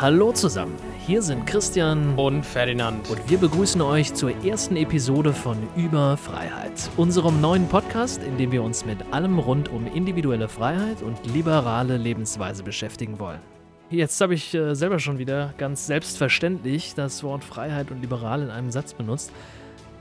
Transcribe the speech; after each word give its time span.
Hallo 0.00 0.30
zusammen, 0.30 0.76
hier 1.04 1.22
sind 1.22 1.44
Christian 1.44 2.14
und 2.14 2.46
Ferdinand. 2.46 3.10
und 3.10 3.28
wir 3.28 3.36
begrüßen 3.36 3.80
euch 3.80 4.14
zur 4.14 4.30
ersten 4.44 4.76
Episode 4.76 5.32
von 5.32 5.56
Über 5.74 6.16
Freiheit, 6.16 6.88
unserem 6.96 7.40
neuen 7.40 7.68
Podcast, 7.68 8.22
in 8.22 8.38
dem 8.38 8.52
wir 8.52 8.62
uns 8.62 8.86
mit 8.86 9.12
allem 9.12 9.40
rund 9.40 9.70
um 9.70 9.88
individuelle 9.88 10.48
Freiheit 10.48 11.02
und 11.02 11.26
liberale 11.26 11.96
Lebensweise 11.96 12.62
beschäftigen 12.62 13.18
wollen. 13.18 13.40
Jetzt 13.90 14.20
habe 14.20 14.34
ich 14.34 14.54
äh, 14.54 14.76
selber 14.76 15.00
schon 15.00 15.18
wieder 15.18 15.52
ganz 15.58 15.88
selbstverständlich 15.88 16.94
das 16.94 17.24
Wort 17.24 17.42
Freiheit 17.42 17.90
und 17.90 18.00
liberal 18.00 18.42
in 18.42 18.50
einem 18.50 18.70
Satz 18.70 18.94
benutzt. 18.94 19.32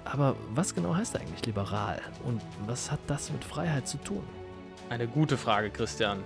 Aber 0.05 0.35
was 0.53 0.75
genau 0.75 0.95
heißt 0.95 1.17
eigentlich 1.17 1.43
liberal 1.47 1.99
und 2.23 2.39
was 2.67 2.91
hat 2.91 2.99
das 3.07 3.31
mit 3.31 3.43
Freiheit 3.43 3.87
zu 3.87 3.97
tun? 3.97 4.21
Eine 4.89 5.07
gute 5.07 5.37
Frage, 5.37 5.71
Christian. 5.71 6.19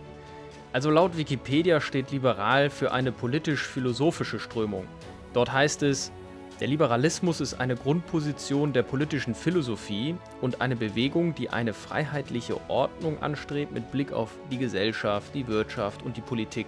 Also 0.74 0.90
laut 0.90 1.18
Wikipedia 1.18 1.82
steht 1.82 2.12
liberal 2.12 2.70
für 2.70 2.94
eine 2.94 3.12
politisch-philosophische 3.12 4.40
Strömung. 4.40 4.88
Dort 5.34 5.52
heißt 5.52 5.84
es, 5.84 6.14
der 6.62 6.70
Liberalismus 6.70 7.42
ist 7.42 7.56
eine 7.56 7.76
Grundposition 7.76 8.72
der 8.72 8.84
politischen 8.84 9.36
Philosophie 9.36 10.16
und 10.40 10.62
eine 10.62 10.78
Bewegung, 10.78 11.36
die 11.36 11.50
eine 11.50 11.74
freiheitliche 11.74 12.56
Ordnung 12.70 13.22
anstrebt 13.22 13.74
mit 13.74 13.92
Blick 13.92 14.14
auf 14.14 14.30
die 14.50 14.60
Gesellschaft, 14.60 15.34
die 15.34 15.48
Wirtschaft 15.48 16.04
und 16.04 16.16
die 16.16 16.22
Politik. 16.22 16.68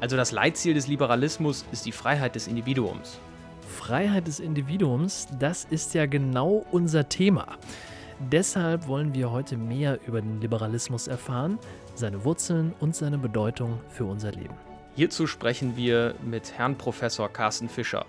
Also 0.00 0.16
das 0.16 0.32
Leitziel 0.32 0.74
des 0.74 0.88
Liberalismus 0.88 1.64
ist 1.72 1.86
die 1.86 1.92
Freiheit 1.92 2.34
des 2.34 2.48
Individuums. 2.48 3.18
Freiheit 3.66 4.26
des 4.26 4.40
Individuums, 4.40 5.28
das 5.38 5.64
ist 5.64 5.94
ja 5.94 6.04
genau 6.04 6.66
unser 6.70 7.08
Thema. 7.08 7.46
Deshalb 8.30 8.86
wollen 8.86 9.14
wir 9.14 9.30
heute 9.30 9.56
mehr 9.56 9.98
über 10.06 10.20
den 10.20 10.40
Liberalismus 10.40 11.08
erfahren, 11.08 11.58
seine 11.94 12.24
Wurzeln 12.24 12.74
und 12.80 12.94
seine 12.94 13.18
Bedeutung 13.18 13.80
für 13.88 14.04
unser 14.04 14.32
Leben. 14.32 14.54
Hierzu 14.94 15.26
sprechen 15.26 15.76
wir 15.76 16.14
mit 16.22 16.52
Herrn 16.58 16.76
Professor 16.76 17.28
Carsten 17.28 17.68
Fischer. 17.68 18.04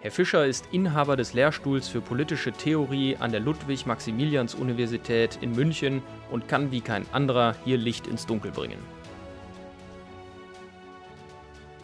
Herr 0.00 0.10
Fischer 0.10 0.44
ist 0.46 0.68
Inhaber 0.72 1.16
des 1.16 1.32
Lehrstuhls 1.32 1.88
für 1.88 2.00
politische 2.00 2.52
Theorie 2.52 3.16
an 3.16 3.30
der 3.30 3.40
Ludwig-Maximilians-Universität 3.40 5.38
in 5.40 5.52
München 5.52 6.02
und 6.30 6.46
kann 6.48 6.70
wie 6.70 6.80
kein 6.80 7.06
anderer 7.12 7.54
hier 7.64 7.78
Licht 7.78 8.06
ins 8.06 8.26
Dunkel 8.26 8.50
bringen. 8.50 8.78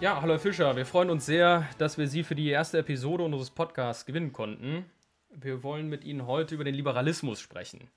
Ja, 0.00 0.20
hallo 0.20 0.32
Herr 0.32 0.40
Fischer, 0.40 0.76
wir 0.76 0.86
freuen 0.86 1.10
uns 1.10 1.26
sehr, 1.26 1.66
dass 1.78 1.98
wir 1.98 2.08
Sie 2.08 2.22
für 2.22 2.34
die 2.34 2.48
erste 2.48 2.78
Episode 2.78 3.22
unseres 3.22 3.50
Podcasts 3.50 4.04
gewinnen 4.04 4.32
konnten. 4.32 4.84
Wir 5.30 5.62
wollen 5.62 5.88
mit 5.88 6.04
Ihnen 6.04 6.26
heute 6.26 6.54
über 6.54 6.64
den 6.64 6.74
Liberalismus 6.74 7.38
sprechen. 7.40 7.88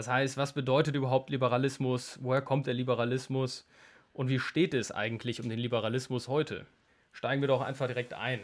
Das 0.00 0.08
heißt, 0.08 0.38
was 0.38 0.54
bedeutet 0.54 0.94
überhaupt 0.94 1.28
Liberalismus? 1.28 2.18
Woher 2.22 2.40
kommt 2.40 2.66
der 2.66 2.72
Liberalismus? 2.72 3.66
Und 4.14 4.30
wie 4.30 4.38
steht 4.38 4.72
es 4.72 4.90
eigentlich 4.90 5.42
um 5.42 5.50
den 5.50 5.58
Liberalismus 5.58 6.26
heute? 6.26 6.64
Steigen 7.12 7.42
wir 7.42 7.48
doch 7.48 7.60
einfach 7.60 7.86
direkt 7.86 8.14
ein. 8.14 8.40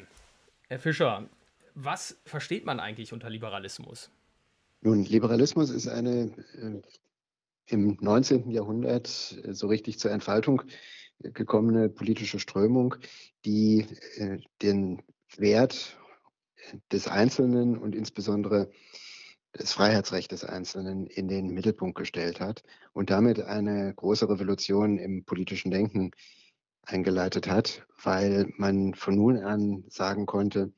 Herr 0.69 0.79
Fischer, 0.79 1.31
was 1.75 2.21
versteht 2.27 2.67
man 2.67 2.79
eigentlich 2.79 3.15
unter 3.15 3.31
Liberalismus? 3.31 4.11
Nun, 4.83 5.07
Liberalismus 5.07 5.71
ist 5.71 5.89
eine 5.89 6.31
äh, 6.61 6.83
im 7.69 7.97
19. 8.03 8.51
Jahrhundert 8.51 9.41
äh, 9.43 9.55
so 9.55 9.69
richtig 9.69 9.99
zur 9.99 10.11
Entfaltung 10.11 10.61
gekommene 11.21 11.89
politische 11.89 12.39
Strömung, 12.39 12.97
die 13.47 13.87
äh, 14.19 14.41
den 14.61 15.03
Wert 15.39 15.97
des 16.93 17.09
Einzelnen 17.09 17.79
und 17.79 17.95
insbesondere 17.95 18.71
das 19.57 19.73
Freiheitsrecht 19.73 20.33
des 20.33 20.45
Einzelnen 20.45 21.07
in 21.07 21.29
den 21.29 21.49
Mittelpunkt 21.49 21.97
gestellt 21.97 22.41
hat 22.41 22.63
und 22.93 23.11
damit 23.11 23.41
eine 23.41 23.93
große 23.95 24.29
Revolution 24.29 24.99
im 24.99 25.25
politischen 25.25 25.71
Denken 25.71 26.11
eingeleitet 26.83 27.49
hat, 27.49 27.87
weil 28.03 28.53
man 28.57 28.95
von 28.95 29.17
nun 29.17 29.39
an 29.39 29.85
sagen 29.89 30.27
konnte, 30.27 30.73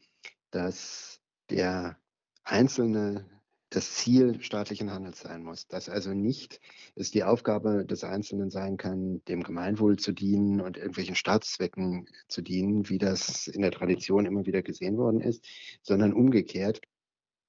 dass 0.51 1.21
der 1.51 1.99
Einzelne 2.45 3.27
das 3.71 3.95
Ziel 3.97 4.41
staatlichen 4.41 4.91
Handels 4.91 5.21
sein 5.21 5.43
muss. 5.43 5.69
Dass 5.69 5.91
also 5.91 6.15
nicht 6.15 6.61
es 6.95 7.11
die 7.11 7.25
Aufgabe 7.25 7.85
des 7.85 8.03
Einzelnen 8.03 8.51
sein 8.51 8.79
kann, 8.79 9.23
dem 9.27 9.43
Gemeinwohl 9.43 9.99
zu 9.99 10.13
dienen 10.13 10.63
und 10.63 10.79
irgendwelchen 10.79 11.15
Staatszwecken 11.15 12.09
zu 12.29 12.41
dienen, 12.41 12.89
wie 12.89 12.97
das 12.97 13.47
in 13.47 13.61
der 13.61 13.73
Tradition 13.73 14.25
immer 14.25 14.47
wieder 14.47 14.63
gesehen 14.63 14.97
worden 14.97 15.21
ist, 15.21 15.45
sondern 15.83 16.15
umgekehrt 16.15 16.81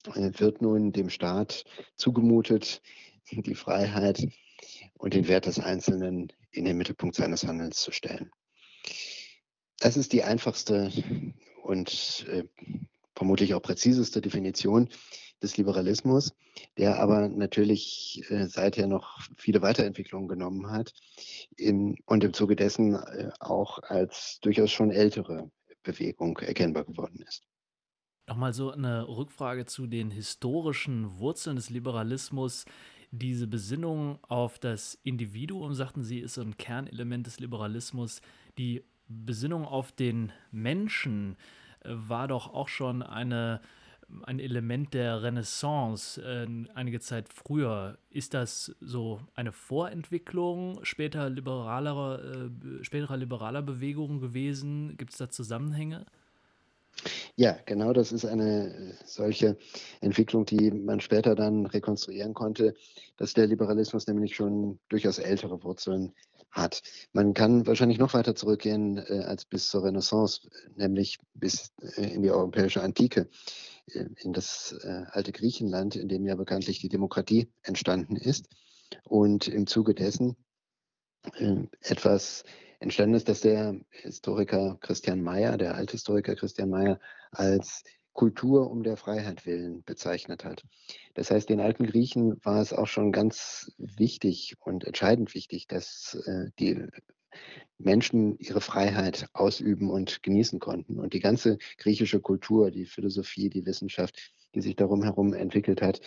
wird 0.04 0.62
nun 0.62 0.92
dem 0.92 1.10
Staat 1.10 1.64
zugemutet, 1.96 2.82
die 3.30 3.54
Freiheit 3.54 4.26
und 4.94 5.14
den 5.14 5.28
Wert 5.28 5.46
des 5.46 5.58
Einzelnen 5.58 6.32
in 6.50 6.64
den 6.64 6.76
Mittelpunkt 6.76 7.16
seines 7.16 7.44
Handelns 7.46 7.80
zu 7.80 7.92
stellen. 7.92 8.30
Das 9.78 9.96
ist 9.96 10.12
die 10.12 10.24
einfachste 10.24 10.90
und 11.62 12.26
äh, 12.28 12.44
vermutlich 13.14 13.54
auch 13.54 13.62
präziseste 13.62 14.20
Definition 14.20 14.88
des 15.42 15.56
Liberalismus, 15.56 16.34
der 16.76 16.98
aber 16.98 17.28
natürlich 17.28 18.22
äh, 18.28 18.46
seither 18.46 18.86
noch 18.86 19.20
viele 19.36 19.62
Weiterentwicklungen 19.62 20.28
genommen 20.28 20.70
hat 20.70 20.92
in, 21.56 21.96
und 22.06 22.24
im 22.24 22.34
Zuge 22.34 22.56
dessen 22.56 22.94
äh, 22.94 23.30
auch 23.40 23.78
als 23.82 24.38
durchaus 24.42 24.70
schon 24.70 24.90
ältere 24.90 25.50
Bewegung 25.82 26.38
erkennbar 26.38 26.84
geworden 26.84 27.24
ist. 27.26 27.49
Nochmal 28.30 28.52
so 28.52 28.70
eine 28.70 29.08
Rückfrage 29.08 29.66
zu 29.66 29.88
den 29.88 30.12
historischen 30.12 31.18
Wurzeln 31.18 31.56
des 31.56 31.68
Liberalismus. 31.68 32.64
Diese 33.10 33.48
Besinnung 33.48 34.20
auf 34.22 34.60
das 34.60 34.94
Individuum, 35.02 35.74
sagten 35.74 36.04
Sie, 36.04 36.20
ist 36.20 36.34
so 36.34 36.40
ein 36.42 36.56
Kernelement 36.56 37.26
des 37.26 37.40
Liberalismus. 37.40 38.20
Die 38.56 38.84
Besinnung 39.08 39.64
auf 39.64 39.90
den 39.90 40.30
Menschen 40.52 41.38
äh, 41.80 41.88
war 41.90 42.28
doch 42.28 42.54
auch 42.54 42.68
schon 42.68 43.02
eine, 43.02 43.60
ein 44.22 44.38
Element 44.38 44.94
der 44.94 45.24
Renaissance 45.24 46.22
äh, 46.22 46.46
einige 46.72 47.00
Zeit 47.00 47.28
früher. 47.32 47.98
Ist 48.10 48.32
das 48.34 48.76
so 48.80 49.20
eine 49.34 49.50
Vorentwicklung 49.50 50.78
später 50.84 51.28
liberaler, 51.28 52.22
äh, 52.22 52.84
späterer 52.84 53.16
liberaler 53.16 53.62
Bewegungen 53.62 54.20
gewesen? 54.20 54.96
Gibt 54.98 55.10
es 55.10 55.18
da 55.18 55.28
Zusammenhänge? 55.30 56.06
Ja, 57.40 57.56
genau, 57.64 57.94
das 57.94 58.12
ist 58.12 58.26
eine 58.26 58.68
äh, 58.68 58.94
solche 59.06 59.56
Entwicklung, 60.02 60.44
die 60.44 60.70
man 60.70 61.00
später 61.00 61.34
dann 61.34 61.64
rekonstruieren 61.64 62.34
konnte, 62.34 62.74
dass 63.16 63.32
der 63.32 63.46
Liberalismus 63.46 64.06
nämlich 64.06 64.36
schon 64.36 64.78
durchaus 64.90 65.18
ältere 65.18 65.62
Wurzeln 65.64 66.12
hat. 66.50 66.82
Man 67.14 67.32
kann 67.32 67.66
wahrscheinlich 67.66 67.96
noch 67.96 68.12
weiter 68.12 68.34
zurückgehen 68.34 68.98
äh, 68.98 69.20
als 69.24 69.46
bis 69.46 69.70
zur 69.70 69.84
Renaissance, 69.84 70.50
nämlich 70.76 71.16
bis 71.32 71.72
äh, 71.96 72.12
in 72.12 72.20
die 72.20 72.30
europäische 72.30 72.82
Antike, 72.82 73.30
äh, 73.86 74.04
in 74.18 74.34
das 74.34 74.78
äh, 74.84 75.04
alte 75.08 75.32
Griechenland, 75.32 75.96
in 75.96 76.08
dem 76.08 76.26
ja 76.26 76.34
bekanntlich 76.34 76.80
die 76.80 76.90
Demokratie 76.90 77.50
entstanden 77.62 78.16
ist. 78.16 78.50
Und 79.04 79.48
im 79.48 79.66
Zuge 79.66 79.94
dessen 79.94 80.36
äh, 81.38 81.56
etwas 81.80 82.44
entstanden 82.80 83.14
ist, 83.14 83.30
dass 83.30 83.40
der 83.40 83.80
Historiker 83.88 84.76
Christian 84.82 85.22
Mayer, 85.22 85.56
der 85.56 85.74
Althistoriker 85.74 86.34
Christian 86.36 86.68
Mayer, 86.68 87.00
als 87.30 87.82
Kultur 88.12 88.70
um 88.70 88.82
der 88.82 88.96
Freiheit 88.96 89.46
willen 89.46 89.82
bezeichnet 89.84 90.44
hat. 90.44 90.64
Das 91.14 91.30
heißt, 91.30 91.48
den 91.48 91.60
alten 91.60 91.86
Griechen 91.86 92.44
war 92.44 92.60
es 92.60 92.72
auch 92.72 92.86
schon 92.88 93.12
ganz 93.12 93.72
wichtig 93.78 94.56
und 94.60 94.84
entscheidend 94.84 95.34
wichtig, 95.34 95.66
dass 95.68 96.14
äh, 96.26 96.50
die 96.58 96.86
Menschen 97.78 98.38
ihre 98.38 98.60
Freiheit 98.60 99.26
ausüben 99.32 99.90
und 99.90 100.22
genießen 100.22 100.58
konnten. 100.58 100.98
Und 100.98 101.14
die 101.14 101.20
ganze 101.20 101.58
griechische 101.78 102.20
Kultur, 102.20 102.70
die 102.70 102.86
Philosophie, 102.86 103.48
die 103.48 103.64
Wissenschaft, 103.64 104.32
die 104.54 104.60
sich 104.60 104.76
darum 104.76 105.02
herum 105.02 105.32
entwickelt 105.32 105.80
hat, 105.80 106.00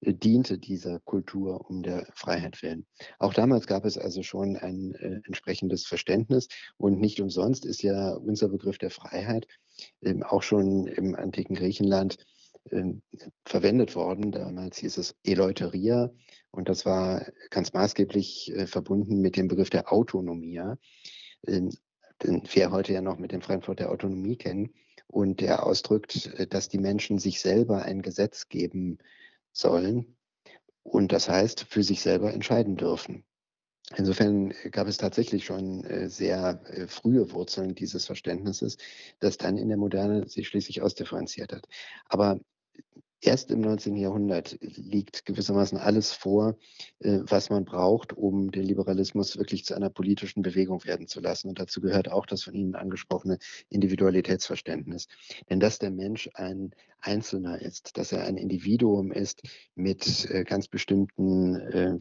äh, 0.00 0.12
diente 0.12 0.58
dieser 0.58 1.00
Kultur 1.00 1.68
um 1.68 1.82
der 1.82 2.06
Freiheit 2.14 2.62
willen. 2.62 2.86
Auch 3.18 3.34
damals 3.34 3.66
gab 3.66 3.84
es 3.84 3.98
also 3.98 4.22
schon 4.22 4.56
ein 4.56 4.94
äh, 4.94 5.20
entsprechendes 5.26 5.86
Verständnis 5.86 6.48
und 6.76 7.00
nicht 7.00 7.20
umsonst 7.20 7.64
ist 7.64 7.82
ja 7.82 8.12
unser 8.12 8.48
Begriff 8.48 8.78
der 8.78 8.90
Freiheit 8.90 9.46
äh, 10.02 10.14
auch 10.22 10.42
schon 10.42 10.86
im 10.86 11.14
antiken 11.14 11.56
Griechenland 11.56 12.18
ähm, 12.70 13.02
verwendet 13.44 13.94
worden. 13.94 14.32
Damals 14.32 14.78
hieß 14.78 14.98
es 14.98 15.16
Eleuteria 15.24 16.10
und 16.50 16.68
das 16.68 16.86
war 16.86 17.26
ganz 17.50 17.72
maßgeblich 17.72 18.52
äh, 18.54 18.66
verbunden 18.66 19.20
mit 19.20 19.36
dem 19.36 19.48
Begriff 19.48 19.70
der 19.70 19.92
Autonomia, 19.92 20.78
ähm, 21.46 21.70
den 22.22 22.42
wir 22.52 22.70
heute 22.70 22.92
ja 22.92 23.02
noch 23.02 23.18
mit 23.18 23.32
dem 23.32 23.42
Frankfurter 23.42 23.90
Autonomie 23.90 24.36
kennen 24.36 24.74
und 25.06 25.40
der 25.40 25.66
ausdrückt, 25.66 26.26
äh, 26.38 26.46
dass 26.46 26.68
die 26.68 26.78
Menschen 26.78 27.18
sich 27.18 27.40
selber 27.40 27.82
ein 27.82 28.02
Gesetz 28.02 28.48
geben 28.48 28.98
sollen 29.52 30.16
und 30.82 31.12
das 31.12 31.28
heißt, 31.28 31.66
für 31.68 31.82
sich 31.82 32.00
selber 32.00 32.32
entscheiden 32.32 32.76
dürfen. 32.76 33.24
Insofern 33.94 34.52
gab 34.72 34.88
es 34.88 34.96
tatsächlich 34.96 35.44
schon 35.44 35.84
äh, 35.84 36.08
sehr 36.08 36.60
äh, 36.66 36.88
frühe 36.88 37.30
Wurzeln 37.32 37.74
dieses 37.74 38.06
Verständnisses, 38.06 38.78
das 39.20 39.36
dann 39.36 39.58
in 39.58 39.68
der 39.68 39.76
Moderne 39.76 40.28
sich 40.28 40.48
schließlich 40.48 40.82
ausdifferenziert 40.82 41.52
hat. 41.52 41.68
Aber 42.06 42.40
erst 43.20 43.50
im 43.50 43.60
19. 43.60 43.96
Jahrhundert 43.96 44.56
liegt 44.60 45.24
gewissermaßen 45.26 45.78
alles 45.78 46.12
vor, 46.12 46.56
äh, 47.00 47.20
was 47.22 47.50
man 47.50 47.64
braucht, 47.64 48.12
um 48.12 48.50
den 48.50 48.64
Liberalismus 48.64 49.36
wirklich 49.36 49.64
zu 49.64 49.74
einer 49.74 49.90
politischen 49.90 50.42
Bewegung 50.42 50.84
werden 50.84 51.06
zu 51.06 51.20
lassen. 51.20 51.48
Und 51.48 51.58
dazu 51.58 51.80
gehört 51.80 52.10
auch 52.10 52.26
das 52.26 52.44
von 52.44 52.54
Ihnen 52.54 52.74
angesprochene 52.74 53.38
Individualitätsverständnis. 53.68 55.08
Denn 55.50 55.60
dass 55.60 55.78
der 55.78 55.90
Mensch 55.90 56.30
ein 56.34 56.70
Einzelner 57.00 57.60
ist, 57.60 57.98
dass 57.98 58.12
er 58.12 58.24
ein 58.24 58.36
Individuum 58.36 59.12
ist 59.12 59.42
mit 59.74 60.30
äh, 60.30 60.44
ganz 60.44 60.68
bestimmten 60.68 61.56
äh, 61.56 61.98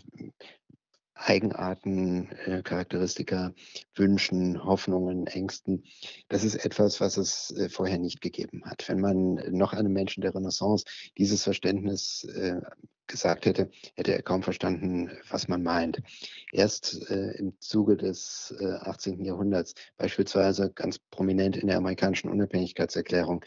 Eigenarten, 1.15 2.29
äh, 2.45 2.61
Charakteristika, 2.61 3.53
Wünschen, 3.95 4.63
Hoffnungen, 4.63 5.27
Ängsten. 5.27 5.83
Das 6.27 6.43
ist 6.43 6.55
etwas, 6.55 6.99
was 6.99 7.17
es 7.17 7.51
äh, 7.51 7.69
vorher 7.69 7.97
nicht 7.97 8.21
gegeben 8.21 8.63
hat. 8.65 8.87
Wenn 8.89 8.99
man 8.99 9.35
noch 9.51 9.73
einem 9.73 9.93
Menschen 9.93 10.21
der 10.21 10.35
Renaissance 10.35 10.85
dieses 11.17 11.43
Verständnis 11.43 12.25
äh, 12.25 12.59
gesagt 13.07 13.45
hätte, 13.45 13.69
hätte 13.95 14.13
er 14.13 14.23
kaum 14.23 14.43
verstanden, 14.43 15.09
was 15.29 15.47
man 15.47 15.63
meint. 15.63 16.01
Erst 16.51 17.09
äh, 17.09 17.31
im 17.37 17.53
Zuge 17.59 17.97
des 17.97 18.53
äh, 18.59 18.65
18. 18.65 19.23
Jahrhunderts, 19.23 19.73
beispielsweise 19.97 20.71
ganz 20.71 20.99
prominent 20.99 21.55
in 21.55 21.67
der 21.67 21.77
amerikanischen 21.77 22.29
Unabhängigkeitserklärung, 22.29 23.45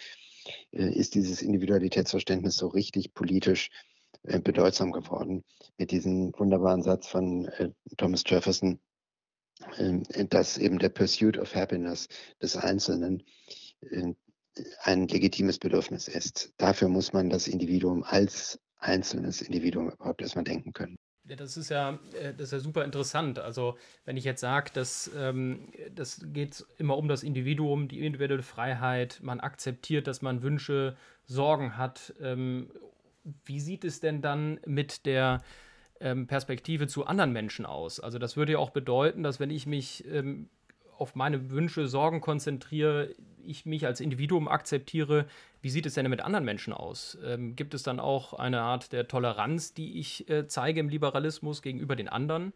äh, 0.72 0.90
ist 0.90 1.14
dieses 1.14 1.42
Individualitätsverständnis 1.42 2.56
so 2.56 2.68
richtig 2.68 3.14
politisch 3.14 3.70
bedeutsam 4.22 4.92
geworden 4.92 5.44
mit 5.78 5.90
diesem 5.90 6.32
wunderbaren 6.36 6.82
Satz 6.82 7.08
von 7.08 7.46
äh, 7.46 7.70
Thomas 7.96 8.24
Jefferson, 8.26 8.80
äh, 9.76 10.26
dass 10.26 10.58
eben 10.58 10.78
der 10.78 10.90
Pursuit 10.90 11.38
of 11.38 11.54
Happiness 11.54 12.08
des 12.42 12.56
Einzelnen 12.56 13.22
äh, 13.80 14.14
ein 14.82 15.06
legitimes 15.08 15.58
Bedürfnis 15.58 16.08
ist. 16.08 16.52
Dafür 16.56 16.88
muss 16.88 17.12
man 17.12 17.30
das 17.30 17.46
Individuum 17.46 18.02
als 18.02 18.58
einzelnes 18.78 19.42
Individuum 19.42 19.90
überhaupt 19.90 20.20
erstmal 20.20 20.44
denken 20.44 20.72
können. 20.72 20.96
Ja, 21.28 21.36
das 21.36 21.58
ist 21.58 21.68
ja, 21.68 21.98
äh, 22.14 22.32
das 22.32 22.48
ist 22.48 22.52
ja 22.52 22.58
super 22.60 22.84
interessant. 22.84 23.38
Also, 23.38 23.76
wenn 24.04 24.16
ich 24.16 24.24
jetzt 24.24 24.40
sage, 24.40 24.70
dass 24.72 25.10
ähm, 25.14 25.70
das 25.94 26.20
geht 26.32 26.64
immer 26.78 26.96
um 26.96 27.06
das 27.06 27.22
Individuum, 27.22 27.88
die 27.88 28.04
individuelle 28.04 28.42
Freiheit, 28.42 29.20
man 29.22 29.38
akzeptiert, 29.40 30.06
dass 30.06 30.22
man 30.22 30.42
Wünsche, 30.42 30.96
Sorgen 31.26 31.76
hat 31.76 32.14
ähm, 32.20 32.70
wie 33.44 33.60
sieht 33.60 33.84
es 33.84 34.00
denn 34.00 34.22
dann 34.22 34.60
mit 34.66 35.06
der 35.06 35.42
ähm, 36.00 36.26
Perspektive 36.26 36.86
zu 36.86 37.06
anderen 37.06 37.32
Menschen 37.32 37.66
aus? 37.66 38.00
Also 38.00 38.18
das 38.18 38.36
würde 38.36 38.52
ja 38.52 38.58
auch 38.58 38.70
bedeuten, 38.70 39.22
dass 39.22 39.40
wenn 39.40 39.50
ich 39.50 39.66
mich 39.66 40.04
ähm, 40.06 40.48
auf 40.96 41.14
meine 41.14 41.50
Wünsche, 41.50 41.86
Sorgen 41.86 42.20
konzentriere, 42.20 43.14
ich 43.44 43.66
mich 43.66 43.86
als 43.86 44.00
Individuum 44.00 44.48
akzeptiere, 44.48 45.26
wie 45.62 45.70
sieht 45.70 45.86
es 45.86 45.94
denn 45.94 46.08
mit 46.10 46.20
anderen 46.20 46.44
Menschen 46.44 46.72
aus? 46.72 47.16
Ähm, 47.24 47.56
gibt 47.56 47.74
es 47.74 47.82
dann 47.82 48.00
auch 48.00 48.34
eine 48.34 48.60
Art 48.60 48.92
der 48.92 49.08
Toleranz, 49.08 49.74
die 49.74 49.98
ich 49.98 50.28
äh, 50.28 50.46
zeige 50.46 50.80
im 50.80 50.88
Liberalismus 50.88 51.62
gegenüber 51.62 51.96
den 51.96 52.08
anderen? 52.08 52.52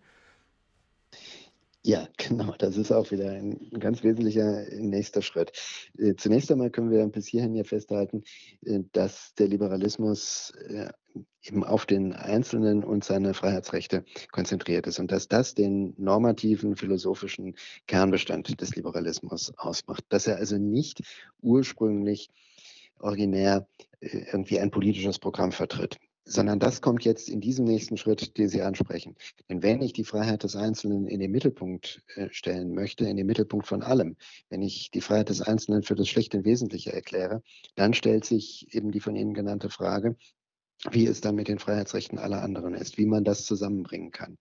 Ja, 1.84 2.08
genau. 2.17 2.55
Das 2.58 2.76
ist 2.76 2.93
auch 2.93 3.11
wieder 3.11 3.31
ein 3.32 3.70
ganz 3.79 4.02
wesentlicher 4.05 4.64
nächster 4.73 5.23
Schritt. 5.23 5.52
Äh, 5.99 6.14
zunächst 6.14 6.50
einmal 6.50 6.70
können 6.70 6.90
wir 6.90 7.05
bis 7.08 7.26
hierhin 7.26 7.55
ja 7.55 7.64
festhalten, 7.64 8.23
äh, 8.64 8.81
dass 8.93 9.34
der 9.34 9.49
Liberalismus 9.49 10.52
äh, 10.69 10.90
eben 11.43 11.64
auf 11.64 11.84
den 11.84 12.12
Einzelnen 12.12 12.84
und 12.84 13.05
seine 13.05 13.34
Freiheitsrechte 13.34 14.05
konzentriert 14.31 14.87
ist 14.87 15.00
und 15.00 15.11
dass 15.11 15.29
das 15.29 15.55
den 15.55 15.94
normativen 15.99 16.76
philosophischen 16.76 17.56
Kernbestand 17.87 18.61
des 18.61 18.76
Liberalismus 18.76 19.52
ausmacht. 19.58 20.05
Dass 20.08 20.28
er 20.28 20.37
also 20.37 20.56
nicht 20.58 21.02
ursprünglich 21.40 22.31
originär 22.99 23.67
irgendwie 24.00 24.61
ein 24.61 24.70
politisches 24.70 25.19
Programm 25.19 25.52
vertritt 25.52 25.99
sondern 26.24 26.58
das 26.58 26.80
kommt 26.80 27.04
jetzt 27.04 27.28
in 27.28 27.40
diesem 27.40 27.64
nächsten 27.64 27.96
Schritt, 27.96 28.38
den 28.38 28.48
Sie 28.48 28.62
ansprechen. 28.62 29.16
Denn 29.48 29.62
wenn 29.62 29.82
ich 29.82 29.92
die 29.92 30.04
Freiheit 30.04 30.44
des 30.44 30.56
Einzelnen 30.56 31.06
in 31.06 31.20
den 31.20 31.30
Mittelpunkt 31.30 32.02
äh, 32.14 32.28
stellen 32.30 32.74
möchte, 32.74 33.04
in 33.06 33.16
den 33.16 33.26
Mittelpunkt 33.26 33.66
von 33.66 33.82
allem, 33.82 34.16
wenn 34.48 34.62
ich 34.62 34.90
die 34.90 35.00
Freiheit 35.00 35.28
des 35.28 35.42
Einzelnen 35.42 35.82
für 35.82 35.94
das 35.94 36.08
schlicht 36.08 36.34
und 36.34 36.44
Wesentliche 36.44 36.92
erkläre, 36.92 37.42
dann 37.74 37.94
stellt 37.94 38.24
sich 38.24 38.72
eben 38.74 38.92
die 38.92 39.00
von 39.00 39.16
Ihnen 39.16 39.34
genannte 39.34 39.70
Frage, 39.70 40.16
wie 40.90 41.06
es 41.06 41.20
dann 41.20 41.34
mit 41.34 41.48
den 41.48 41.58
Freiheitsrechten 41.58 42.19
aller 42.19 42.42
anderen 42.42 42.75
ist, 42.75 42.98
wie 42.98 43.06
man 43.06 43.25
das 43.25 43.44
zusammenbringen 43.44 44.10
kann. 44.10 44.38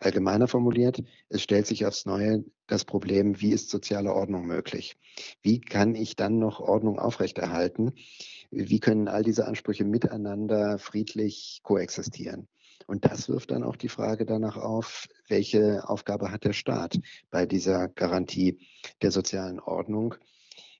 Allgemeiner 0.00 0.48
formuliert, 0.48 1.02
es 1.28 1.42
stellt 1.42 1.66
sich 1.66 1.86
aufs 1.86 2.06
Neue 2.06 2.44
das 2.66 2.84
Problem, 2.84 3.40
wie 3.40 3.52
ist 3.52 3.70
soziale 3.70 4.14
Ordnung 4.14 4.46
möglich? 4.46 4.96
Wie 5.42 5.60
kann 5.60 5.94
ich 5.94 6.16
dann 6.16 6.38
noch 6.38 6.60
Ordnung 6.60 6.98
aufrechterhalten? 6.98 7.92
Wie 8.50 8.80
können 8.80 9.08
all 9.08 9.22
diese 9.22 9.46
Ansprüche 9.46 9.84
miteinander 9.84 10.78
friedlich 10.78 11.60
koexistieren? 11.62 12.48
Und 12.86 13.04
das 13.04 13.28
wirft 13.28 13.50
dann 13.50 13.62
auch 13.62 13.76
die 13.76 13.88
Frage 13.88 14.26
danach 14.26 14.56
auf, 14.56 15.06
welche 15.28 15.88
Aufgabe 15.88 16.30
hat 16.30 16.44
der 16.44 16.52
Staat 16.52 16.98
bei 17.30 17.46
dieser 17.46 17.88
Garantie 17.88 18.58
der 19.02 19.10
sozialen 19.10 19.60
Ordnung? 19.60 20.14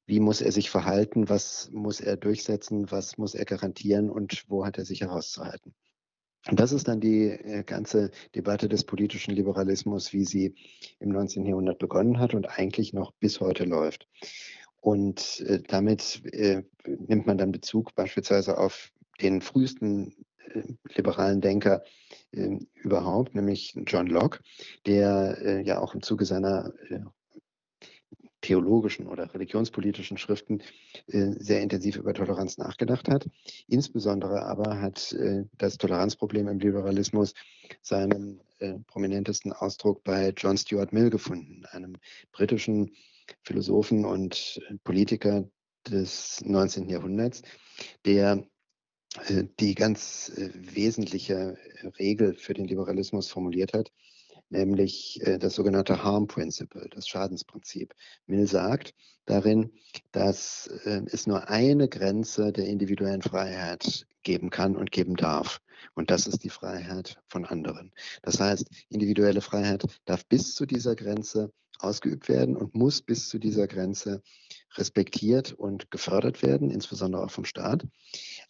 Wie 0.07 0.21
muss 0.21 0.41
er 0.41 0.53
sich 0.53 0.69
verhalten? 0.69 1.29
Was 1.29 1.71
muss 1.73 2.01
er 2.01 2.17
durchsetzen? 2.17 2.91
Was 2.91 3.19
muss 3.19 3.35
er 3.35 3.45
garantieren? 3.45 4.11
Und 4.11 4.45
wo 4.49 4.67
hat 4.67 4.79
er 4.79 4.85
sich 4.85 5.03
herauszuhalten? 5.03 5.75
Und 6.49 6.59
das 6.59 6.73
ist 6.73 6.89
dann 6.89 7.01
die 7.01 7.29
äh, 7.29 7.63
ganze 7.63 8.11
Debatte 8.35 8.69
des 8.69 8.85
politischen 8.85 9.35
Liberalismus, 9.35 10.13
wie 10.13 10.25
sie 10.25 10.55
im 10.99 11.11
19. 11.11 11.47
Jahrhundert 11.47 11.79
begonnen 11.79 12.19
hat 12.19 12.35
und 12.35 12.47
eigentlich 12.47 12.93
noch 12.93 13.13
bis 13.13 13.41
heute 13.41 13.65
läuft. 13.65 14.09
Und 14.81 15.41
äh, 15.47 15.63
damit 15.69 16.23
äh, 16.33 16.63
nimmt 16.85 17.27
man 17.27 17.39
dann 17.39 17.53
Bezug 17.53 17.95
beispielsweise 17.95 18.59
auf 18.59 18.91
den 19.21 19.41
frühesten 19.41 20.15
liberalen 20.95 21.41
Denker 21.41 21.83
äh, 22.33 22.59
überhaupt, 22.75 23.35
nämlich 23.35 23.75
John 23.87 24.09
Locke, 24.09 24.41
der 24.85 25.63
ja 25.65 25.81
auch 25.81 25.95
im 25.95 26.03
Zuge 26.03 26.25
seiner 26.27 26.73
theologischen 28.43 29.07
oder 29.07 29.33
religionspolitischen 29.33 30.19
Schriften 30.19 30.63
äh, 31.07 31.31
sehr 31.39 31.63
intensiv 31.63 31.97
über 31.97 32.13
Toleranz 32.13 32.59
nachgedacht 32.59 33.09
hat. 33.09 33.29
Insbesondere 33.69 34.45
aber 34.45 34.81
hat 34.81 35.13
äh, 35.13 35.45
das 35.57 35.79
Toleranzproblem 35.79 36.49
im 36.49 36.59
Liberalismus 36.59 37.33
seinen 37.81 38.43
äh, 38.59 38.75
prominentesten 38.87 39.53
Ausdruck 39.53 40.05
bei 40.05 40.35
John 40.37 40.59
Stuart 40.59 40.93
Mill 40.93 41.09
gefunden, 41.09 41.65
einem 41.71 41.97
britischen 42.33 42.93
Philosophen 43.43 44.05
und 44.05 44.61
Politiker 44.85 45.49
des 45.89 46.43
19. 46.45 46.89
Jahrhunderts, 46.91 47.43
der 48.05 48.45
die 49.61 49.75
ganz 49.75 50.33
wesentliche 50.35 51.59
Regel 51.99 52.35
für 52.35 52.55
den 52.55 52.67
Liberalismus 52.67 53.29
formuliert 53.29 53.75
hat, 53.75 53.93
nämlich 54.53 55.21
äh, 55.27 55.39
das 55.39 55.55
sogenannte 55.55 56.05
Harm 56.05 56.27
Principle, 56.27 56.89
das 56.91 57.09
Schadensprinzip. 57.09 57.95
Mill 58.27 58.47
sagt 58.47 58.95
darin, 59.25 59.73
dass 60.13 60.69
äh, 60.85 61.03
es 61.07 61.27
nur 61.27 61.49
eine 61.49 61.89
Grenze 61.89 62.53
der 62.53 62.67
individuellen 62.67 63.23
Freiheit 63.23 64.07
geben 64.23 64.51
kann 64.51 64.77
und 64.77 64.93
geben 64.93 65.17
darf. 65.17 65.61
Und 65.95 66.11
das 66.11 66.27
ist 66.27 66.45
die 66.45 66.51
Freiheit 66.51 67.21
von 67.27 67.45
anderen. 67.45 67.93
Das 68.23 68.39
heißt, 68.39 68.67
individuelle 68.89 69.41
Freiheit 69.41 69.85
darf 70.05 70.25
bis 70.27 70.55
zu 70.55 70.67
dieser 70.67 70.95
Grenze 70.95 71.53
ausgeübt 71.79 72.29
werden 72.29 72.57
und 72.57 72.75
muss 72.75 73.03
bis 73.03 73.29
zu 73.29 73.39
dieser 73.39 73.67
Grenze 73.67 74.23
respektiert 74.77 75.53
und 75.53 75.91
gefördert 75.91 76.43
werden, 76.43 76.71
insbesondere 76.71 77.25
auch 77.25 77.31
vom 77.31 77.45
Staat. 77.45 77.85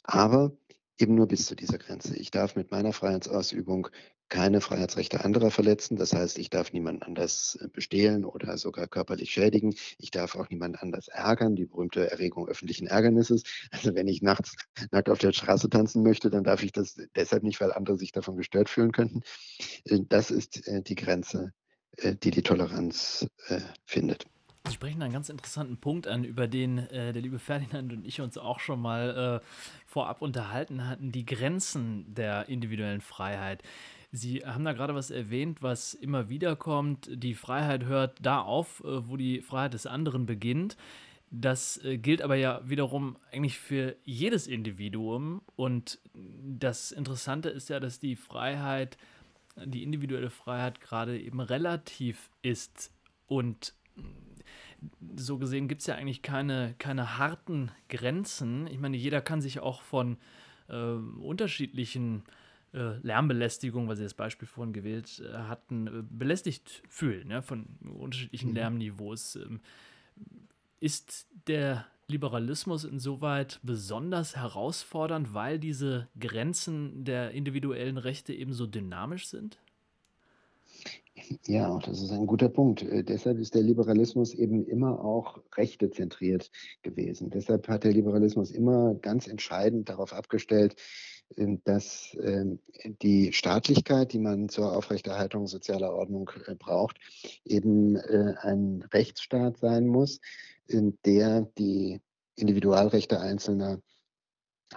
Aber 0.05 0.53
eben 0.99 1.15
nur 1.15 1.26
bis 1.26 1.47
zu 1.47 1.55
dieser 1.55 1.79
Grenze. 1.79 2.17
Ich 2.17 2.31
darf 2.31 2.55
mit 2.55 2.71
meiner 2.71 2.93
Freiheitsausübung 2.93 3.88
keine 4.33 4.62
Freiheitsrechte 4.62 5.27
anderer 5.27 5.51
verletzen. 5.51 5.97
Das 5.97 6.15
heißt, 6.15 6.39
ich 6.39 6.49
darf 6.49 6.73
niemand 6.73 7.03
anders 7.03 7.59
äh, 7.61 7.69
bestehlen 7.69 8.25
oder 8.25 8.57
sogar 8.57 8.89
körperlich 8.89 9.31
schädigen. 9.31 9.75
Ich 9.99 10.11
darf 10.11 10.37
auch 10.37 10.49
niemand 10.49 10.83
anders 10.83 11.09
ärgern, 11.09 11.55
die 11.55 11.67
berühmte 11.67 12.11
Erregung 12.11 12.49
öffentlichen 12.49 12.87
Ärgernisses. 12.87 13.43
Also 13.71 13.95
wenn 13.95 14.09
ich 14.09 14.23
nachts 14.23 14.57
nackt 14.91 15.11
auf 15.11 15.19
der 15.19 15.33
Straße 15.33 15.69
tanzen 15.69 16.03
möchte, 16.03 16.31
dann 16.31 16.45
darf 16.45 16.62
ich 16.62 16.73
das 16.73 16.97
deshalb 17.15 17.43
nicht, 17.43 17.61
weil 17.61 17.73
andere 17.73 17.99
sich 17.99 18.11
davon 18.11 18.39
gestört 18.39 18.71
fühlen 18.71 18.93
könnten. 18.93 19.21
Äh, 19.85 20.01
das 20.09 20.31
ist 20.31 20.67
äh, 20.67 20.81
die 20.81 20.95
Grenze, 20.95 21.53
die 22.03 22.31
die 22.31 22.43
Toleranz 22.43 23.27
findet. 23.85 24.25
Sie 24.67 24.73
sprechen 24.73 25.03
einen 25.03 25.12
ganz 25.12 25.29
interessanten 25.29 25.77
Punkt 25.77 26.07
an, 26.07 26.25
über 26.25 26.49
den 26.49 26.79
äh, 26.79 27.12
der 27.12 27.21
liebe 27.21 27.39
Ferdinand 27.39 27.93
und 27.93 28.07
ich 28.07 28.23
uns 28.23 28.39
auch 28.39 28.61
schon 28.61 28.81
mal 28.81 29.41
äh, 29.43 29.47
vorab 29.87 30.23
unterhalten 30.23 30.89
hatten, 30.89 31.12
die 31.12 31.27
Grenzen 31.27 32.15
der 32.15 32.49
individuellen 32.49 33.03
Freiheit. 33.03 33.62
Sie 34.14 34.45
haben 34.45 34.64
da 34.64 34.75
gerade 34.75 34.95
was 34.95 35.11
erwähnt, 35.11 35.62
was 35.62 35.95
immer 35.95 36.28
wieder 36.28 36.54
kommt. 36.54 37.09
Die 37.11 37.35
Freiheit 37.35 37.85
hört 37.85 38.19
da 38.21 38.42
auf, 38.42 38.85
äh, 38.85 39.09
wo 39.09 39.16
die 39.16 39.40
Freiheit 39.40 39.73
des 39.73 39.87
anderen 39.87 40.26
beginnt. 40.26 40.76
Das 41.31 41.83
äh, 41.83 41.97
gilt 41.97 42.21
aber 42.21 42.37
ja 42.37 42.61
wiederum 42.62 43.16
eigentlich 43.33 43.59
für 43.59 43.97
jedes 44.04 44.47
Individuum. 44.47 45.40
Und 45.57 45.99
das 46.12 46.92
Interessante 46.92 47.49
ist 47.49 47.71
ja, 47.71 47.81
dass 47.81 48.00
die 48.00 48.16
Freiheit, 48.16 48.99
die 49.57 49.83
individuelle 49.83 50.28
Freiheit 50.28 50.83
gerade 50.83 51.19
eben 51.19 51.40
relativ 51.40 52.28
ist. 52.42 52.92
Und 53.28 53.73
so 55.16 55.38
gesehen 55.38 55.69
gibt 55.69 55.81
es 55.81 55.87
ja 55.87 55.95
eigentlich 55.95 56.21
keine, 56.21 56.75
keine 56.76 57.16
harten 57.16 57.71
Grenzen. 57.88 58.66
Ich 58.66 58.78
meine, 58.78 58.99
jeder 58.99 59.23
kann 59.23 59.40
sich 59.40 59.61
auch 59.61 59.81
von 59.81 60.19
äh, 60.69 60.75
unterschiedlichen 60.75 62.25
äh, 62.26 62.42
Lärmbelästigung, 62.73 63.88
weil 63.88 63.97
Sie 63.97 64.02
das 64.02 64.14
Beispiel 64.14 64.49
vorhin 64.49 64.73
gewählt 64.73 65.21
äh, 65.21 65.37
hatten, 65.37 65.87
äh, 65.87 66.02
belästigt 66.09 66.83
fühlen, 66.88 67.31
ja, 67.31 67.43
von 67.43 67.67
unterschiedlichen 67.83 68.50
mhm. 68.50 68.57
Lärmniveaus. 68.57 69.37
Ähm, 69.37 69.61
ist 70.81 71.26
der 71.47 71.87
Liberalismus 72.09 72.85
insoweit 72.85 73.61
besonders 73.62 74.37
herausfordernd, 74.37 75.35
weil 75.35 75.59
diese 75.59 76.09
Grenzen 76.19 77.05
der 77.05 77.31
individuellen 77.33 77.99
Rechte 77.99 78.33
eben 78.33 78.52
so 78.52 78.67
dynamisch 78.67 79.26
sind? 79.26 79.59
Ja, 81.47 81.79
das 81.79 82.02
ist 82.02 82.11
ein 82.11 82.26
guter 82.26 82.49
Punkt. 82.49 82.83
Äh, 82.83 83.05
deshalb 83.05 83.38
ist 83.38 83.55
der 83.55 83.62
Liberalismus 83.62 84.35
eben 84.35 84.67
immer 84.67 85.05
auch 85.05 85.38
rechtezentriert 85.57 86.50
gewesen. 86.83 87.31
Deshalb 87.31 87.69
hat 87.69 87.85
der 87.85 87.93
Liberalismus 87.93 88.50
immer 88.50 88.95
ganz 88.95 89.26
entscheidend 89.26 89.88
darauf 89.88 90.12
abgestellt, 90.12 90.76
äh, 91.37 91.59
dass 91.64 92.14
äh, 92.14 92.45
die 93.02 93.33
Staatlichkeit, 93.33 94.12
die 94.12 94.19
man 94.19 94.49
zur 94.49 94.76
Aufrechterhaltung 94.76 95.47
sozialer 95.47 95.95
Ordnung 95.95 96.31
äh, 96.47 96.55
braucht, 96.55 96.99
eben 97.45 97.97
ein 97.97 98.85
Rechtsstaat 98.93 99.59
sein 99.59 99.87
muss, 99.87 100.21
der 100.69 101.43
die 101.59 102.00
Individualrechte 102.37 103.21
Einzelner 103.21 103.81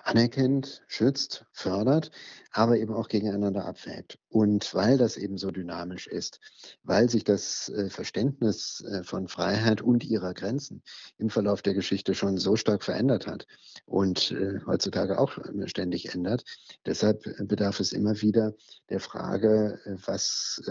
anerkennt, 0.03 0.83
schützt, 0.87 1.45
fördert, 1.53 2.11
aber 2.55 2.77
eben 2.77 2.93
auch 2.93 3.09
gegeneinander 3.09 3.65
abwägt. 3.65 4.17
Und 4.29 4.73
weil 4.73 4.97
das 4.97 5.17
eben 5.17 5.37
so 5.37 5.51
dynamisch 5.51 6.07
ist, 6.07 6.39
weil 6.83 7.09
sich 7.09 7.25
das 7.25 7.67
äh, 7.67 7.89
Verständnis 7.89 8.81
äh, 8.89 9.03
von 9.03 9.27
Freiheit 9.27 9.81
und 9.81 10.05
ihrer 10.05 10.33
Grenzen 10.33 10.81
im 11.17 11.29
Verlauf 11.29 11.61
der 11.61 11.73
Geschichte 11.73 12.15
schon 12.15 12.37
so 12.37 12.55
stark 12.55 12.83
verändert 12.83 13.27
hat 13.27 13.45
und 13.85 14.31
äh, 14.31 14.61
heutzutage 14.65 15.19
auch 15.19 15.37
ständig 15.65 16.13
ändert, 16.13 16.45
deshalb 16.85 17.23
bedarf 17.45 17.81
es 17.81 17.91
immer 17.91 18.21
wieder 18.21 18.53
der 18.89 19.01
Frage, 19.01 19.79
was 20.05 20.61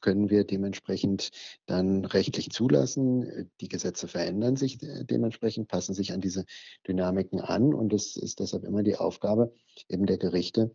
können 0.00 0.30
wir 0.30 0.44
dementsprechend 0.44 1.30
dann 1.66 2.04
rechtlich 2.04 2.50
zulassen. 2.50 3.50
Die 3.60 3.68
Gesetze 3.68 4.08
verändern 4.08 4.56
sich 4.56 4.78
dementsprechend, 4.80 5.68
passen 5.68 5.94
sich 5.94 6.12
an 6.12 6.20
diese 6.20 6.44
Dynamiken 6.86 7.40
an 7.40 7.72
und 7.72 7.92
es 7.92 8.16
ist 8.16 8.40
deshalb 8.40 8.64
immer 8.64 8.82
die 8.82 8.96
Aufgabe 8.96 9.52
eben 9.88 10.06
der 10.06 10.18
Gerichte, 10.18 10.74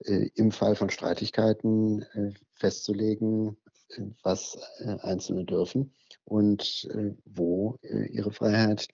im 0.00 0.50
Fall 0.50 0.74
von 0.74 0.90
Streitigkeiten 0.90 2.02
äh, 2.02 2.32
festzulegen, 2.54 3.56
äh, 3.90 4.02
was 4.22 4.56
Einzelne 5.02 5.44
dürfen 5.44 5.92
und 6.24 6.88
wo 7.24 7.78
ihre 7.82 8.30
Freiheit 8.30 8.88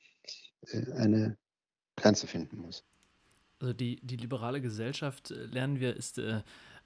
eine 0.94 1.36
Grenze 1.96 2.26
finden 2.26 2.58
muss. 2.58 2.84
Also 3.60 3.74
die, 3.74 4.00
die 4.02 4.16
liberale 4.16 4.60
Gesellschaft, 4.60 5.30
lernen 5.30 5.80
wir, 5.80 5.96
ist 5.96 6.18
äh, 6.18 6.42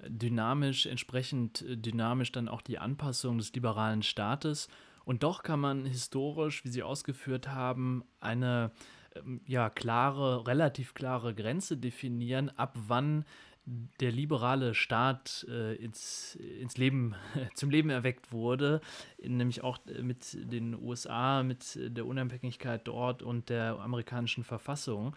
dynamisch, 0.09 0.87
entsprechend 0.87 1.64
dynamisch 1.68 2.32
dann 2.32 2.49
auch 2.49 2.62
die 2.62 2.78
Anpassung 2.78 3.38
des 3.38 3.52
liberalen 3.52 4.02
Staates. 4.02 4.68
Und 5.04 5.23
doch 5.23 5.42
kann 5.42 5.61
man 5.61 5.85
historisch, 5.85 6.64
wie 6.64 6.71
Sie 6.71 6.82
ausgeführt 6.82 7.49
haben, 7.49 8.04
eine 8.21 8.73
ähm, 9.14 9.40
ja, 9.47 9.68
klare, 9.68 10.47
relativ 10.47 10.94
klare 10.94 11.35
Grenze 11.35 11.76
definieren, 11.76 12.50
ab 12.50 12.76
wann 12.87 13.25
der 13.64 14.11
liberale 14.11 14.75
Staat 14.75 15.47
äh, 15.49 15.75
ins, 15.76 16.35
ins 16.35 16.76
Leben, 16.78 17.14
zum 17.54 17.71
Leben 17.71 17.90
erweckt 17.90 18.33
wurde, 18.33 18.81
nämlich 19.23 19.62
auch 19.62 19.78
äh, 19.87 20.02
mit 20.02 20.37
den 20.52 20.75
USA, 20.75 21.42
mit 21.42 21.78
der 21.81 22.07
Unabhängigkeit 22.07 22.87
dort 22.88 23.23
und 23.23 23.49
der 23.49 23.78
amerikanischen 23.78 24.45
Verfassung. 24.45 25.14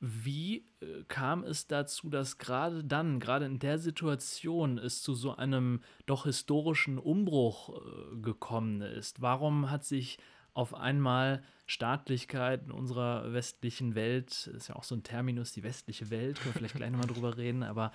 Wie 0.00 0.64
äh, 0.80 1.04
kam 1.08 1.44
es 1.44 1.66
dazu, 1.66 2.08
dass 2.08 2.38
gerade 2.38 2.84
dann, 2.84 3.20
gerade 3.20 3.46
in 3.46 3.58
der 3.58 3.78
Situation, 3.78 4.78
es 4.78 5.02
zu 5.02 5.14
so 5.14 5.34
einem 5.34 5.80
doch 6.06 6.24
historischen 6.24 6.98
Umbruch 6.98 7.70
äh, 7.70 8.16
gekommen 8.20 8.80
ist? 8.80 9.20
Warum 9.20 9.70
hat 9.70 9.84
sich 9.84 10.18
auf 10.58 10.74
einmal 10.74 11.44
Staatlichkeit 11.66 12.64
in 12.64 12.72
unserer 12.72 13.32
westlichen 13.32 13.94
Welt, 13.94 14.48
ist 14.56 14.68
ja 14.68 14.74
auch 14.74 14.82
so 14.82 14.96
ein 14.96 15.04
Terminus, 15.04 15.52
die 15.52 15.62
westliche 15.62 16.10
Welt, 16.10 16.40
können 16.40 16.52
wir 16.52 16.58
vielleicht 16.58 16.74
gleich 16.74 16.90
nochmal 16.90 17.06
drüber 17.06 17.36
reden, 17.36 17.62
aber 17.62 17.92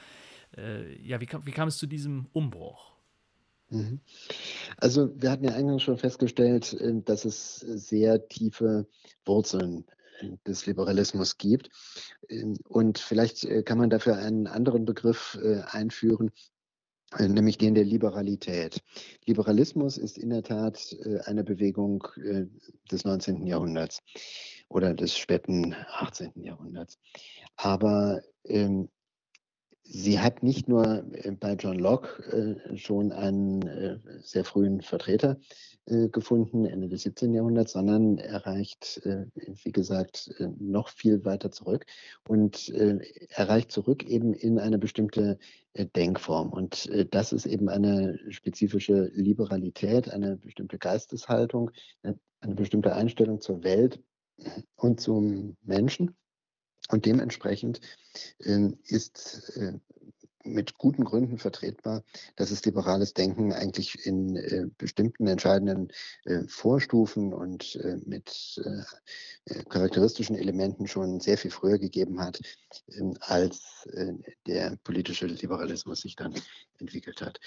äh, 0.55 0.95
ja, 1.05 1.19
wie 1.19 1.25
kam, 1.25 1.45
wie 1.45 1.51
kam 1.51 1.67
es 1.67 1.77
zu 1.77 1.87
diesem 1.87 2.27
Umbruch? 2.31 2.93
Mhm. 3.69 3.99
Also 4.77 5.11
wir 5.21 5.29
hatten 5.29 5.43
ja 5.43 5.51
eingangs 5.51 5.83
schon 5.83 5.97
festgestellt, 5.97 6.71
äh, 6.75 7.01
dass 7.03 7.25
es 7.25 7.57
sehr 7.57 8.29
tiefe 8.29 8.87
Wurzeln 9.25 9.83
des 10.47 10.65
Liberalismus 10.65 11.37
gibt. 11.37 11.69
Ähm, 12.29 12.57
und 12.69 12.97
vielleicht 12.97 13.43
äh, 13.43 13.61
kann 13.61 13.77
man 13.77 13.89
dafür 13.89 14.15
einen 14.15 14.47
anderen 14.47 14.85
Begriff 14.85 15.37
einführen, 15.65 16.29
äh, 16.29 16.31
nämlich 17.19 17.57
den 17.57 17.75
der 17.75 17.83
Liberalität. 17.83 18.81
Liberalismus 19.25 19.97
ist 19.97 20.17
in 20.17 20.29
der 20.29 20.43
Tat 20.43 20.95
äh, 21.05 21.19
eine 21.25 21.43
Bewegung 21.43 22.07
äh, 22.17 22.45
des 22.91 23.05
19. 23.05 23.45
Jahrhunderts 23.45 23.99
oder 24.69 24.93
des 24.93 25.17
späten 25.17 25.75
18. 25.91 26.31
Jahrhunderts. 26.41 26.99
Aber 27.55 28.21
ähm, 28.45 28.89
sie 29.83 30.19
hat 30.19 30.43
nicht 30.43 30.67
nur 30.67 31.03
äh, 31.13 31.31
bei 31.31 31.53
John 31.53 31.77
Locke 31.77 32.57
äh, 32.71 32.77
schon 32.77 33.11
einen 33.11 33.61
äh, 33.67 33.99
sehr 34.21 34.43
frühen 34.43 34.81
Vertreter 34.81 35.37
gefunden, 35.85 36.63
Ende 36.65 36.87
des 36.87 37.01
17. 37.01 37.33
Jahrhunderts, 37.33 37.73
sondern 37.73 38.17
erreicht, 38.17 39.01
wie 39.03 39.71
gesagt, 39.73 40.33
noch 40.57 40.87
viel 40.87 41.25
weiter 41.25 41.51
zurück 41.51 41.85
und 42.25 42.69
erreicht 42.69 43.69
zurück 43.69 44.05
eben 44.05 44.33
in 44.33 44.59
eine 44.59 44.77
bestimmte 44.77 45.39
Denkform. 45.75 46.53
Und 46.53 46.89
das 47.11 47.33
ist 47.33 47.45
eben 47.45 47.67
eine 47.67 48.17
spezifische 48.29 49.11
Liberalität, 49.13 50.09
eine 50.09 50.37
bestimmte 50.37 50.77
Geisteshaltung, 50.77 51.69
eine 52.01 52.55
bestimmte 52.55 52.95
Einstellung 52.95 53.41
zur 53.41 53.61
Welt 53.65 54.01
und 54.77 55.01
zum 55.01 55.57
Menschen. 55.63 56.15
Und 56.89 57.05
dementsprechend 57.05 57.81
äh, 58.39 58.69
ist 58.87 59.53
äh, 59.55 59.79
mit 60.43 60.77
guten 60.77 61.03
Gründen 61.03 61.37
vertretbar, 61.37 62.03
dass 62.35 62.51
es 62.51 62.65
liberales 62.65 63.13
Denken 63.13 63.53
eigentlich 63.53 64.05
in 64.05 64.35
äh, 64.35 64.65
bestimmten 64.77 65.27
entscheidenden 65.27 65.91
äh, 66.25 66.43
Vorstufen 66.47 67.33
und 67.33 67.75
äh, 67.77 67.97
mit 68.05 68.61
äh, 68.63 69.63
charakteristischen 69.69 70.35
Elementen 70.35 70.87
schon 70.87 71.19
sehr 71.19 71.37
viel 71.37 71.51
früher 71.51 71.79
gegeben 71.79 72.19
hat, 72.19 72.39
ähm, 72.89 73.17
als 73.19 73.87
der 74.47 74.77
politische 74.83 75.27
Liberalismus 75.27 76.01
sich 76.01 76.15
dann 76.15 76.33
entwickelt 76.79 77.21
hat. 77.21 77.39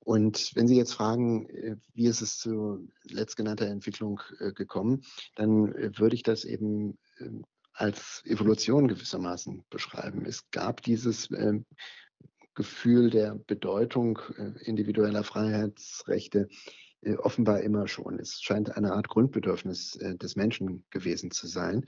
Und 0.00 0.52
wenn 0.54 0.66
Sie 0.66 0.76
jetzt 0.76 0.94
fragen, 0.94 1.46
wie 1.92 2.06
ist 2.06 2.22
es 2.22 2.38
zu 2.38 2.88
letztgenannter 3.04 3.66
Entwicklung 3.66 4.20
gekommen, 4.54 5.04
dann 5.34 5.74
würde 5.98 6.14
ich 6.14 6.22
das 6.22 6.44
eben 6.44 6.98
ähm, 7.20 7.44
als 7.72 8.22
Evolution 8.26 8.88
gewissermaßen 8.88 9.64
beschreiben. 9.70 10.24
Es 10.26 10.50
gab 10.50 10.82
dieses 10.82 11.30
äh, 11.30 11.60
Gefühl 12.54 13.10
der 13.10 13.36
Bedeutung 13.46 14.18
äh, 14.36 14.52
individueller 14.64 15.24
Freiheitsrechte 15.24 16.48
äh, 17.00 17.14
offenbar 17.14 17.60
immer 17.60 17.88
schon. 17.88 18.18
Es 18.18 18.42
scheint 18.42 18.76
eine 18.76 18.92
Art 18.92 19.08
Grundbedürfnis 19.08 19.96
äh, 19.96 20.16
des 20.16 20.36
Menschen 20.36 20.84
gewesen 20.90 21.30
zu 21.30 21.46
sein. 21.46 21.86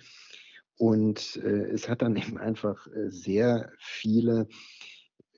Und 0.77 1.37
äh, 1.37 1.69
es 1.71 1.89
hat 1.89 2.03
dann 2.03 2.17
eben 2.17 2.39
einfach 2.39 2.87
äh, 2.89 3.11
sehr 3.11 3.71
viele 3.79 4.49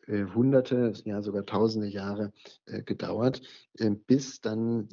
Hunderte, 0.09 0.93
ja 1.05 1.21
sogar 1.23 1.45
tausende 1.45 1.89
Jahre 1.89 2.33
gedauert, 2.67 3.43
bis 4.07 4.41
dann 4.41 4.89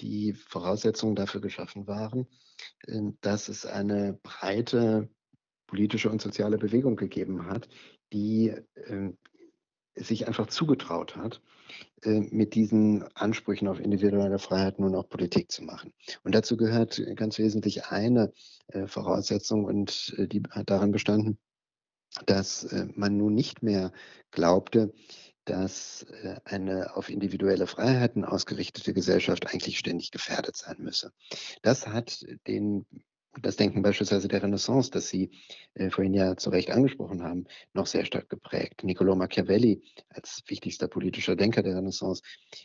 die 0.00 0.34
Voraussetzungen 0.34 1.14
dafür 1.14 1.40
geschaffen 1.40 1.86
waren, 1.86 2.26
dass 3.20 3.48
es 3.48 3.64
eine 3.64 4.18
breite 4.22 5.08
politische 5.66 6.10
und 6.10 6.20
soziale 6.20 6.58
Bewegung 6.58 6.96
gegeben 6.96 7.46
hat, 7.46 7.68
die 8.12 8.54
sich 9.94 10.28
einfach 10.28 10.46
zugetraut 10.46 11.16
hat, 11.16 11.40
mit 12.04 12.54
diesen 12.54 13.04
Ansprüchen 13.14 13.68
auf 13.68 13.80
individuelle 13.80 14.38
Freiheit 14.38 14.78
nun 14.78 14.94
auch 14.94 15.08
Politik 15.08 15.50
zu 15.50 15.64
machen. 15.64 15.92
Und 16.22 16.34
dazu 16.34 16.56
gehört 16.56 17.02
ganz 17.16 17.38
wesentlich 17.38 17.86
eine 17.86 18.32
Voraussetzung 18.86 19.64
und 19.64 20.14
die 20.18 20.42
hat 20.50 20.70
daran 20.70 20.92
bestanden, 20.92 21.38
dass 22.26 22.66
man 22.94 23.16
nun 23.16 23.34
nicht 23.34 23.62
mehr 23.62 23.92
glaubte, 24.30 24.92
dass 25.48 26.02
äh, 26.22 26.36
eine 26.44 26.94
auf 26.96 27.08
individuelle 27.08 27.66
Freiheiten 27.66 28.24
ausgerichtete 28.24 28.92
Gesellschaft 28.92 29.46
eigentlich 29.46 29.78
ständig 29.78 30.10
gefährdet 30.10 30.56
sein 30.56 30.76
müsse. 30.78 31.12
Das 31.62 31.86
hat 31.86 32.24
den 32.46 32.86
das 33.40 33.56
Denken 33.56 33.82
beispielsweise 33.82 34.26
der 34.26 34.42
Renaissance, 34.42 34.90
das 34.90 35.08
Sie 35.08 35.30
äh, 35.74 35.90
vorhin 35.90 36.14
ja 36.14 36.36
zu 36.36 36.50
Recht 36.50 36.70
angesprochen 36.70 37.22
haben, 37.22 37.46
noch 37.72 37.86
sehr 37.86 38.04
stark 38.04 38.28
geprägt. 38.28 38.82
Niccolò 38.82 39.14
Machiavelli 39.14 39.82
als 40.08 40.42
wichtigster 40.46 40.88
politischer 40.88 41.36
Denker 41.36 41.62
der 41.62 41.76
Renaissance 41.76 42.22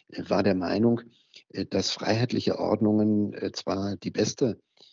äh, 0.09 0.23
war 0.29 0.41
der 0.41 0.55
Meinung, 0.55 1.01
äh, 1.49 1.65
dass 1.65 1.91
freiheitliche 1.91 2.57
Ordnungen 2.57 3.33
äh, 3.33 3.51
zwar 3.51 3.97
die 3.97 4.11
beste 4.11 4.45
äh, 4.51 4.83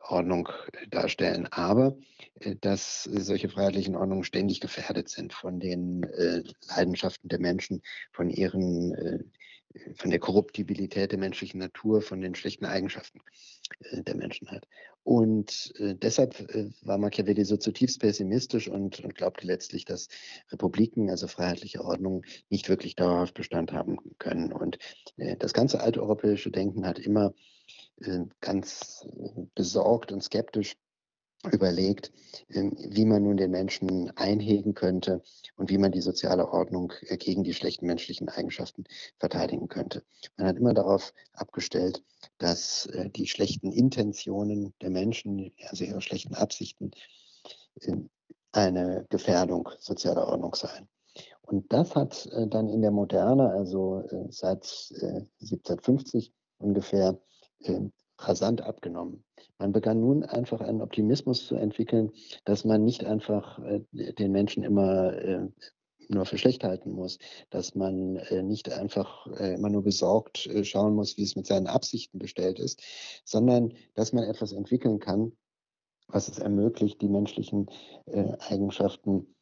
Ordnung 0.00 0.48
darstellen, 0.90 1.46
aber 1.50 1.96
dass 2.60 3.04
solche 3.04 3.48
freiheitlichen 3.48 3.96
Ordnungen 3.96 4.24
ständig 4.24 4.60
gefährdet 4.60 5.08
sind 5.08 5.32
von 5.32 5.58
den 5.58 6.06
Leidenschaften 6.68 7.28
der 7.28 7.40
Menschen, 7.40 7.82
von 8.12 8.30
ihren 8.30 9.32
von 9.94 10.10
der 10.10 10.18
Korruptibilität 10.18 11.12
der 11.12 11.18
menschlichen 11.18 11.58
Natur, 11.60 12.02
von 12.02 12.20
den 12.20 12.34
schlechten 12.34 12.64
Eigenschaften 12.64 13.20
äh, 13.80 14.02
der 14.02 14.16
Menschenheit. 14.16 14.66
Und 15.02 15.72
äh, 15.78 15.94
deshalb 15.94 16.40
äh, 16.54 16.70
war 16.82 16.98
Machiavelli 16.98 17.44
so 17.44 17.56
zutiefst 17.56 18.00
pessimistisch 18.00 18.68
und, 18.68 19.00
und 19.00 19.14
glaubte 19.14 19.46
letztlich, 19.46 19.84
dass 19.84 20.08
Republiken, 20.50 21.10
also 21.10 21.28
freiheitliche 21.28 21.84
Ordnungen, 21.84 22.22
nicht 22.50 22.68
wirklich 22.68 22.96
dauerhaft 22.96 23.34
Bestand 23.34 23.72
haben 23.72 23.98
können. 24.18 24.52
Und 24.52 24.78
äh, 25.16 25.36
das 25.36 25.52
ganze 25.52 25.80
alte 25.80 26.02
europäische 26.02 26.50
Denken 26.50 26.86
hat 26.86 26.98
immer 26.98 27.26
äh, 27.26 27.32
ganz 28.40 29.06
besorgt 29.54 30.12
und 30.12 30.22
skeptisch 30.22 30.76
überlegt, 31.52 32.12
ähm, 32.48 32.76
wie 32.76 33.04
man 33.04 33.22
nun 33.22 33.36
den 33.36 33.50
Menschen 33.50 34.10
einhegen 34.16 34.74
könnte 34.74 35.22
und 35.56 35.70
wie 35.70 35.78
man 35.78 35.92
die 35.92 36.00
soziale 36.00 36.48
Ordnung 36.48 36.92
äh, 37.02 37.16
gegen 37.16 37.44
die 37.44 37.54
schlechten 37.54 37.86
menschlichen 37.86 38.28
Eigenschaften 38.28 38.84
verteidigen 39.18 39.68
könnte. 39.68 40.02
Man 40.36 40.46
hat 40.48 40.56
immer 40.56 40.74
darauf 40.74 41.12
abgestellt, 41.32 42.02
dass 42.38 42.86
äh, 42.86 43.10
die 43.10 43.26
schlechten 43.26 43.72
Intentionen 43.72 44.74
der 44.80 44.90
Menschen, 44.90 45.52
also 45.68 45.84
ihre 45.84 46.02
schlechten 46.02 46.34
Absichten, 46.34 46.90
ähm, 47.82 48.10
eine 48.52 49.06
Gefährdung 49.10 49.68
sozialer 49.78 50.28
Ordnung 50.28 50.54
seien. 50.54 50.88
Und 51.42 51.72
das 51.72 51.94
hat 51.94 52.26
äh, 52.32 52.48
dann 52.48 52.68
in 52.68 52.82
der 52.82 52.90
Moderne, 52.90 53.50
also 53.50 54.02
seit 54.30 54.64
1750 55.40 56.32
ungefähr, 56.58 57.20
ähm, 57.68 57.92
rasant 58.18 58.62
abgenommen. 58.62 59.24
Man 59.58 59.72
begann 59.72 60.00
nun 60.00 60.24
einfach 60.24 60.60
einen 60.60 60.82
Optimismus 60.82 61.46
zu 61.46 61.54
entwickeln, 61.56 62.12
dass 62.44 62.64
man 62.64 62.84
nicht 62.84 63.04
einfach 63.04 63.58
äh, 63.58 63.80
den 63.92 64.32
Menschen 64.32 64.62
immer 64.62 65.12
äh, 65.14 65.48
nur 66.08 66.24
für 66.24 66.38
schlecht 66.38 66.64
halten 66.64 66.90
muss, 66.90 67.18
dass 67.50 67.74
man 67.74 68.16
äh, 68.16 68.42
nicht 68.42 68.72
einfach 68.72 69.26
äh, 69.38 69.54
immer 69.54 69.70
nur 69.70 69.82
besorgt 69.82 70.46
äh, 70.46 70.64
schauen 70.64 70.94
muss, 70.94 71.16
wie 71.16 71.24
es 71.24 71.36
mit 71.36 71.46
seinen 71.46 71.66
Absichten 71.66 72.18
bestellt 72.18 72.58
ist, 72.58 72.82
sondern 73.24 73.74
dass 73.94 74.12
man 74.12 74.24
etwas 74.24 74.52
entwickeln 74.52 74.98
kann, 74.98 75.32
was 76.08 76.28
es 76.28 76.38
ermöglicht, 76.38 77.00
die 77.00 77.08
menschlichen 77.08 77.68
äh, 78.06 78.32
Eigenschaften 78.38 79.35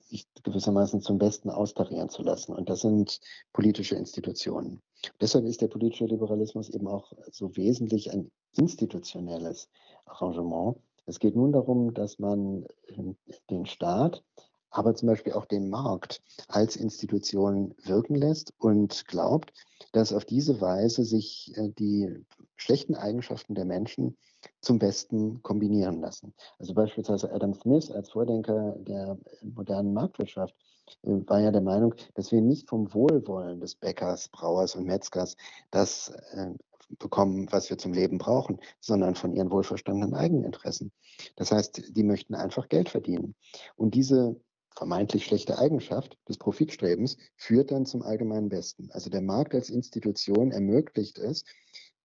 sich 0.00 0.26
gewissermaßen 0.42 1.00
zum 1.00 1.18
Besten 1.18 1.50
austarieren 1.50 2.08
zu 2.08 2.22
lassen. 2.22 2.54
Und 2.54 2.68
das 2.68 2.80
sind 2.80 3.20
politische 3.52 3.96
Institutionen. 3.96 4.82
Deshalb 5.20 5.44
ist 5.44 5.60
der 5.62 5.68
politische 5.68 6.06
Liberalismus 6.06 6.70
eben 6.70 6.88
auch 6.88 7.12
so 7.30 7.56
wesentlich 7.56 8.12
ein 8.12 8.30
institutionelles 8.56 9.68
Arrangement. 10.06 10.76
Es 11.06 11.18
geht 11.20 11.36
nun 11.36 11.52
darum, 11.52 11.94
dass 11.94 12.18
man 12.18 12.66
ähm, 12.88 13.16
den 13.50 13.66
Staat, 13.66 14.22
aber 14.70 14.94
zum 14.94 15.08
Beispiel 15.08 15.32
auch 15.32 15.46
den 15.46 15.70
Markt 15.70 16.22
als 16.48 16.76
Institution 16.76 17.74
wirken 17.84 18.14
lässt 18.14 18.52
und 18.58 19.06
glaubt, 19.06 19.52
dass 19.92 20.12
auf 20.12 20.24
diese 20.24 20.60
Weise 20.60 21.04
sich 21.04 21.52
äh, 21.56 21.70
die 21.78 22.24
schlechten 22.56 22.94
Eigenschaften 22.94 23.54
der 23.54 23.64
Menschen 23.64 24.16
zum 24.60 24.78
Besten 24.78 25.42
kombinieren 25.42 26.00
lassen. 26.00 26.34
Also 26.58 26.74
beispielsweise 26.74 27.32
Adam 27.32 27.54
Smith 27.54 27.90
als 27.90 28.10
Vordenker 28.10 28.76
der 28.78 29.18
modernen 29.42 29.92
Marktwirtschaft 29.92 30.54
äh, 31.02 31.10
war 31.26 31.40
ja 31.40 31.50
der 31.50 31.62
Meinung, 31.62 31.94
dass 32.14 32.32
wir 32.32 32.40
nicht 32.40 32.68
vom 32.68 32.92
Wohlwollen 32.92 33.60
des 33.60 33.74
Bäckers, 33.74 34.28
Brauers 34.28 34.74
und 34.74 34.84
Metzgers 34.84 35.36
das 35.70 36.10
äh, 36.32 36.52
bekommen, 36.98 37.48
was 37.50 37.68
wir 37.68 37.78
zum 37.78 37.92
Leben 37.92 38.18
brauchen, 38.18 38.60
sondern 38.80 39.14
von 39.14 39.34
ihren 39.34 39.50
wohlverstandenen 39.50 40.14
Eigeninteressen. 40.14 40.90
Das 41.36 41.52
heißt, 41.52 41.96
die 41.96 42.02
möchten 42.02 42.34
einfach 42.34 42.68
Geld 42.68 42.88
verdienen. 42.88 43.34
Und 43.76 43.94
diese 43.94 44.40
vermeintlich 44.76 45.24
schlechte 45.24 45.58
Eigenschaft 45.58 46.16
des 46.28 46.38
Profitstrebens 46.38 47.16
führt 47.36 47.70
dann 47.70 47.86
zum 47.86 48.02
allgemeinen 48.02 48.48
Besten. 48.48 48.90
Also 48.92 49.10
der 49.10 49.22
Markt 49.22 49.54
als 49.54 49.70
Institution 49.70 50.52
ermöglicht 50.52 51.18
es, 51.18 51.44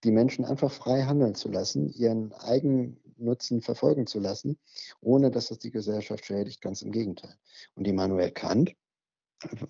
die 0.04 0.12
Menschen 0.12 0.46
einfach 0.46 0.72
frei 0.72 1.04
handeln 1.04 1.36
zu 1.36 1.50
lassen, 1.50 1.90
ihren 1.90 2.34
Eigennutzen 2.34 3.62
verfolgen 3.62 4.08
zu 4.08 4.20
lassen, 4.20 4.58
ohne 5.02 5.32
dass 5.32 5.48
das 5.48 5.60
die 5.60 5.72
Gesellschaft 5.72 6.26
schädigt, 6.26 6.62
ganz 6.62 6.82
im 6.82 6.92
Gegenteil. 6.92 7.36
Und 7.76 7.88
Immanuel 7.88 8.32
Kant 8.32 8.76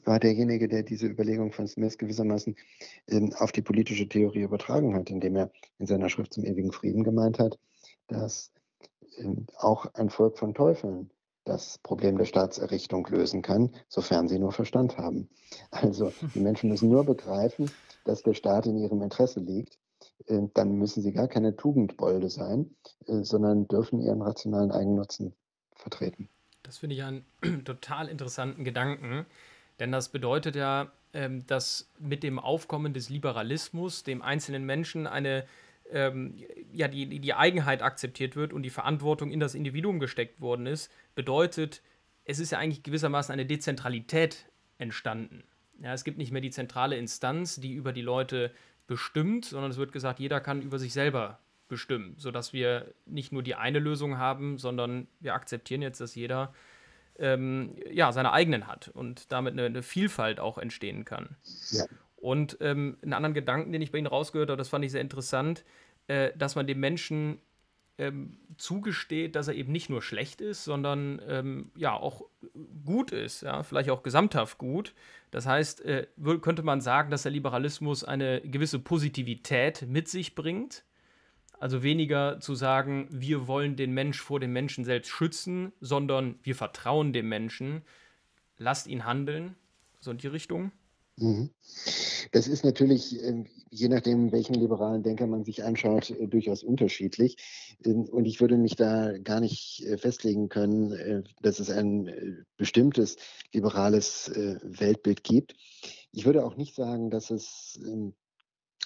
war 0.05 0.19
derjenige, 0.19 0.67
der 0.67 0.83
diese 0.83 1.07
Überlegung 1.07 1.51
von 1.51 1.67
Smith 1.67 1.97
gewissermaßen 1.97 2.55
ähm, 3.07 3.33
auf 3.33 3.51
die 3.51 3.61
politische 3.61 4.07
Theorie 4.07 4.41
übertragen 4.41 4.95
hat, 4.95 5.09
indem 5.09 5.35
er 5.35 5.51
in 5.79 5.87
seiner 5.87 6.09
Schrift 6.09 6.33
zum 6.33 6.43
ewigen 6.43 6.71
Frieden 6.71 7.03
gemeint 7.03 7.39
hat, 7.39 7.57
dass 8.07 8.51
ähm, 9.17 9.47
auch 9.57 9.93
ein 9.95 10.09
Volk 10.09 10.37
von 10.37 10.53
Teufeln 10.53 11.09
das 11.45 11.77
Problem 11.79 12.17
der 12.17 12.25
Staatserrichtung 12.25 13.05
lösen 13.07 13.41
kann, 13.41 13.71
sofern 13.87 14.27
sie 14.27 14.39
nur 14.39 14.51
Verstand 14.51 14.97
haben. 14.97 15.29
Also 15.71 16.13
die 16.33 16.39
Menschen 16.39 16.69
müssen 16.69 16.89
nur 16.89 17.03
begreifen, 17.03 17.69
dass 18.05 18.23
der 18.23 18.33
Staat 18.33 18.65
in 18.65 18.77
ihrem 18.77 19.01
Interesse 19.01 19.39
liegt. 19.39 19.77
Äh, 20.27 20.41
dann 20.53 20.73
müssen 20.77 21.01
sie 21.01 21.11
gar 21.11 21.27
keine 21.27 21.55
Tugendbolde 21.55 22.29
sein, 22.29 22.75
äh, 23.07 23.23
sondern 23.23 23.67
dürfen 23.67 24.01
ihren 24.01 24.21
rationalen 24.21 24.71
Eigennutzen 24.71 25.33
vertreten. 25.75 26.29
Das 26.63 26.77
finde 26.77 26.95
ich 26.95 27.03
einen 27.03 27.25
total 27.65 28.07
interessanten 28.07 28.63
Gedanken, 28.63 29.25
denn 29.79 29.91
das 29.91 30.09
bedeutet 30.09 30.55
ja, 30.55 30.91
ähm, 31.13 31.45
dass 31.45 31.91
mit 31.99 32.23
dem 32.23 32.39
Aufkommen 32.39 32.93
des 32.93 33.09
Liberalismus 33.09 34.03
dem 34.03 34.21
einzelnen 34.21 34.65
Menschen 34.65 35.07
eine 35.07 35.45
ähm, 35.89 36.35
ja, 36.71 36.87
die, 36.87 37.19
die 37.19 37.33
Eigenheit 37.33 37.81
akzeptiert 37.81 38.35
wird 38.35 38.53
und 38.53 38.63
die 38.63 38.69
Verantwortung 38.69 39.31
in 39.31 39.39
das 39.39 39.55
Individuum 39.55 39.99
gesteckt 39.99 40.41
worden 40.41 40.65
ist, 40.65 40.91
bedeutet, 41.15 41.81
es 42.25 42.39
ist 42.39 42.51
ja 42.51 42.59
eigentlich 42.59 42.83
gewissermaßen 42.83 43.33
eine 43.33 43.45
Dezentralität 43.45 44.45
entstanden. 44.77 45.43
Ja, 45.79 45.93
es 45.93 46.03
gibt 46.03 46.17
nicht 46.17 46.31
mehr 46.31 46.41
die 46.41 46.51
zentrale 46.51 46.97
Instanz, 46.97 47.57
die 47.57 47.73
über 47.73 47.93
die 47.93 48.01
Leute 48.01 48.51
bestimmt, 48.87 49.45
sondern 49.45 49.71
es 49.71 49.77
wird 49.77 49.91
gesagt, 49.91 50.19
jeder 50.19 50.39
kann 50.39 50.61
über 50.61 50.79
sich 50.79 50.93
selber 50.93 51.39
bestimmen, 51.67 52.15
sodass 52.17 52.53
wir 52.53 52.93
nicht 53.05 53.31
nur 53.31 53.43
die 53.43 53.55
eine 53.55 53.79
Lösung 53.79 54.17
haben, 54.17 54.57
sondern 54.57 55.07
wir 55.19 55.33
akzeptieren 55.33 55.81
jetzt, 55.81 56.01
dass 56.01 56.15
jeder 56.15 56.53
ähm, 57.17 57.75
ja, 57.91 58.11
seine 58.11 58.31
eigenen 58.31 58.67
hat 58.67 58.89
und 58.89 59.31
damit 59.31 59.53
eine, 59.53 59.65
eine 59.65 59.83
Vielfalt 59.83 60.39
auch 60.39 60.57
entstehen 60.57 61.05
kann. 61.05 61.35
Ja. 61.71 61.85
Und 62.23 62.57
ähm, 62.61 62.95
einen 63.01 63.11
anderen 63.11 63.33
Gedanken, 63.33 63.73
den 63.73 63.81
ich 63.81 63.91
bei 63.91 63.97
Ihnen 63.97 64.07
rausgehört 64.07 64.49
habe, 64.49 64.57
das 64.57 64.69
fand 64.69 64.85
ich 64.85 64.93
sehr 64.93 65.01
interessant, 65.01 65.65
äh, 66.07 66.31
dass 66.37 66.55
man 66.55 66.65
dem 66.65 66.79
Menschen 66.79 67.39
ähm, 67.97 68.37
zugesteht, 68.55 69.35
dass 69.35 69.49
er 69.49 69.55
eben 69.55 69.73
nicht 69.73 69.89
nur 69.89 70.01
schlecht 70.01 70.39
ist, 70.39 70.63
sondern 70.63 71.21
ähm, 71.27 71.71
ja 71.75 71.91
auch 71.91 72.23
gut 72.85 73.11
ist, 73.11 73.41
ja, 73.41 73.61
vielleicht 73.63 73.89
auch 73.89 74.03
gesamthaft 74.03 74.57
gut. 74.57 74.93
Das 75.31 75.45
heißt, 75.45 75.83
äh, 75.83 76.07
könnte 76.41 76.63
man 76.63 76.79
sagen, 76.79 77.11
dass 77.11 77.23
der 77.23 77.33
Liberalismus 77.33 78.05
eine 78.05 78.39
gewisse 78.39 78.79
Positivität 78.79 79.85
mit 79.85 80.07
sich 80.07 80.33
bringt. 80.33 80.85
Also 81.59 81.83
weniger 81.83 82.39
zu 82.39 82.55
sagen, 82.55 83.09
wir 83.09 83.47
wollen 83.47 83.75
den 83.75 83.93
Mensch 83.93 84.21
vor 84.21 84.39
dem 84.39 84.53
Menschen 84.53 84.85
selbst 84.85 85.09
schützen, 85.09 85.73
sondern 85.81 86.35
wir 86.41 86.55
vertrauen 86.55 87.11
dem 87.11 87.27
Menschen, 87.27 87.81
lasst 88.57 88.87
ihn 88.87 89.03
handeln, 89.03 89.57
so 89.99 90.11
in 90.11 90.19
die 90.19 90.27
Richtung. 90.27 90.71
Mhm. 91.17 91.51
Das 92.31 92.47
ist 92.47 92.63
natürlich, 92.63 93.21
ähm, 93.23 93.45
je 93.69 93.87
nachdem, 93.87 94.31
welchen 94.31 94.55
liberalen 94.55 95.03
Denker 95.03 95.27
man 95.27 95.43
sich 95.43 95.63
anschaut, 95.63 96.09
äh, 96.09 96.27
durchaus 96.27 96.63
unterschiedlich. 96.63 97.37
Ähm, 97.85 98.05
und 98.05 98.25
ich 98.25 98.41
würde 98.41 98.57
mich 98.57 98.75
da 98.75 99.15
gar 99.19 99.39
nicht 99.39 99.85
äh, 99.85 99.97
festlegen 99.97 100.49
können, 100.49 100.91
äh, 100.93 101.23
dass 101.41 101.59
es 101.59 101.69
ein 101.69 102.45
bestimmtes 102.57 103.17
liberales 103.51 104.31
Weltbild 104.33 105.23
gibt. 105.23 105.55
Ich 106.11 106.25
würde 106.25 106.45
auch 106.45 106.55
nicht 106.55 106.75
sagen, 106.75 107.11
dass 107.11 107.29
es 107.29 107.79
ähm, 107.85 108.13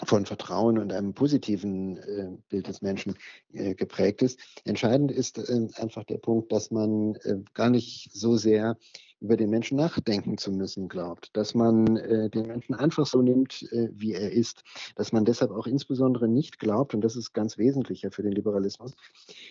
von 0.05 0.25
Vertrauen 0.25 0.77
und 0.77 0.91
einem 0.93 1.13
positiven 1.13 2.43
Bild 2.49 2.67
des 2.67 2.83
Menschen 2.83 3.15
geprägt 3.49 4.21
ist. 4.21 4.39
Entscheidend 4.63 5.11
ist 5.11 5.39
einfach 5.79 6.03
der 6.03 6.19
Punkt, 6.19 6.51
dass 6.51 6.69
man 6.69 7.17
gar 7.55 7.71
nicht 7.71 8.11
so 8.13 8.37
sehr 8.37 8.77
über 9.19 9.37
den 9.37 9.49
Menschen 9.49 9.77
nachdenken 9.77 10.37
zu 10.37 10.51
müssen 10.51 10.87
glaubt, 10.89 11.35
dass 11.35 11.55
man 11.55 11.97
äh, 11.97 12.29
den 12.29 12.47
Menschen 12.47 12.75
einfach 12.75 13.05
so 13.05 13.21
nimmt, 13.21 13.63
äh, 13.71 13.89
wie 13.91 14.13
er 14.13 14.31
ist, 14.31 14.63
dass 14.95 15.11
man 15.11 15.25
deshalb 15.25 15.51
auch 15.51 15.67
insbesondere 15.67 16.27
nicht 16.27 16.59
glaubt, 16.59 16.93
und 16.93 17.01
das 17.01 17.15
ist 17.15 17.33
ganz 17.33 17.57
wesentlicher 17.57 18.11
für 18.11 18.23
den 18.23 18.31
Liberalismus, 18.33 18.93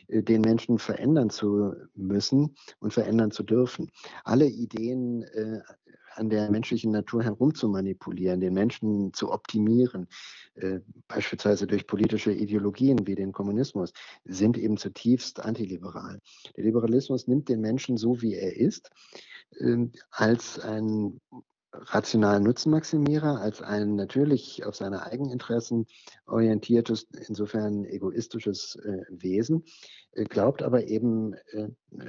äh, 0.08 0.22
den 0.22 0.42
Menschen 0.42 0.78
verändern 0.78 1.30
zu 1.30 1.74
müssen 1.94 2.56
und 2.80 2.92
verändern 2.92 3.30
zu 3.30 3.42
dürfen. 3.42 3.90
Alle 4.24 4.46
Ideen 4.46 5.22
äh, 5.22 5.60
an 6.16 6.30
der 6.30 6.50
menschlichen 6.50 6.92
Natur 6.92 7.22
herumzumanipulieren, 7.22 8.40
den 8.40 8.54
Menschen 8.54 9.12
zu 9.12 9.32
optimieren, 9.32 10.08
äh, 10.54 10.80
beispielsweise 11.08 11.66
durch 11.66 11.86
politische 11.86 12.32
Ideologien 12.32 13.06
wie 13.06 13.14
den 13.14 13.32
Kommunismus, 13.32 13.92
sind 14.24 14.58
eben 14.58 14.76
zutiefst 14.76 15.40
antiliberal. 15.40 16.20
Der 16.56 16.64
Liberalismus 16.64 17.26
nimmt 17.26 17.48
den 17.48 17.60
Menschen 17.60 17.96
so, 17.96 18.22
wie 18.22 18.34
er 18.34 18.56
ist, 18.56 18.90
äh, 19.58 19.86
als 20.10 20.58
ein 20.58 21.20
rationalen 21.82 22.42
Nutzenmaximierer, 22.44 23.40
als 23.40 23.62
ein 23.62 23.96
natürlich 23.96 24.64
auf 24.64 24.76
seine 24.76 25.04
Eigeninteressen 25.04 25.86
orientiertes, 26.26 27.06
insofern 27.28 27.84
egoistisches 27.84 28.76
äh, 28.76 29.02
Wesen, 29.10 29.64
äh, 30.12 30.24
glaubt 30.24 30.62
aber 30.62 30.86
eben, 30.86 31.34
äh, 31.52 31.68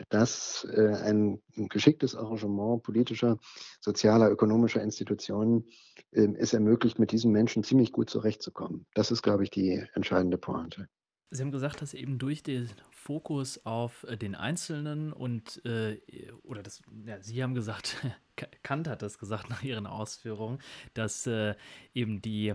dass 0.09 0.67
äh, 0.71 0.93
ein 1.03 1.41
geschicktes 1.55 2.15
Arrangement 2.15 2.83
politischer, 2.83 3.39
sozialer, 3.79 4.31
ökonomischer 4.31 4.81
Institutionen 4.81 5.65
ähm, 6.13 6.35
es 6.37 6.53
ermöglicht, 6.53 6.99
mit 6.99 7.11
diesen 7.11 7.31
Menschen 7.31 7.63
ziemlich 7.63 7.91
gut 7.91 8.09
zurechtzukommen. 8.09 8.85
Das 8.93 9.11
ist, 9.11 9.21
glaube 9.21 9.43
ich, 9.43 9.49
die 9.49 9.83
entscheidende 9.93 10.37
Pointe. 10.37 10.87
Sie 11.29 11.41
haben 11.41 11.51
gesagt, 11.51 11.81
dass 11.81 11.93
eben 11.93 12.19
durch 12.19 12.41
den 12.41 12.69
Fokus 12.89 13.65
auf 13.65 14.03
äh, 14.03 14.17
den 14.17 14.35
Einzelnen 14.35 15.11
und, 15.11 15.63
äh, 15.65 15.99
oder 16.43 16.63
das, 16.63 16.81
ja, 17.05 17.21
Sie 17.21 17.43
haben 17.43 17.53
gesagt, 17.53 17.97
Kant 18.63 18.87
hat 18.87 19.01
das 19.01 19.17
gesagt 19.17 19.49
nach 19.49 19.63
Ihren 19.63 19.87
Ausführungen, 19.87 20.59
dass 20.93 21.27
äh, 21.27 21.55
eben 21.93 22.21
die, 22.21 22.53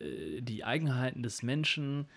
äh, 0.00 0.40
die 0.40 0.64
Eigenheiten 0.64 1.22
des 1.22 1.42
Menschen 1.42 2.08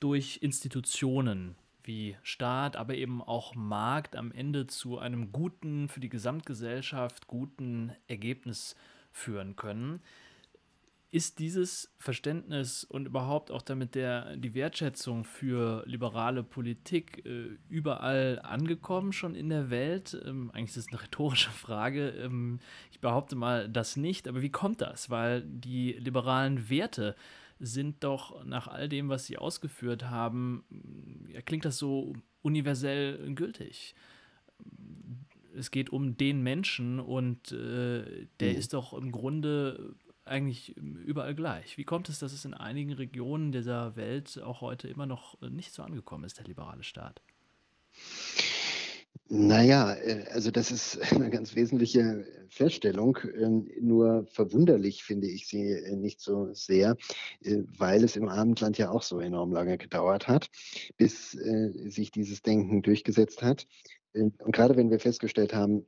durch 0.00 0.38
Institutionen 0.42 1.56
wie 1.82 2.16
Staat, 2.22 2.76
aber 2.76 2.94
eben 2.94 3.22
auch 3.22 3.54
Markt 3.54 4.16
am 4.16 4.32
Ende 4.32 4.66
zu 4.66 4.98
einem 4.98 5.32
guten, 5.32 5.88
für 5.88 6.00
die 6.00 6.08
Gesamtgesellschaft 6.08 7.26
guten 7.26 7.92
Ergebnis 8.06 8.76
führen 9.12 9.56
können. 9.56 10.00
Ist 11.12 11.40
dieses 11.40 11.92
Verständnis 11.98 12.84
und 12.84 13.06
überhaupt 13.06 13.50
auch 13.50 13.62
damit 13.62 13.96
der, 13.96 14.36
die 14.36 14.54
Wertschätzung 14.54 15.24
für 15.24 15.82
liberale 15.84 16.44
Politik 16.44 17.26
äh, 17.26 17.58
überall 17.68 18.38
angekommen 18.44 19.12
schon 19.12 19.34
in 19.34 19.48
der 19.48 19.70
Welt? 19.70 20.16
Ähm, 20.24 20.52
eigentlich 20.52 20.70
ist 20.70 20.86
es 20.86 20.88
eine 20.92 21.02
rhetorische 21.02 21.50
Frage. 21.50 22.10
Ähm, 22.10 22.60
ich 22.92 23.00
behaupte 23.00 23.34
mal 23.34 23.68
das 23.68 23.96
nicht, 23.96 24.28
aber 24.28 24.40
wie 24.40 24.52
kommt 24.52 24.82
das? 24.82 25.10
Weil 25.10 25.42
die 25.42 25.94
liberalen 25.94 26.70
Werte 26.70 27.16
sind 27.58 28.04
doch 28.04 28.44
nach 28.44 28.68
all 28.68 28.88
dem, 28.88 29.08
was 29.08 29.26
Sie 29.26 29.36
ausgeführt 29.36 30.04
haben, 30.04 30.64
ja, 31.28 31.42
klingt 31.42 31.64
das 31.64 31.76
so 31.76 32.14
universell 32.42 33.34
gültig 33.34 33.96
es 35.52 35.72
geht 35.72 35.90
um 35.90 36.16
den 36.16 36.42
Menschen 36.42 37.00
und 37.00 37.50
äh, 37.52 38.26
der 38.38 38.52
mhm. 38.52 38.58
ist 38.58 38.72
doch 38.72 38.92
im 38.92 39.10
Grunde 39.10 39.96
eigentlich 40.24 40.76
überall 40.76 41.34
gleich. 41.34 41.78
Wie 41.78 41.84
kommt 41.84 42.08
es, 42.08 42.18
dass 42.18 42.32
es 42.32 42.44
in 42.44 42.54
einigen 42.54 42.92
Regionen 42.92 43.52
dieser 43.52 43.96
Welt 43.96 44.40
auch 44.42 44.60
heute 44.60 44.88
immer 44.88 45.06
noch 45.06 45.40
nicht 45.40 45.72
so 45.72 45.82
angekommen 45.82 46.24
ist, 46.24 46.38
der 46.38 46.46
liberale 46.46 46.82
Staat? 46.82 47.20
Naja, 49.32 49.94
äh, 49.94 50.24
also 50.32 50.50
das 50.50 50.72
ist 50.72 50.98
eine 51.12 51.30
ganz 51.30 51.54
wesentliche 51.54 52.26
Feststellung. 52.48 53.16
Ähm, 53.38 53.70
nur 53.80 54.26
verwunderlich 54.26 55.04
finde 55.04 55.28
ich 55.28 55.46
sie 55.46 55.70
äh, 55.70 55.94
nicht 55.94 56.20
so 56.20 56.52
sehr, 56.52 56.96
äh, 57.42 57.58
weil 57.78 58.02
es 58.02 58.16
im 58.16 58.28
Abendland 58.28 58.76
ja 58.76 58.90
auch 58.90 59.02
so 59.02 59.20
enorm 59.20 59.52
lange 59.52 59.78
gedauert 59.78 60.26
hat, 60.26 60.50
bis 60.96 61.30
sich 61.30 62.10
dieses 62.10 62.42
Denken 62.42 62.82
durchgesetzt 62.82 63.42
hat. 63.42 63.66
Und 64.12 64.36
gerade 64.52 64.76
wenn 64.76 64.90
wir 64.90 64.98
festgestellt 64.98 65.54
haben, 65.54 65.86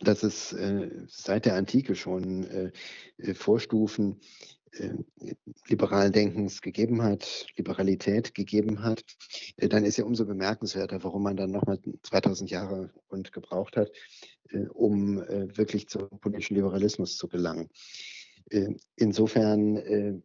dass 0.00 0.22
es 0.22 0.52
äh, 0.52 0.90
seit 1.08 1.46
der 1.46 1.54
Antike 1.54 1.94
schon 1.94 2.44
äh, 2.44 2.72
äh 3.18 3.34
Vorstufen 3.34 4.20
äh, 4.72 4.90
liberalen 5.66 6.12
Denkens 6.12 6.62
gegeben 6.62 7.02
hat, 7.02 7.46
Liberalität 7.56 8.34
gegeben 8.34 8.82
hat, 8.82 9.04
äh, 9.56 9.68
dann 9.68 9.84
ist 9.84 9.96
ja 9.96 10.04
umso 10.04 10.24
bemerkenswerter, 10.26 11.02
warum 11.02 11.24
man 11.24 11.36
dann 11.36 11.50
nochmal 11.50 11.78
2000 12.02 12.50
Jahre 12.50 12.92
und 13.08 13.32
gebraucht 13.32 13.76
hat, 13.76 13.90
äh, 14.50 14.66
um 14.68 15.18
wirklich 15.18 15.88
zum 15.88 16.08
politischen 16.20 16.54
Liberalismus 16.56 17.16
zu 17.16 17.28
gelangen. 17.28 17.68
Insofern 18.96 20.22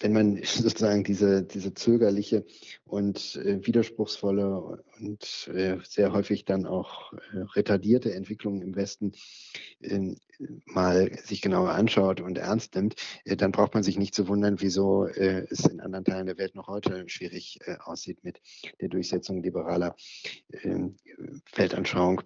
wenn 0.00 0.12
man 0.12 0.36
sozusagen 0.44 1.04
diese, 1.04 1.42
diese 1.42 1.74
zögerliche 1.74 2.44
und 2.84 3.36
äh, 3.36 3.64
widerspruchsvolle 3.66 4.84
und 5.00 5.50
äh, 5.52 5.78
sehr 5.82 6.12
häufig 6.12 6.44
dann 6.44 6.66
auch 6.66 7.12
äh, 7.12 7.38
retardierte 7.54 8.12
Entwicklung 8.14 8.62
im 8.62 8.74
Westen 8.76 9.12
ähm, 9.80 10.16
mal 10.66 11.18
sich 11.24 11.42
genauer 11.42 11.70
anschaut 11.70 12.20
und 12.20 12.38
ernst 12.38 12.74
nimmt, 12.74 12.94
äh, 13.24 13.36
dann 13.36 13.52
braucht 13.52 13.74
man 13.74 13.82
sich 13.82 13.98
nicht 13.98 14.14
zu 14.14 14.28
wundern, 14.28 14.60
wieso 14.60 15.06
äh, 15.06 15.46
es 15.50 15.66
in 15.66 15.80
anderen 15.80 16.04
Teilen 16.04 16.26
der 16.26 16.38
Welt 16.38 16.54
noch 16.54 16.68
heute 16.68 17.08
schwierig 17.08 17.58
äh, 17.64 17.76
aussieht 17.80 18.22
mit 18.24 18.40
der 18.80 18.88
Durchsetzung 18.88 19.42
liberaler 19.42 19.96
ähm, 20.62 20.96
Weltanschauung. 21.54 22.22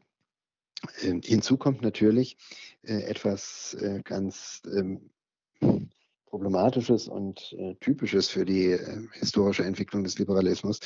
Ähm, 1.02 1.20
hinzu 1.22 1.56
kommt 1.56 1.82
natürlich 1.82 2.36
etwas 2.84 3.76
ganz 4.02 4.60
Problematisches 6.32 7.08
und 7.08 7.54
äh, 7.58 7.74
Typisches 7.74 8.30
für 8.30 8.46
die 8.46 8.70
äh, 8.70 9.06
historische 9.12 9.64
Entwicklung 9.64 10.02
des 10.02 10.18
Liberalismus, 10.18 10.80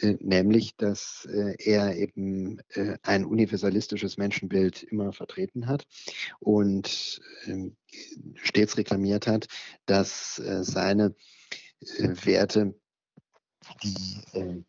äh, 0.00 0.16
nämlich 0.18 0.76
dass 0.76 1.28
äh, 1.30 1.54
er 1.60 1.96
eben 1.96 2.58
äh, 2.70 2.96
ein 3.04 3.24
universalistisches 3.24 4.16
Menschenbild 4.16 4.82
immer 4.82 5.12
vertreten 5.12 5.68
hat 5.68 5.86
und 6.40 7.20
ähm, 7.46 7.76
stets 8.34 8.76
reklamiert 8.76 9.28
hat, 9.28 9.46
dass 9.86 10.40
äh, 10.40 10.64
seine 10.64 11.14
Werte 11.98 12.74
die 13.84 14.64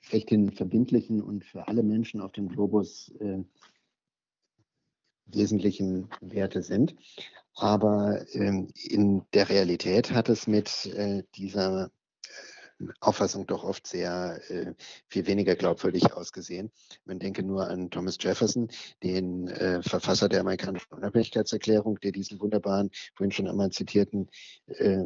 schlechthin 0.00 0.52
verbindlichen 0.52 1.20
und 1.22 1.44
für 1.44 1.66
alle 1.66 1.82
Menschen 1.82 2.20
auf 2.20 2.30
dem 2.32 2.48
Globus 2.48 3.12
wesentlichen 5.34 6.08
Werte 6.20 6.62
sind. 6.62 6.94
Aber 7.54 8.24
ähm, 8.32 8.68
in 8.74 9.22
der 9.34 9.48
Realität 9.48 10.12
hat 10.12 10.28
es 10.28 10.46
mit 10.46 10.86
äh, 10.86 11.24
dieser 11.34 11.90
äh, 12.78 12.86
Auffassung 13.00 13.46
doch 13.46 13.64
oft 13.64 13.86
sehr 13.86 14.40
äh, 14.48 14.72
viel 15.08 15.26
weniger 15.26 15.56
glaubwürdig 15.56 16.12
ausgesehen. 16.14 16.70
Man 17.04 17.18
denke 17.18 17.42
nur 17.42 17.68
an 17.68 17.90
Thomas 17.90 18.16
Jefferson, 18.20 18.68
den 19.02 19.48
äh, 19.48 19.82
Verfasser 19.82 20.28
der 20.28 20.40
amerikanischen 20.40 20.92
Unabhängigkeitserklärung, 20.94 22.00
der 22.00 22.12
diesen 22.12 22.40
wunderbaren, 22.40 22.90
vorhin 23.14 23.32
schon 23.32 23.48
einmal 23.48 23.70
zitierten 23.70 24.30
äh, 24.66 25.04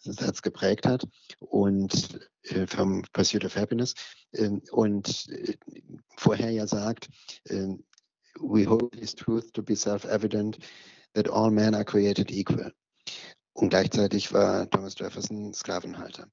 Satz 0.00 0.42
geprägt 0.42 0.86
hat 0.86 1.06
und 1.40 2.20
äh, 2.44 2.66
vom 2.66 3.02
Pursuit 3.12 3.44
of 3.44 3.56
Happiness 3.56 3.94
ähm, 4.32 4.62
und 4.70 5.28
äh, 5.28 5.56
vorher 6.16 6.50
ja 6.50 6.66
sagt, 6.66 7.10
ähm, 7.48 7.84
we 8.40 8.64
hold 8.64 8.92
this 8.92 9.14
truth 9.14 9.52
to 9.52 9.62
be 9.62 9.74
self-evident 9.74 10.58
that 11.14 11.28
all 11.28 11.50
men 11.50 11.74
are 11.74 11.84
created 11.84 12.30
equal. 12.30 12.72
Und 13.52 13.70
gleichzeitig 13.70 14.32
war 14.32 14.68
Thomas 14.70 14.94
Jefferson 14.98 15.52
Sklavenhalter. 15.52 16.28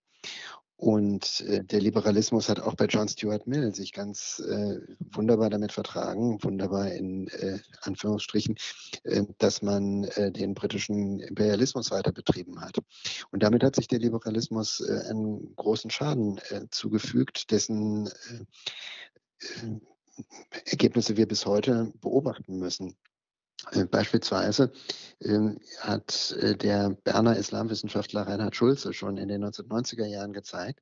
Und 0.80 1.42
äh, 1.42 1.64
der 1.64 1.82
Liberalismus 1.82 2.50
hat 2.50 2.60
auch 2.60 2.76
bei 2.76 2.86
John 2.86 3.08
Stuart 3.08 3.48
Mill 3.48 3.74
sich 3.74 3.94
ganz 3.94 4.40
äh, 4.48 4.78
wunderbar 5.00 5.50
damit 5.50 5.72
vertragen, 5.72 6.38
wunderbar 6.44 6.92
in 6.92 7.28
äh, 7.30 7.58
Anführungsstrichen, 7.82 8.56
äh, 9.04 9.24
dass 9.40 9.64
man 9.64 10.04
äh, 10.04 10.32
den 10.32 10.54
britischen 10.54 11.20
Imperialismus 11.20 11.90
weiter 11.90 12.12
betrieben 12.12 12.62
hat. 12.62 12.78
Und 13.32 13.42
damit 13.42 13.64
hat 13.64 13.76
sich 13.76 13.88
der 13.88 13.98
Liberalismus 13.98 14.80
äh, 14.82 15.10
einen 15.10 15.56
großen 15.56 15.90
Schaden 15.90 16.40
zugefügt, 16.70 17.50
dessen 17.50 18.08
Ergebnisse 20.66 21.18
wir 21.18 21.28
bis 21.28 21.46
heute 21.46 21.92
beobachten 22.02 22.60
müssen. 22.60 22.96
Äh, 23.72 23.86
beispielsweise 23.86 24.72
ähm, 25.22 25.60
hat 25.80 26.32
äh, 26.40 26.56
der 26.56 26.92
Berner 27.04 27.36
Islamwissenschaftler 27.36 28.22
Reinhard 28.28 28.56
Schulze 28.56 28.94
schon 28.94 29.18
in 29.18 29.28
den 29.28 29.44
1990er 29.44 30.06
Jahren 30.06 30.34
gezeigt, 30.34 30.80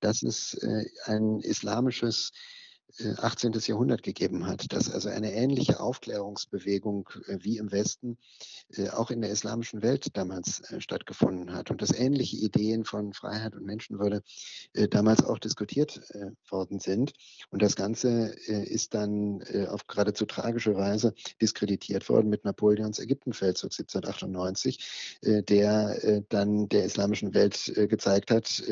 dass 0.00 0.22
es 0.22 0.54
äh, 0.54 0.84
ein 1.06 1.40
islamisches 1.40 2.32
18. 3.00 3.52
Jahrhundert 3.52 4.02
gegeben 4.02 4.46
hat, 4.46 4.72
dass 4.72 4.90
also 4.90 5.08
eine 5.08 5.32
ähnliche 5.32 5.80
Aufklärungsbewegung 5.80 7.08
wie 7.26 7.56
im 7.56 7.72
Westen 7.72 8.18
auch 8.92 9.10
in 9.10 9.22
der 9.22 9.30
islamischen 9.30 9.82
Welt 9.82 10.16
damals 10.16 10.62
stattgefunden 10.78 11.54
hat 11.54 11.70
und 11.70 11.80
dass 11.80 11.92
ähnliche 11.92 12.36
Ideen 12.36 12.84
von 12.84 13.12
Freiheit 13.12 13.54
und 13.54 13.64
Menschenwürde 13.64 14.22
damals 14.90 15.24
auch 15.24 15.38
diskutiert 15.38 16.00
worden 16.50 16.80
sind. 16.80 17.12
Und 17.50 17.62
das 17.62 17.76
Ganze 17.76 18.26
ist 18.46 18.94
dann 18.94 19.42
auf 19.68 19.86
geradezu 19.86 20.26
tragische 20.26 20.74
Weise 20.74 21.14
diskreditiert 21.40 22.08
worden 22.08 22.28
mit 22.28 22.44
Napoleons 22.44 22.98
Ägyptenfeldzug 22.98 23.72
1798, 23.72 25.18
der 25.22 26.22
dann 26.28 26.68
der 26.68 26.84
islamischen 26.84 27.32
Welt 27.34 27.72
gezeigt 27.88 28.30
hat, 28.30 28.62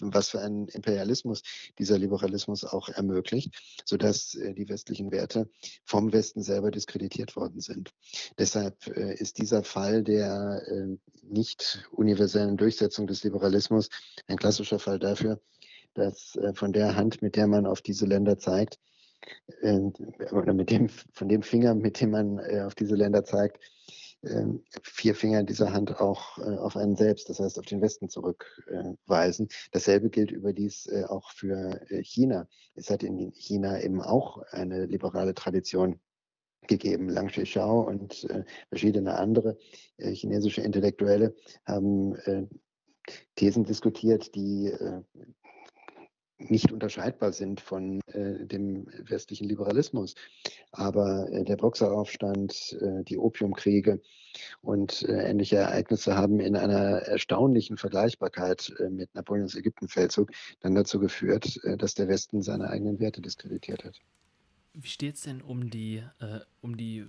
was 0.00 0.30
für 0.30 0.40
einen 0.40 0.68
Imperialismus 0.68 1.42
dieser 1.78 1.98
Liberalismus 1.98 2.64
auch 2.64 2.88
ermöglicht 2.88 3.51
sodass 3.84 4.34
äh, 4.34 4.54
die 4.54 4.68
westlichen 4.68 5.10
Werte 5.10 5.48
vom 5.84 6.12
Westen 6.12 6.42
selber 6.42 6.70
diskreditiert 6.70 7.36
worden 7.36 7.60
sind. 7.60 7.92
Deshalb 8.38 8.86
äh, 8.88 9.14
ist 9.14 9.38
dieser 9.38 9.62
Fall 9.62 10.02
der 10.02 10.62
äh, 10.66 10.96
nicht 11.22 11.88
universellen 11.90 12.56
Durchsetzung 12.56 13.06
des 13.06 13.24
Liberalismus 13.24 13.88
ein 14.26 14.36
klassischer 14.36 14.78
Fall 14.78 14.98
dafür, 14.98 15.40
dass 15.94 16.38
von 16.54 16.72
der 16.72 16.96
Hand, 16.96 17.22
mit 17.22 17.36
der 17.36 17.46
man 17.46 17.66
auf 17.66 17.82
diese 17.82 18.06
Länder 18.06 18.38
zeigt, 18.38 18.78
oder 20.32 20.52
mit 20.52 20.70
dem, 20.70 20.88
von 20.88 21.28
dem 21.28 21.42
Finger, 21.42 21.74
mit 21.74 22.00
dem 22.00 22.10
man 22.10 22.40
auf 22.64 22.74
diese 22.74 22.96
Länder 22.96 23.24
zeigt, 23.24 23.58
vier 24.82 25.14
Finger 25.14 25.40
in 25.40 25.46
dieser 25.46 25.72
Hand 25.72 26.00
auch 26.00 26.38
äh, 26.38 26.56
auf 26.56 26.76
einen 26.76 26.96
selbst, 26.96 27.28
das 27.28 27.40
heißt 27.40 27.58
auf 27.58 27.66
den 27.66 27.80
Westen 27.80 28.08
zurückweisen. 28.08 29.48
Dasselbe 29.72 30.10
gilt 30.10 30.30
überdies 30.30 30.86
äh, 30.86 31.04
auch 31.04 31.32
für 31.32 31.80
äh, 31.90 32.02
China. 32.04 32.46
Es 32.74 32.90
hat 32.90 33.02
in 33.02 33.32
China 33.32 33.80
eben 33.80 34.00
auch 34.00 34.42
eine 34.50 34.86
liberale 34.86 35.34
Tradition 35.34 36.00
gegeben. 36.68 37.08
Lang 37.08 37.26
Xiao 37.26 37.80
und 37.80 38.28
verschiedene 38.68 39.18
andere 39.18 39.58
chinesische 39.98 40.60
Intellektuelle 40.60 41.34
haben 41.64 42.14
Thesen 43.34 43.64
diskutiert, 43.64 44.36
die 44.36 44.72
nicht 46.50 46.72
unterscheidbar 46.72 47.32
sind 47.32 47.60
von 47.60 48.00
äh, 48.06 48.44
dem 48.46 48.86
westlichen 49.08 49.48
Liberalismus. 49.48 50.14
Aber 50.70 51.30
äh, 51.30 51.44
der 51.44 51.56
Boxeraufstand, 51.56 52.76
äh, 52.80 53.04
die 53.04 53.18
Opiumkriege 53.18 54.00
und 54.60 55.02
äh, 55.02 55.30
ähnliche 55.30 55.56
Ereignisse 55.56 56.16
haben 56.16 56.40
in 56.40 56.56
einer 56.56 57.02
erstaunlichen 57.02 57.76
Vergleichbarkeit 57.76 58.72
äh, 58.78 58.88
mit 58.88 59.14
Napoleons 59.14 59.54
Ägyptenfeldzug 59.54 60.30
dann 60.60 60.74
dazu 60.74 60.98
geführt, 60.98 61.60
äh, 61.64 61.76
dass 61.76 61.94
der 61.94 62.08
Westen 62.08 62.42
seine 62.42 62.68
eigenen 62.70 63.00
Werte 63.00 63.20
diskreditiert 63.20 63.84
hat. 63.84 64.00
Wie 64.74 64.88
steht 64.88 65.16
es 65.16 65.22
denn 65.22 65.42
um 65.42 65.70
die, 65.70 66.02
um 66.60 66.76
die 66.76 67.06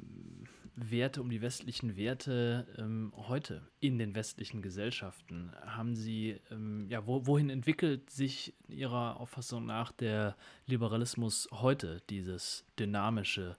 Werte, 0.75 1.21
um 1.21 1.29
die 1.29 1.41
westlichen 1.41 1.95
Werte 1.95 2.67
ähm, 2.77 3.13
heute 3.15 3.61
in 3.79 3.97
den 3.97 4.15
westlichen 4.15 4.61
Gesellschaften? 4.61 5.51
Haben 5.65 5.95
Sie, 5.95 6.39
ähm, 6.51 6.87
ja, 6.89 7.05
wo, 7.05 7.25
wohin 7.27 7.49
entwickelt 7.49 8.09
sich 8.09 8.53
Ihrer 8.67 9.19
Auffassung 9.19 9.65
nach 9.65 9.91
der 9.91 10.35
Liberalismus 10.65 11.47
heute, 11.51 12.01
dieses 12.09 12.65
dynamische 12.79 13.55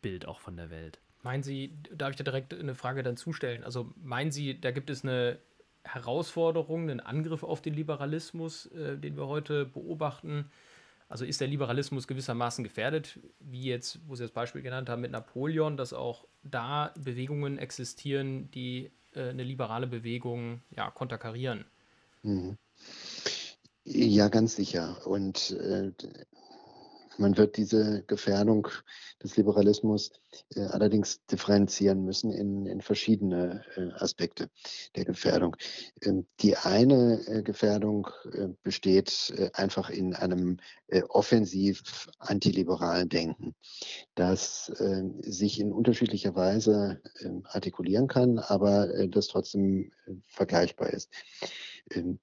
Bild 0.00 0.26
auch 0.26 0.40
von 0.40 0.56
der 0.56 0.70
Welt? 0.70 1.00
Meinen 1.22 1.42
Sie, 1.42 1.72
darf 1.94 2.10
ich 2.10 2.16
da 2.16 2.24
direkt 2.24 2.54
eine 2.54 2.74
Frage 2.74 3.02
dann 3.02 3.16
zustellen? 3.16 3.62
Also 3.62 3.92
meinen 3.96 4.30
Sie, 4.30 4.58
da 4.58 4.70
gibt 4.70 4.88
es 4.88 5.04
eine 5.04 5.38
Herausforderung, 5.84 6.82
einen 6.90 7.00
Angriff 7.00 7.42
auf 7.42 7.60
den 7.60 7.74
Liberalismus, 7.74 8.66
äh, 8.66 8.96
den 8.96 9.16
wir 9.16 9.26
heute 9.26 9.66
beobachten? 9.66 10.50
Also 11.08 11.24
ist 11.24 11.40
der 11.40 11.48
Liberalismus 11.48 12.06
gewissermaßen 12.06 12.62
gefährdet, 12.62 13.18
wie 13.40 13.64
jetzt, 13.64 13.98
wo 14.06 14.14
Sie 14.14 14.24
das 14.24 14.30
Beispiel 14.30 14.60
genannt 14.60 14.88
haben 14.90 15.00
mit 15.00 15.10
Napoleon, 15.10 15.76
dass 15.76 15.92
auch 15.94 16.26
da 16.42 16.92
Bewegungen 16.98 17.58
existieren, 17.58 18.50
die 18.50 18.90
äh, 19.14 19.30
eine 19.30 19.42
liberale 19.42 19.86
Bewegung 19.86 20.60
ja, 20.70 20.90
konterkarieren? 20.90 21.64
Mhm. 22.22 22.58
Ja, 23.84 24.28
ganz 24.28 24.56
sicher. 24.56 25.06
Und 25.06 25.52
äh, 25.52 25.92
man 27.18 27.36
wird 27.36 27.56
diese 27.56 28.02
Gefährdung 28.06 28.68
des 29.22 29.36
Liberalismus 29.36 30.12
äh, 30.54 30.62
allerdings 30.62 31.24
differenzieren 31.26 32.04
müssen 32.04 32.30
in, 32.30 32.66
in 32.66 32.80
verschiedene 32.80 33.64
äh, 33.76 33.90
Aspekte 34.02 34.48
der 34.96 35.04
Gefährdung. 35.04 35.56
Ähm, 36.02 36.26
die 36.40 36.56
eine 36.56 37.20
äh, 37.26 37.42
Gefährdung 37.42 38.08
äh, 38.32 38.48
besteht 38.62 39.32
äh, 39.36 39.50
einfach 39.54 39.90
in 39.90 40.14
einem 40.14 40.58
äh, 40.86 41.02
offensiv 41.08 42.08
antiliberalen 42.18 43.08
Denken, 43.08 43.54
das 44.14 44.66
sich 45.20 45.60
in 45.60 45.72
unterschiedlicher 45.72 46.34
Weise 46.34 47.00
ähm, 47.20 47.42
artikulieren 47.44 48.06
kann, 48.06 48.38
aber 48.38 49.06
das 49.08 49.28
trotzdem 49.28 49.92
vergleichbar 50.26 50.90
ist. 50.90 51.10
Ähm, 51.90 52.18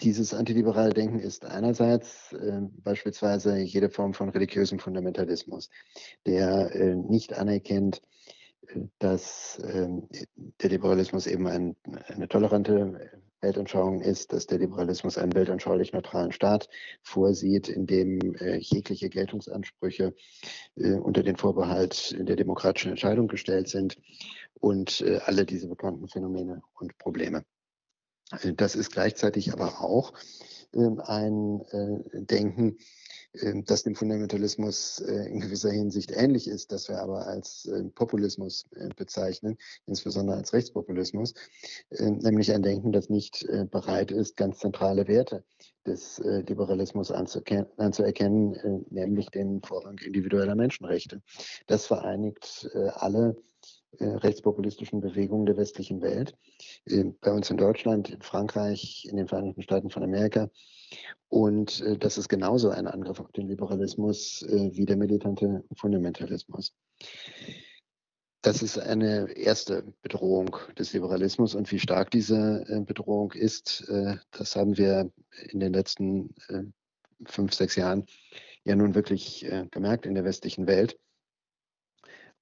dieses 0.00 0.34
antiliberale 0.34 0.92
Denken 0.92 1.18
ist 1.18 1.44
einerseits 1.44 2.32
äh, 2.32 2.60
beispielsweise 2.82 3.58
jede 3.58 3.90
Form 3.90 4.14
von 4.14 4.28
religiösem 4.28 4.78
Fundamentalismus, 4.78 5.70
der 6.26 6.74
äh, 6.74 6.94
nicht 6.94 7.34
anerkennt, 7.34 8.02
äh, 8.68 8.80
dass 8.98 9.60
ähm, 9.64 10.08
der 10.62 10.70
Liberalismus 10.70 11.26
eben 11.26 11.46
ein, 11.46 11.76
eine 12.08 12.28
tolerante 12.28 13.10
Weltanschauung 13.40 14.00
ist, 14.00 14.32
dass 14.32 14.46
der 14.46 14.58
Liberalismus 14.58 15.16
einen 15.16 15.34
weltanschaulich 15.34 15.92
neutralen 15.92 16.32
Staat 16.32 16.68
vorsieht, 17.02 17.68
in 17.68 17.86
dem 17.86 18.34
äh, 18.34 18.56
jegliche 18.56 19.08
Geltungsansprüche 19.08 20.14
äh, 20.76 20.94
unter 20.94 21.22
den 21.22 21.36
Vorbehalt 21.36 22.16
der 22.18 22.36
demokratischen 22.36 22.90
Entscheidung 22.90 23.28
gestellt 23.28 23.68
sind 23.68 23.96
und 24.54 25.00
äh, 25.02 25.20
alle 25.24 25.44
diese 25.44 25.68
bekannten 25.68 26.08
Phänomene 26.08 26.62
und 26.74 26.98
Probleme. 26.98 27.44
Äh, 28.30 28.54
das 28.54 28.74
ist 28.74 28.92
gleichzeitig 28.92 29.52
aber 29.52 29.80
auch 29.80 30.12
ähm, 30.74 31.00
ein 31.00 31.62
äh, 31.70 32.22
Denken, 32.24 32.76
ähm, 33.34 33.64
das 33.64 33.84
dem 33.84 33.94
Fundamentalismus 33.94 35.00
äh, 35.00 35.30
in 35.30 35.40
gewisser 35.40 35.70
Hinsicht 35.70 36.10
ähnlich 36.10 36.46
ist, 36.46 36.72
das 36.72 36.88
wir 36.88 37.00
aber 37.00 37.26
als 37.26 37.68
Populismus 37.94 38.66
bezeichnen, 38.96 39.56
insbesondere 39.86 40.36
als 40.36 40.52
Rechtspopulismus, 40.52 41.34
ähm, 41.90 42.18
nämlich 42.18 42.52
ein 42.52 42.62
Denken, 42.62 42.92
das 42.92 43.08
nicht 43.08 43.46
bereit 43.70 44.10
ist, 44.10 44.36
ganz 44.36 44.58
zentrale 44.58 45.08
Werte 45.08 45.44
des 45.86 46.18
Liberalismus 46.18 47.10
anzuerkennen, 47.10 48.84
nämlich 48.90 49.30
den 49.30 49.62
Vorrang 49.62 49.98
individueller 49.98 50.54
Menschenrechte. 50.54 51.22
Das 51.66 51.86
vereinigt 51.86 52.68
alle 52.74 53.30
äh, 53.30 53.47
rechtspopulistischen 54.00 55.00
Bewegungen 55.00 55.46
der 55.46 55.56
westlichen 55.56 56.00
Welt. 56.00 56.36
Äh, 56.86 57.04
bei 57.20 57.32
uns 57.32 57.50
in 57.50 57.56
Deutschland, 57.56 58.10
in 58.10 58.22
Frankreich, 58.22 59.06
in 59.10 59.16
den 59.16 59.28
Vereinigten 59.28 59.62
Staaten 59.62 59.90
von 59.90 60.02
Amerika. 60.02 60.50
Und 61.28 61.80
äh, 61.80 61.98
das 61.98 62.18
ist 62.18 62.28
genauso 62.28 62.70
ein 62.70 62.86
Angriff 62.86 63.20
auf 63.20 63.32
den 63.32 63.48
Liberalismus 63.48 64.44
wie 64.48 64.84
der 64.84 64.96
militante 64.96 65.64
Fundamentalismus. 65.74 66.72
Das 68.42 68.62
ist 68.62 68.78
eine 68.78 69.32
erste 69.32 69.92
Bedrohung 70.00 70.56
des 70.78 70.92
Liberalismus 70.92 71.54
und 71.54 71.70
wie 71.72 71.80
stark 71.80 72.10
diese 72.12 72.84
Bedrohung 72.86 73.32
ist, 73.32 73.90
das 74.30 74.54
haben 74.54 74.78
wir 74.78 75.10
in 75.50 75.58
den 75.58 75.72
letzten 75.72 76.34
fünf, 77.26 77.52
sechs 77.52 77.74
Jahren 77.74 78.06
ja 78.62 78.76
nun 78.76 78.94
wirklich 78.94 79.44
gemerkt 79.72 80.06
in 80.06 80.14
der 80.14 80.24
westlichen 80.24 80.68
Welt. 80.68 80.96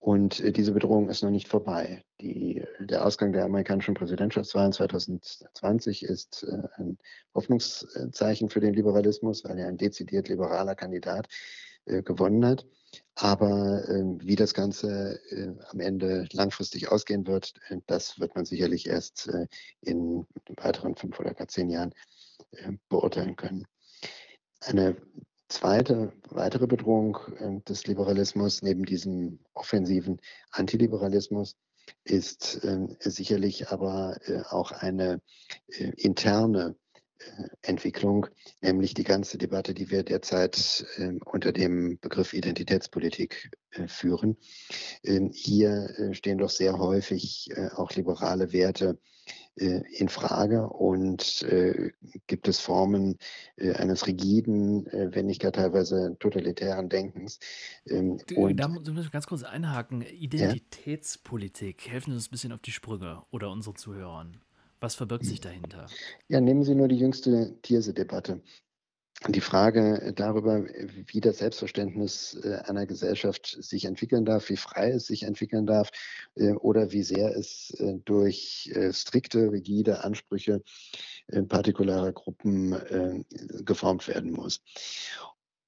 Und 0.07 0.39
äh, 0.39 0.53
diese 0.53 0.71
Bedrohung 0.71 1.09
ist 1.09 1.25
noch 1.25 1.31
nicht 1.31 1.49
vorbei. 1.49 2.05
Die, 2.21 2.65
der 2.79 3.05
Ausgang 3.05 3.33
der 3.33 3.45
amerikanischen 3.45 3.95
Präsidentschaftswahlen 3.95 4.73
2020 4.73 6.05
ist 6.05 6.45
äh, 6.45 6.63
ein 6.77 6.97
Hoffnungszeichen 7.35 8.49
für 8.49 8.61
den 8.61 8.73
Liberalismus, 8.73 9.43
weil 9.43 9.59
er 9.59 9.67
ein 9.67 9.79
dezidiert 9.79 10.29
liberaler 10.29 10.77
Kandidat 10.77 11.27
äh, 11.87 12.05
gewonnen 12.05 12.47
hat. 12.47 12.65
Aber 13.17 13.83
ähm, 13.89 14.21
wie 14.23 14.37
das 14.37 14.55
Ganze 14.55 15.19
am 15.71 15.81
Ende 15.81 16.29
langfristig 16.31 16.93
ausgehen 16.93 17.27
wird, 17.27 17.55
das 17.89 18.21
wird 18.21 18.37
man 18.37 18.45
sicherlich 18.45 18.87
erst 18.87 19.29
in 19.81 20.25
weiteren 20.57 20.95
fünf 20.95 21.19
oder 21.19 21.35
gar 21.35 21.49
zehn 21.49 21.69
Jahren 21.69 21.93
beurteilen 22.89 23.35
können. 23.35 23.67
Eine 24.61 24.97
zweite, 25.49 26.13
weitere 26.31 26.67
Bedrohung 26.67 27.19
äh, 27.39 27.61
des 27.69 27.87
Liberalismus 27.87 28.63
neben 28.63 28.85
diesem 28.85 29.39
offensiven 29.55 30.21
Antiliberalismus 30.51 31.57
ist 32.05 32.65
äh, 32.65 32.87
sicherlich 33.01 33.69
aber 33.69 34.19
äh, 34.27 34.43
auch 34.49 34.73
eine 34.73 35.21
äh, 35.69 35.93
interne 35.97 36.77
äh, 37.19 37.49
Entwicklung, 37.63 38.27
nämlich 38.61 38.95
die 38.95 39.05
ganze 39.05 39.39
Debatte, 39.39 39.75
die 39.75 39.91
wir 39.91 40.03
derzeit 40.03 40.85
äh, 40.97 41.13
unter 41.25 41.53
dem 41.53 41.99
Begriff 42.01 42.33
Identitätspolitik 42.33 43.51
führen. 43.87 44.37
Ähm, 45.05 45.31
hier 45.33 46.13
stehen 46.13 46.39
doch 46.39 46.51
sehr 46.51 46.79
häufig 46.79 47.51
auch 47.75 47.93
liberale 47.93 48.53
Werte 48.53 48.99
in 49.55 50.09
Frage 50.09 50.69
und 50.69 51.43
äh, 51.45 51.93
gibt 52.27 52.47
es 52.47 52.61
Formen 52.61 53.17
äh, 53.57 53.73
eines 53.73 54.07
rigiden, 54.07 54.87
äh, 54.89 55.15
wenn 55.15 55.27
nicht 55.27 55.41
gar 55.41 55.53
teilweise 55.53 56.17
totalitären 56.21 56.89
Denkens. 56.89 57.39
Ähm, 57.87 58.19
und, 58.35 58.57
da 58.59 58.69
muss 58.69 59.07
ich 59.07 59.11
ganz 59.11 59.27
kurz 59.27 59.43
einhaken. 59.43 60.03
Identitätspolitik, 60.03 61.87
ja? 61.87 61.93
helfen 61.93 62.11
Sie 62.11 62.17
uns 62.17 62.29
ein 62.29 62.31
bisschen 62.31 62.53
auf 62.53 62.61
die 62.61 62.73
Sprünge 62.73 63.23
oder 63.31 63.51
unseren 63.51 63.77
Zuhörern. 63.77 64.41
Was 64.81 64.95
verbirgt 64.95 65.25
sich 65.25 65.41
dahinter? 65.41 65.87
Ja, 66.29 66.41
nehmen 66.41 66.63
Sie 66.63 66.75
nur 66.75 66.89
die 66.89 66.99
jüngste 66.99 67.57
Tierse-Debatte 67.63 68.43
die 69.29 69.41
Frage 69.41 70.13
darüber, 70.15 70.65
wie 70.65 71.21
das 71.21 71.39
Selbstverständnis 71.39 72.39
äh, 72.45 72.57
einer 72.67 72.87
Gesellschaft 72.87 73.57
sich 73.61 73.87
entwickeln 73.87 74.25
darf, 74.25 74.49
wie 74.51 74.57
frei 74.57 74.91
es 74.91 75.07
sich 75.07 75.23
entwickeln 75.23 75.67
darf 75.67 75.91
äh, 76.37 76.53
oder 76.53 76.93
wie 76.93 77.03
sehr 77.03 77.35
es 77.35 77.71
äh, 77.79 77.95
durch 78.05 78.73
strikte, 78.93 79.51
rigide 79.53 80.05
Ansprüche 80.05 80.63
partikularer 81.49 82.13
Gruppen 82.13 83.25
geformt 83.65 84.07
werden 84.07 84.31
muss. 84.31 84.61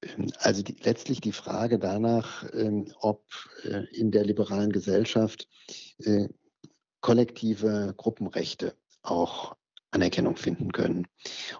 Ähm, 0.03 0.31
also 0.39 0.63
die, 0.63 0.77
letztlich 0.83 1.21
die 1.21 1.33
Frage 1.33 1.79
danach, 1.79 2.45
ähm, 2.53 2.93
ob 3.01 3.25
in 3.93 4.11
der 4.11 4.25
liberalen 4.25 4.71
Gesellschaft 4.71 5.49
kollektive 7.01 7.95
Gruppenrechte 7.97 8.75
auch 9.03 9.57
Anerkennung 9.91 10.37
finden 10.37 10.73
können. 10.73 11.07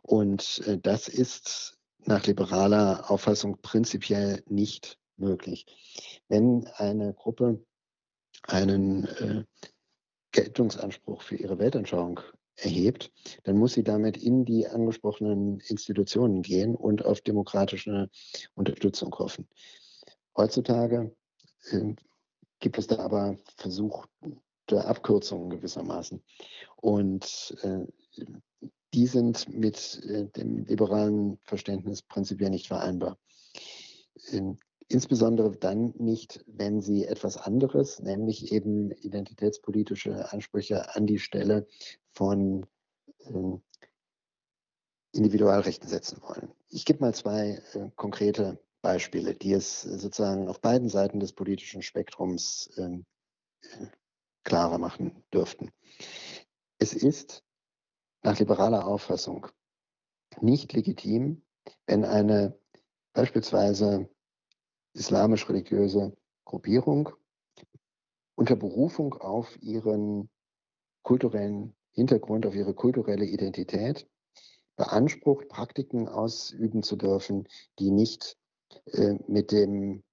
Und 0.03 0.62
das 0.83 1.09
ist 1.09 1.77
nach 2.08 2.24
liberaler 2.26 3.10
Auffassung 3.10 3.58
prinzipiell 3.60 4.42
nicht 4.48 4.98
möglich. 5.18 5.66
Wenn 6.28 6.66
eine 6.76 7.12
Gruppe 7.12 7.62
einen 8.44 9.04
äh, 9.04 9.44
Geltungsanspruch 10.32 11.20
für 11.20 11.36
ihre 11.36 11.58
Weltanschauung 11.58 12.20
erhebt, 12.56 13.12
dann 13.44 13.58
muss 13.58 13.74
sie 13.74 13.84
damit 13.84 14.16
in 14.16 14.46
die 14.46 14.66
angesprochenen 14.66 15.60
Institutionen 15.60 16.40
gehen 16.40 16.74
und 16.74 17.04
auf 17.04 17.20
demokratische 17.20 18.08
Unterstützung 18.54 19.14
hoffen. 19.18 19.46
Heutzutage 20.34 21.14
äh, 21.70 21.94
gibt 22.58 22.78
es 22.78 22.86
da 22.86 23.00
aber 23.00 23.36
versuchte 23.56 24.08
Abkürzungen 24.70 25.50
gewissermaßen. 25.50 26.22
Und 26.76 27.54
äh, 27.62 27.84
die 28.94 29.07
sind 29.07 29.48
mit 29.53 30.03
äh, 30.05 30.27
dem 30.27 30.64
liberalen 30.64 31.38
Verständnis 31.42 32.03
prinzipiell 32.03 32.51
nicht 32.51 32.68
vereinbar. 32.68 33.18
Ähm, 34.31 34.59
insbesondere 34.88 35.51
dann 35.57 35.92
nicht, 35.98 36.44
wenn 36.46 36.81
sie 36.81 37.05
etwas 37.05 37.37
anderes, 37.37 38.01
nämlich 38.01 38.53
eben 38.53 38.90
identitätspolitische 38.90 40.33
Ansprüche 40.33 40.94
an 40.94 41.07
die 41.07 41.18
Stelle 41.18 41.66
von 42.12 42.66
ähm, 43.27 43.61
Individualrechten 45.12 45.88
setzen 45.88 46.20
wollen. 46.22 46.53
Ich 46.68 46.85
gebe 46.85 47.01
mal 47.01 47.14
zwei 47.14 47.62
äh, 47.74 47.90
konkrete 47.96 48.59
Beispiele, 48.83 49.35
die 49.35 49.53
es 49.53 49.83
sozusagen 49.83 50.48
auf 50.48 50.61
beiden 50.61 50.88
Seiten 50.88 51.20
des 51.20 51.33
politischen 51.33 51.83
Spektrums 51.83 52.70
ähm, 52.77 53.05
äh, 53.62 53.87
klarer 54.44 54.79
machen 54.79 55.22
dürften. 55.33 55.70
Es 56.79 56.94
ist 56.94 57.42
nach 58.22 58.38
liberaler 58.38 58.87
Auffassung 58.87 59.46
nicht 60.40 60.72
legitim, 60.72 61.42
wenn 61.87 62.04
eine 62.04 62.59
beispielsweise 63.12 64.09
islamisch-religiöse 64.94 66.16
Gruppierung 66.44 67.11
unter 68.35 68.57
Berufung 68.57 69.14
auf 69.14 69.61
ihren 69.62 70.31
kulturellen 71.02 71.74
Hintergrund, 71.92 72.46
auf 72.46 72.54
ihre 72.54 72.74
kulturelle 72.74 73.24
Identität 73.24 74.09
beansprucht, 74.76 75.48
Praktiken 75.48 76.09
ausüben 76.09 76.83
zu 76.83 76.96
dürfen, 76.96 77.48
die 77.78 77.90
nicht 77.90 78.37
äh, 78.92 79.14
mit 79.26 79.50
dem 79.50 80.04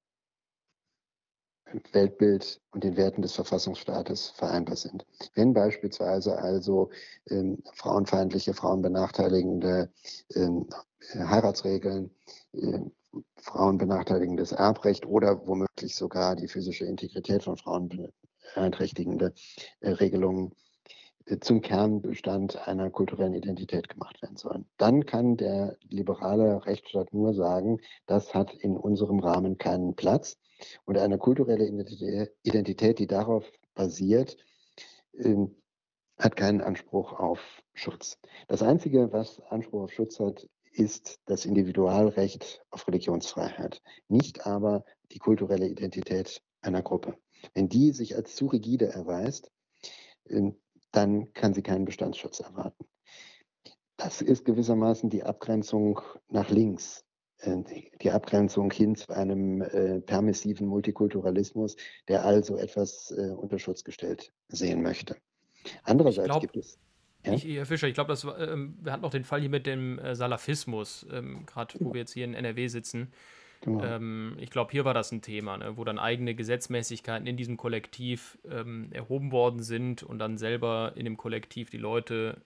Weltbild 1.92 2.62
und 2.72 2.84
den 2.84 2.98
Werten 2.98 3.22
des 3.22 3.34
Verfassungsstaates 3.34 4.30
vereinbar 4.30 4.76
sind. 4.76 5.06
Wenn 5.34 5.54
beispielsweise 5.54 6.38
also 6.38 6.90
ähm, 7.30 7.64
frauenfeindliche, 7.74 8.54
frauenbenachteiligende 8.54 9.92
ähm, 10.36 10.68
Heiratsregeln, 11.14 12.12
äh, 12.54 12.80
frauenbenachteiligendes 13.38 14.52
Erbrecht 14.52 15.06
oder 15.06 15.48
womöglich 15.48 15.96
sogar 15.96 16.36
die 16.36 16.48
physische 16.48 16.86
Integrität 16.86 17.44
von 17.44 17.58
Frauen 17.58 18.12
beeinträchtigende 18.54 19.34
äh, 19.80 19.92
Regelungen 19.92 20.54
zum 21.42 21.62
Kernbestand 21.62 22.68
einer 22.68 22.90
kulturellen 22.92 23.34
Identität 23.34 23.90
gemacht 23.90 24.22
werden 24.22 24.38
sollen. 24.38 24.66
Dann 24.78 25.06
kann 25.06 25.38
der 25.38 25.78
liberale 25.82 26.66
Rechtsstaat 26.66 27.14
nur 27.14 27.34
sagen, 27.34 27.80
das 28.06 28.34
hat 28.34 28.54
in 28.54 28.78
unserem 28.78 29.20
Rahmen 29.20 29.58
keinen 29.58 29.96
Platz. 29.96 30.38
Und 30.86 30.98
eine 30.98 31.18
kulturelle 31.18 31.68
Identität, 32.44 33.00
die 33.00 33.08
darauf 33.08 33.52
basiert, 33.74 34.38
ähm, 35.14 35.56
hat 36.18 36.36
keinen 36.36 36.62
Anspruch 36.62 37.14
auf 37.14 37.40
Schutz. 37.74 38.18
Das 38.48 38.62
Einzige, 38.62 39.12
was 39.12 39.42
Anspruch 39.50 39.84
auf 39.84 39.92
Schutz 39.92 40.20
hat, 40.20 40.48
ist 40.72 41.20
das 41.26 41.46
Individualrecht 41.46 42.62
auf 42.70 42.88
Religionsfreiheit, 42.88 43.82
nicht 44.08 44.46
aber 44.46 44.84
die 45.12 45.20
kulturelle 45.20 45.68
Identität 45.68 46.42
einer 46.62 46.82
Gruppe. 46.82 47.18
Wenn 47.54 47.70
die 47.70 47.92
sich 47.92 48.16
als 48.16 48.36
zu 48.36 48.48
rigide 48.48 48.88
erweist, 48.88 49.52
ähm, 50.28 50.58
dann 50.96 51.34
kann 51.34 51.54
sie 51.54 51.62
keinen 51.62 51.86
Bestandsschutz 51.86 52.40
erwarten. 52.40 52.86
Das 53.98 54.22
ist 54.22 54.46
gewissermaßen 54.46 55.10
die 55.10 55.24
Abgrenzung 55.24 56.02
nach 56.30 56.50
links, 56.50 57.06
äh, 57.40 57.58
die 58.02 58.12
Abgrenzung 58.12 58.72
hin 58.72 58.96
zu 58.96 59.14
einem 59.14 59.62
äh, 59.62 60.02
permissiven 60.02 60.68
Multikulturalismus, 60.68 61.76
der 62.08 62.26
also 62.26 62.58
etwas 62.58 63.12
äh, 63.12 63.30
unter 63.32 63.60
Schutz 63.60 63.84
gestellt 63.84 64.32
sehen 64.50 64.82
möchte. 64.82 65.16
Andererseits 65.84 66.28
glaub, 66.28 66.42
gibt 66.42 66.58
es. 66.58 66.78
Ja? 67.26 67.34
Ich, 67.34 67.46
Herr 67.46 67.66
Fischer, 67.66 67.88
ich 67.88 67.96
glaube, 67.96 68.16
ähm, 68.38 68.78
wir 68.82 68.92
hatten 68.92 69.02
noch 69.02 69.12
den 69.12 69.24
Fall 69.24 69.40
hier 69.40 69.50
mit 69.50 69.66
dem 69.66 70.00
Salafismus, 70.12 71.06
ähm, 71.12 71.46
gerade 71.46 71.76
wo 71.80 71.94
wir 71.94 72.02
jetzt 72.02 72.14
hier 72.14 72.26
in 72.26 72.34
NRW 72.34 72.68
sitzen. 72.68 73.12
Genau. 73.66 73.84
Ähm, 73.84 74.38
ich 74.40 74.52
glaube, 74.52 74.72
hier 74.72 74.86
war 74.86 74.94
das 74.94 75.12
ein 75.12 75.22
Thema, 75.22 75.58
ne, 75.58 75.76
wo 75.76 75.84
dann 75.84 75.98
eigene 75.98 76.36
Gesetzmäßigkeiten 76.36 77.26
in 77.26 77.36
diesem 77.36 77.58
Kollektiv 77.58 78.38
ähm, 78.50 78.90
erhoben 78.92 79.32
worden 79.32 79.64
sind 79.64 80.04
und 80.04 80.20
dann 80.20 80.38
selber 80.38 80.94
in 80.96 81.06
dem 81.06 81.18
Kollektiv 81.18 81.72
die 81.72 81.78
Leute 81.78 82.42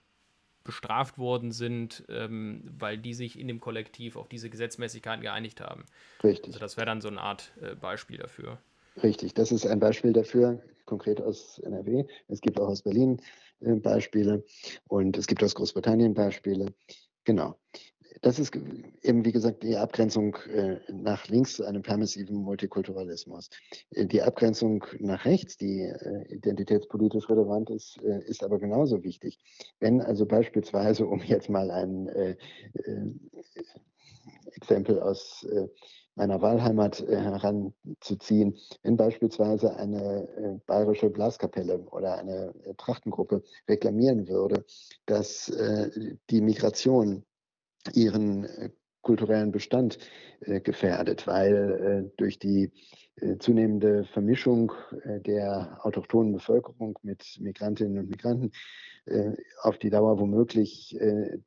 bestraft 0.64 1.18
worden 1.18 1.52
sind, 1.52 2.04
ähm, 2.08 2.62
weil 2.78 2.96
die 2.96 3.14
sich 3.14 3.38
in 3.38 3.48
dem 3.48 3.60
Kollektiv 3.60 4.16
auf 4.16 4.28
diese 4.28 4.48
Gesetzmäßigkeiten 4.48 5.22
geeinigt 5.22 5.60
haben. 5.60 5.84
Richtig. 6.24 6.48
Also 6.48 6.58
das 6.58 6.76
wäre 6.76 6.86
dann 6.86 7.00
so 7.00 7.08
eine 7.08 7.20
Art 7.20 7.52
äh, 7.60 7.74
Beispiel 7.74 8.16
dafür. 8.16 8.58
Richtig, 9.02 9.34
das 9.34 9.52
ist 9.52 9.66
ein 9.66 9.78
Beispiel 9.78 10.12
dafür, 10.12 10.62
konkret 10.84 11.20
aus 11.20 11.58
NRW. 11.60 12.04
Es 12.28 12.40
gibt 12.40 12.58
auch 12.58 12.68
aus 12.68 12.82
Berlin 12.82 13.20
äh, 13.60 13.74
Beispiele 13.74 14.44
und 14.88 15.18
es 15.18 15.26
gibt 15.26 15.42
aus 15.42 15.54
Großbritannien 15.54 16.14
Beispiele. 16.14 16.72
Genau 17.24 17.56
das 18.22 18.38
ist 18.38 18.56
eben, 19.02 19.24
wie 19.24 19.32
gesagt, 19.32 19.62
die 19.62 19.76
Abgrenzung 19.76 20.36
äh, 20.52 20.78
nach 20.92 21.28
links 21.28 21.54
zu 21.54 21.64
einem 21.64 21.82
permissiven 21.82 22.36
Multikulturalismus. 22.36 23.50
Äh, 23.90 24.06
die 24.06 24.22
Abgrenzung 24.22 24.84
nach 24.98 25.24
rechts, 25.24 25.56
die 25.56 25.80
äh, 25.82 26.34
identitätspolitisch 26.34 27.28
relevant 27.28 27.70
ist, 27.70 27.98
ist 27.98 28.42
aber 28.42 28.58
genauso 28.58 29.02
wichtig. 29.02 29.38
Wenn 29.78 30.00
also 30.00 30.26
beispielsweise, 30.26 31.06
um 31.06 31.22
jetzt 31.22 31.48
mal 31.48 31.70
ein 31.70 32.36
Exempel 34.52 35.00
aus 35.00 35.46
meiner 36.14 36.40
Wahlheimat 36.42 37.00
heranzuziehen, 37.08 38.56
wenn 38.82 38.96
beispielsweise 38.96 39.76
eine 39.76 40.60
bayerische 40.66 41.10
Blaskapelle 41.10 41.78
oder 41.90 42.18
eine 42.18 42.52
Trachtengruppe 42.76 43.42
reklamieren 43.68 44.28
würde, 44.28 44.64
dass 45.06 45.52
die 46.30 46.40
Migration 46.40 47.24
ihren 47.94 48.44
äh, 48.44 48.70
kulturellen 49.02 49.50
Bestand 49.50 49.98
äh, 50.40 50.60
gefährdet, 50.60 51.26
weil 51.26 52.10
äh, 52.10 52.16
durch 52.16 52.38
die 52.38 52.70
zunehmende 53.38 54.06
Vermischung 54.06 54.72
der 55.04 55.78
autochthonen 55.82 56.32
Bevölkerung 56.32 56.98
mit 57.02 57.36
Migrantinnen 57.38 57.98
und 57.98 58.08
Migranten 58.08 58.50
auf 59.60 59.76
die 59.76 59.90
Dauer 59.90 60.18
womöglich 60.18 60.96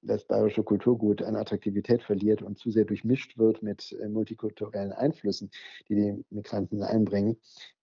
das 0.03 0.25
bayerische 0.25 0.61
Kulturgut 0.61 1.23
an 1.23 1.35
Attraktivität 1.35 2.03
verliert 2.03 2.43
und 2.43 2.59
zu 2.59 2.69
sehr 2.69 2.85
durchmischt 2.85 3.39
wird 3.39 3.63
mit 3.63 3.97
multikulturellen 4.07 4.91
Einflüssen, 4.91 5.49
die 5.89 5.95
die 5.95 6.23
Migranten 6.29 6.83
einbringen, 6.83 7.37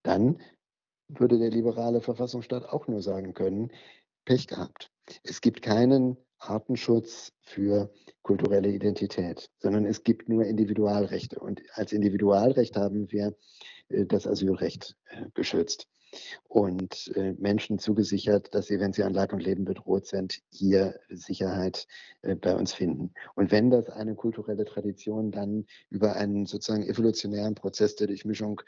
dann 0.04 0.38
würde 1.08 1.40
der 1.40 1.50
liberale 1.50 2.00
Verfassungsstaat 2.00 2.66
auch 2.66 2.86
nur 2.86 3.02
sagen 3.02 3.34
können, 3.34 3.72
Pech 4.24 4.46
gehabt. 4.46 4.92
Es 5.24 5.40
gibt 5.40 5.62
keinen 5.62 6.16
Artenschutz 6.40 7.32
für 7.42 7.90
kulturelle 8.22 8.70
Identität, 8.70 9.50
sondern 9.58 9.84
es 9.84 10.02
gibt 10.02 10.28
nur 10.28 10.44
Individualrechte. 10.44 11.38
Und 11.38 11.62
als 11.74 11.92
Individualrecht 11.92 12.76
haben 12.76 13.10
wir 13.12 13.36
äh, 13.88 14.06
das 14.06 14.26
Asylrecht 14.26 14.96
äh, 15.10 15.26
geschützt 15.34 15.86
und 16.48 17.12
äh, 17.14 17.34
Menschen 17.34 17.78
zugesichert, 17.78 18.52
dass 18.52 18.66
sie, 18.66 18.80
wenn 18.80 18.92
sie 18.92 19.04
an 19.04 19.14
Leib 19.14 19.32
und 19.32 19.44
Leben 19.44 19.64
bedroht 19.64 20.06
sind, 20.06 20.40
hier 20.50 20.98
Sicherheit 21.08 21.86
bei 22.40 22.56
uns 22.56 22.72
finden. 22.72 23.12
Und 23.36 23.52
wenn 23.52 23.70
das 23.70 23.88
eine 23.90 24.16
kulturelle 24.16 24.64
Tradition 24.64 25.30
dann 25.30 25.66
über 25.88 26.16
einen 26.16 26.46
sozusagen 26.46 26.82
evolutionären 26.82 27.54
Prozess 27.54 27.94
der 27.94 28.08
Durchmischung 28.08 28.60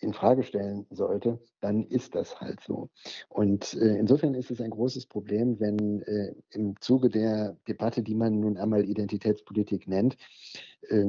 in 0.00 0.14
Frage 0.14 0.42
stellen 0.42 0.86
sollte, 0.90 1.38
dann 1.60 1.84
ist 1.84 2.14
das 2.14 2.40
halt 2.40 2.60
so. 2.60 2.88
Und 3.28 3.74
äh, 3.74 3.98
insofern 3.98 4.34
ist 4.34 4.50
es 4.50 4.60
ein 4.60 4.70
großes 4.70 5.06
Problem, 5.06 5.60
wenn 5.60 6.02
äh, 6.02 6.34
im 6.50 6.80
Zuge 6.80 7.10
der 7.10 7.56
Debatte, 7.68 8.02
die 8.02 8.14
man 8.14 8.40
nun 8.40 8.56
einmal 8.56 8.84
Identitätspolitik 8.84 9.86
nennt, 9.86 10.16
äh, 10.88 11.04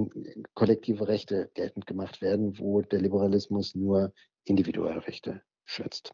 kollektive 0.53 1.07
Rechte 1.07 1.49
geltend 1.53 1.87
gemacht 1.87 2.21
werden, 2.21 2.59
wo 2.59 2.81
der 2.81 2.99
Liberalismus 2.99 3.75
nur 3.75 4.13
Individualrechte 4.43 5.41
schützt. 5.63 6.11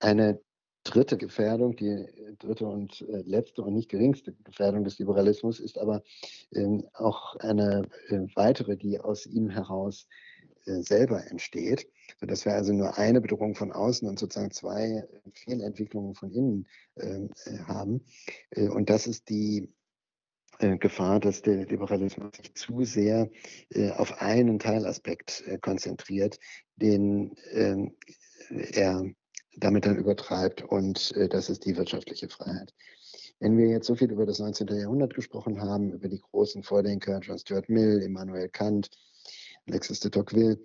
Eine 0.00 0.40
dritte 0.84 1.16
Gefährdung, 1.16 1.76
die 1.76 2.06
dritte 2.38 2.66
und 2.66 3.02
äh, 3.02 3.22
letzte 3.24 3.62
und 3.62 3.74
nicht 3.74 3.90
geringste 3.90 4.32
Gefährdung 4.42 4.84
des 4.84 4.98
Liberalismus 4.98 5.60
ist 5.60 5.78
aber 5.78 6.02
ähm, 6.52 6.88
auch 6.94 7.36
eine 7.36 7.82
äh, 8.08 8.20
weitere, 8.34 8.76
die 8.76 8.98
aus 8.98 9.26
ihm 9.26 9.48
heraus 9.48 10.08
äh, 10.08 10.31
selber 10.64 11.26
entsteht, 11.30 11.88
sodass 12.20 12.44
wir 12.44 12.54
also 12.54 12.72
nur 12.72 12.98
eine 12.98 13.20
Bedrohung 13.20 13.54
von 13.54 13.72
außen 13.72 14.08
und 14.08 14.18
sozusagen 14.18 14.50
zwei 14.50 15.04
Fehlentwicklungen 15.32 16.14
von 16.14 16.30
innen 16.30 16.68
ähm, 16.96 17.30
äh, 17.46 17.58
haben. 17.58 18.04
Äh, 18.50 18.68
und 18.68 18.90
das 18.90 19.06
ist 19.06 19.28
die 19.28 19.68
äh, 20.62 20.78
Gefahr, 20.78 21.18
dass 21.18 21.42
der 21.42 21.66
Liberalismus 21.66 22.30
sich 22.36 22.54
zu 22.54 22.84
sehr 22.84 23.30
äh, 23.70 23.90
auf 23.90 24.20
einen 24.20 24.58
Teilaspekt 24.58 25.42
äh, 25.46 25.58
konzentriert, 25.58 26.38
den 26.76 27.34
ähm, 27.50 27.96
er 28.50 29.04
damit 29.56 29.84
dann 29.84 29.96
übertreibt 29.96 30.62
und 30.62 31.14
das 31.30 31.50
ist 31.50 31.66
die 31.66 31.76
wirtschaftliche 31.76 32.28
Freiheit. 32.30 32.72
Wenn 33.38 33.58
wir 33.58 33.66
jetzt 33.66 33.86
so 33.86 33.94
viel 33.94 34.10
über 34.10 34.24
das 34.24 34.38
19. 34.38 34.66
Jahrhundert 34.68 35.14
gesprochen 35.14 35.60
haben, 35.60 35.92
über 35.92 36.08
die 36.08 36.20
großen 36.20 36.62
Vordenker 36.62 37.20
John 37.20 37.38
Stuart 37.38 37.68
Mill, 37.68 38.00
Immanuel 38.00 38.48
Kant, 38.48 38.88
Alexis 39.68 40.00
de 40.00 40.10
Tocqueville, 40.10 40.58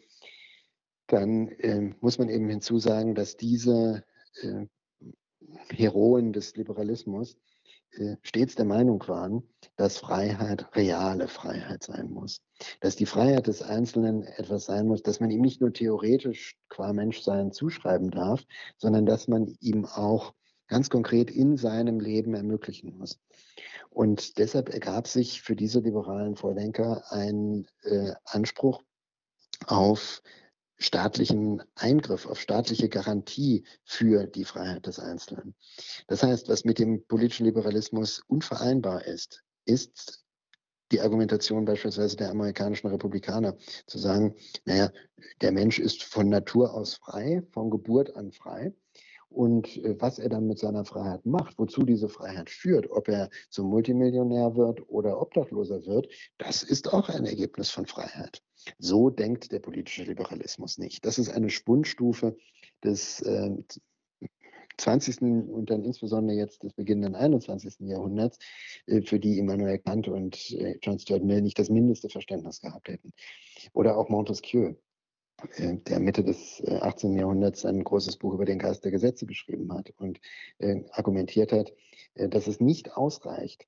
dann 1.07 1.47
äh, 1.47 1.93
muss 2.01 2.17
man 2.17 2.29
eben 2.29 2.49
hinzusagen, 2.49 3.15
dass 3.15 3.37
diese 3.37 4.03
äh, 4.41 4.65
Heroen 5.69 6.33
des 6.33 6.55
Liberalismus 6.55 7.37
äh, 7.91 8.17
stets 8.21 8.55
der 8.55 8.65
Meinung 8.65 9.07
waren, 9.07 9.43
dass 9.77 9.97
Freiheit 9.97 10.75
reale 10.75 11.27
Freiheit 11.27 11.83
sein 11.83 12.11
muss. 12.11 12.41
Dass 12.81 12.95
die 12.95 13.05
Freiheit 13.05 13.47
des 13.47 13.61
Einzelnen 13.61 14.23
etwas 14.23 14.65
sein 14.65 14.87
muss, 14.87 15.01
dass 15.01 15.19
man 15.19 15.31
ihm 15.31 15.41
nicht 15.41 15.61
nur 15.61 15.71
theoretisch 15.71 16.57
qua 16.69 16.91
Menschsein 16.91 17.51
zuschreiben 17.51 18.11
darf, 18.11 18.43
sondern 18.77 19.05
dass 19.05 19.27
man 19.27 19.55
ihm 19.61 19.85
auch 19.85 20.33
ganz 20.67 20.89
konkret 20.89 21.31
in 21.31 21.55
seinem 21.55 21.99
Leben 21.99 22.33
ermöglichen 22.33 22.97
muss. 22.97 23.19
Und 23.89 24.37
deshalb 24.37 24.69
ergab 24.69 25.07
sich 25.07 25.41
für 25.41 25.55
diese 25.55 25.79
liberalen 25.79 26.35
Vordenker 26.35 27.03
ein 27.11 27.67
äh, 27.83 28.11
Anspruch 28.25 28.83
auf 29.65 30.21
staatlichen 30.77 31.63
Eingriff, 31.75 32.25
auf 32.27 32.39
staatliche 32.39 32.89
Garantie 32.89 33.63
für 33.83 34.27
die 34.27 34.45
Freiheit 34.45 34.85
des 34.85 34.99
Einzelnen. 34.99 35.55
Das 36.07 36.23
heißt, 36.23 36.49
was 36.49 36.65
mit 36.65 36.79
dem 36.79 37.05
politischen 37.07 37.45
Liberalismus 37.45 38.21
unvereinbar 38.27 39.05
ist, 39.05 39.43
ist 39.65 40.23
die 40.91 41.01
Argumentation 41.01 41.65
beispielsweise 41.65 42.15
der 42.15 42.29
amerikanischen 42.29 42.87
Republikaner, 42.87 43.57
zu 43.87 43.97
sagen, 43.97 44.35
naja, 44.65 44.91
der 45.41 45.51
Mensch 45.51 45.79
ist 45.79 46.03
von 46.03 46.29
Natur 46.29 46.73
aus 46.73 46.95
frei, 46.95 47.43
von 47.51 47.69
Geburt 47.69 48.15
an 48.15 48.31
frei. 48.31 48.73
Und 49.29 49.75
äh, 49.83 49.99
was 49.99 50.19
er 50.19 50.29
dann 50.29 50.47
mit 50.47 50.59
seiner 50.59 50.85
Freiheit 50.85 51.25
macht, 51.25 51.59
wozu 51.59 51.83
diese 51.83 52.07
Freiheit 52.07 52.49
führt, 52.49 52.89
ob 52.89 53.09
er 53.09 53.29
zum 53.49 53.67
Multimillionär 53.67 54.55
wird 54.55 54.87
oder 54.87 55.19
Obdachloser 55.21 55.85
wird, 55.85 56.07
das 56.37 56.63
ist 56.63 56.93
auch 56.93 57.09
ein 57.09 57.25
Ergebnis 57.25 57.69
von 57.69 57.85
Freiheit. 57.85 58.41
So 58.79 59.09
denkt 59.09 59.51
der 59.51 59.59
politische 59.59 60.03
Liberalismus 60.03 60.77
nicht. 60.77 61.05
Das 61.05 61.17
ist 61.17 61.29
eine 61.29 61.49
Spundstufe 61.49 62.37
des 62.83 63.21
äh, 63.21 63.51
20. 64.77 65.21
und 65.21 65.69
dann 65.69 65.83
insbesondere 65.83 66.37
jetzt 66.37 66.63
des 66.63 66.73
beginnenden 66.73 67.15
21. 67.15 67.79
Jahrhunderts, 67.81 68.37
äh, 68.85 69.01
für 69.01 69.19
die 69.19 69.39
Immanuel 69.39 69.79
Kant 69.79 70.07
und 70.07 70.51
äh, 70.51 70.77
John 70.81 70.99
Stuart 70.99 71.23
Mill 71.23 71.41
nicht 71.41 71.59
das 71.59 71.69
mindeste 71.69 72.09
Verständnis 72.09 72.61
gehabt 72.61 72.87
hätten. 72.87 73.11
Oder 73.73 73.97
auch 73.97 74.09
Montesquieu, 74.09 74.75
äh, 75.55 75.77
der 75.77 75.99
Mitte 75.99 76.23
des 76.23 76.63
18. 76.65 77.13
Jahrhunderts 77.13 77.65
ein 77.65 77.83
großes 77.83 78.17
Buch 78.17 78.33
über 78.33 78.45
den 78.45 78.59
Geist 78.59 78.83
der 78.83 78.91
Gesetze 78.91 79.25
geschrieben 79.25 79.71
hat 79.73 79.91
und 79.97 80.19
argumentiert 80.91 81.51
hat, 81.51 81.71
dass 82.15 82.47
es 82.47 82.59
nicht 82.59 82.97
ausreicht 82.97 83.67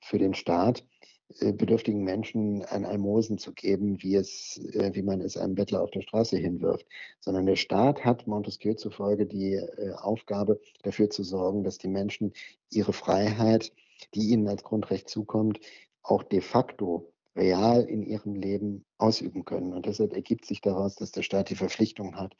für 0.00 0.18
den 0.18 0.34
Staat, 0.34 0.84
bedürftigen 1.28 2.04
Menschen 2.04 2.62
ein 2.64 2.84
Almosen 2.84 3.38
zu 3.38 3.52
geben, 3.52 4.02
wie, 4.02 4.14
es, 4.14 4.58
äh, 4.72 4.90
wie 4.94 5.02
man 5.02 5.20
es 5.20 5.36
einem 5.36 5.54
Bettler 5.54 5.82
auf 5.82 5.90
der 5.90 6.02
Straße 6.02 6.36
hinwirft, 6.36 6.86
sondern 7.20 7.46
der 7.46 7.56
Staat 7.56 8.04
hat 8.04 8.26
Montesquieu 8.26 8.74
zufolge 8.74 9.26
die 9.26 9.54
äh, 9.54 9.92
Aufgabe, 9.94 10.60
dafür 10.82 11.10
zu 11.10 11.24
sorgen, 11.24 11.64
dass 11.64 11.78
die 11.78 11.88
Menschen 11.88 12.32
ihre 12.70 12.92
Freiheit, 12.92 13.72
die 14.14 14.30
ihnen 14.30 14.48
als 14.48 14.62
Grundrecht 14.62 15.08
zukommt, 15.08 15.60
auch 16.02 16.22
de 16.22 16.40
facto 16.40 17.12
real 17.34 17.82
in 17.82 18.02
ihrem 18.02 18.34
Leben 18.34 18.84
ausüben 18.98 19.44
können. 19.44 19.74
Und 19.74 19.86
deshalb 19.86 20.12
ergibt 20.14 20.46
sich 20.46 20.60
daraus, 20.60 20.94
dass 20.94 21.10
der 21.10 21.22
Staat 21.22 21.50
die 21.50 21.56
Verpflichtung 21.56 22.16
hat, 22.16 22.34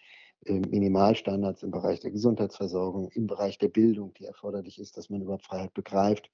Minimalstandards 0.44 1.62
im 1.62 1.70
Bereich 1.70 2.00
der 2.00 2.10
Gesundheitsversorgung, 2.10 3.10
im 3.10 3.26
Bereich 3.26 3.58
der 3.58 3.68
Bildung, 3.68 4.14
die 4.14 4.24
erforderlich 4.24 4.78
ist, 4.78 4.96
dass 4.96 5.10
man 5.10 5.22
überhaupt 5.22 5.44
Freiheit 5.44 5.74
begreift 5.74 6.30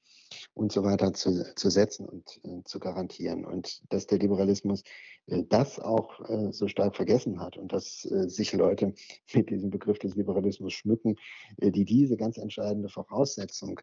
und 0.54 0.72
so 0.72 0.82
weiter 0.82 1.12
zu, 1.12 1.54
zu 1.54 1.70
setzen 1.70 2.06
und 2.08 2.40
äh, 2.44 2.62
zu 2.64 2.78
garantieren. 2.78 3.44
Und 3.44 3.82
dass 3.92 4.06
der 4.06 4.18
Liberalismus 4.18 4.82
äh, 5.26 5.44
das 5.48 5.78
auch 5.78 6.20
äh, 6.28 6.52
so 6.52 6.68
stark 6.68 6.96
vergessen 6.96 7.40
hat 7.40 7.56
und 7.56 7.72
dass 7.72 8.04
äh, 8.04 8.28
sich 8.28 8.52
Leute 8.52 8.94
mit 9.34 9.50
diesem 9.50 9.70
Begriff 9.70 9.98
des 9.98 10.14
Liberalismus 10.14 10.72
schmücken, 10.72 11.16
äh, 11.58 11.70
die 11.70 11.84
diese 11.84 12.16
ganz 12.16 12.38
entscheidende 12.38 12.88
Voraussetzung, 12.88 13.80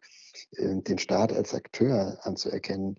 äh, 0.51 0.81
den 0.81 0.97
Staat 0.97 1.33
als 1.33 1.53
Akteur 1.53 2.17
anzuerkennen, 2.23 2.97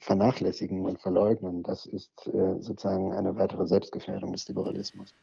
vernachlässigen 0.00 0.84
und 0.84 1.00
verleugnen, 1.00 1.62
das 1.62 1.86
ist 1.86 2.10
sozusagen 2.24 3.12
eine 3.12 3.36
weitere 3.36 3.66
Selbstgefährdung 3.66 4.32
des 4.32 4.46
Liberalismus. 4.48 5.14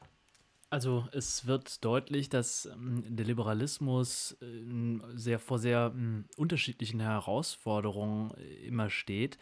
Also 0.69 1.07
es 1.13 1.47
wird 1.47 1.85
deutlich, 1.85 2.27
dass 2.27 2.65
ähm, 2.65 3.03
der 3.07 3.25
Liberalismus 3.25 4.37
äh, 4.41 5.15
sehr 5.15 5.39
vor 5.39 5.59
sehr 5.59 5.93
ähm, 5.95 6.25
unterschiedlichen 6.35 6.99
Herausforderungen 6.99 8.31
äh, 8.31 8.67
immer 8.67 8.89
steht 8.89 9.37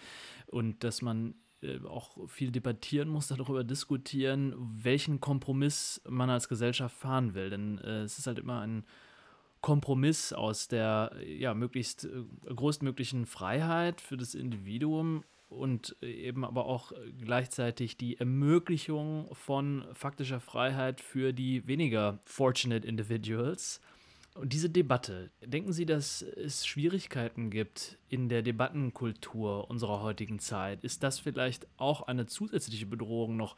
und 0.46 0.84
dass 0.84 1.02
man 1.02 1.34
äh, 1.64 1.80
auch 1.84 2.30
viel 2.30 2.52
debattieren 2.52 3.10
muss, 3.10 3.28
darüber 3.28 3.64
diskutieren, 3.64 4.54
welchen 4.58 5.20
Kompromiss 5.20 6.00
man 6.08 6.30
als 6.30 6.48
Gesellschaft 6.48 6.96
fahren 6.96 7.34
will. 7.34 7.50
Denn 7.50 7.80
es 7.80 8.20
ist 8.20 8.28
halt 8.28 8.38
immer 8.38 8.62
ein 8.62 8.86
Kompromiss 9.62 10.32
aus 10.32 10.68
der 10.68 11.12
ja, 11.26 11.56
möglichst 11.56 12.08
größtmöglichen 12.46 13.26
Freiheit 13.26 14.00
für 14.00 14.16
das 14.16 14.36
Individuum 14.36 15.24
und 15.56 15.96
eben 16.02 16.46
aber 16.46 16.66
auch 16.66 16.92
gleichzeitig 17.20 17.98
die 17.98 18.20
Ermöglichung 18.20 19.34
von 19.34 19.86
faktischer 19.94 20.40
Freiheit 20.40 21.02
für 21.02 21.34
die 21.34 21.68
weniger 21.68 22.20
fortunate 22.26 22.88
individuals. 22.88 23.82
Und 24.36 24.52
diese 24.52 24.70
Debatte, 24.70 25.32
denken 25.46 25.72
Sie, 25.72 25.86
dass 25.86 26.22
es 26.22 26.68
Schwierigkeiten 26.68 27.50
gibt 27.50 27.98
in 28.10 28.28
der 28.28 28.42
Debattenkultur 28.42 29.70
unserer 29.70 30.02
heutigen 30.02 30.40
Zeit? 30.40 30.84
Ist 30.84 31.04
das 31.04 31.20
vielleicht 31.20 31.66
auch 31.78 32.02
eine 32.02 32.26
zusätzliche 32.26 32.86
Bedrohung 32.86 33.38
noch 33.38 33.56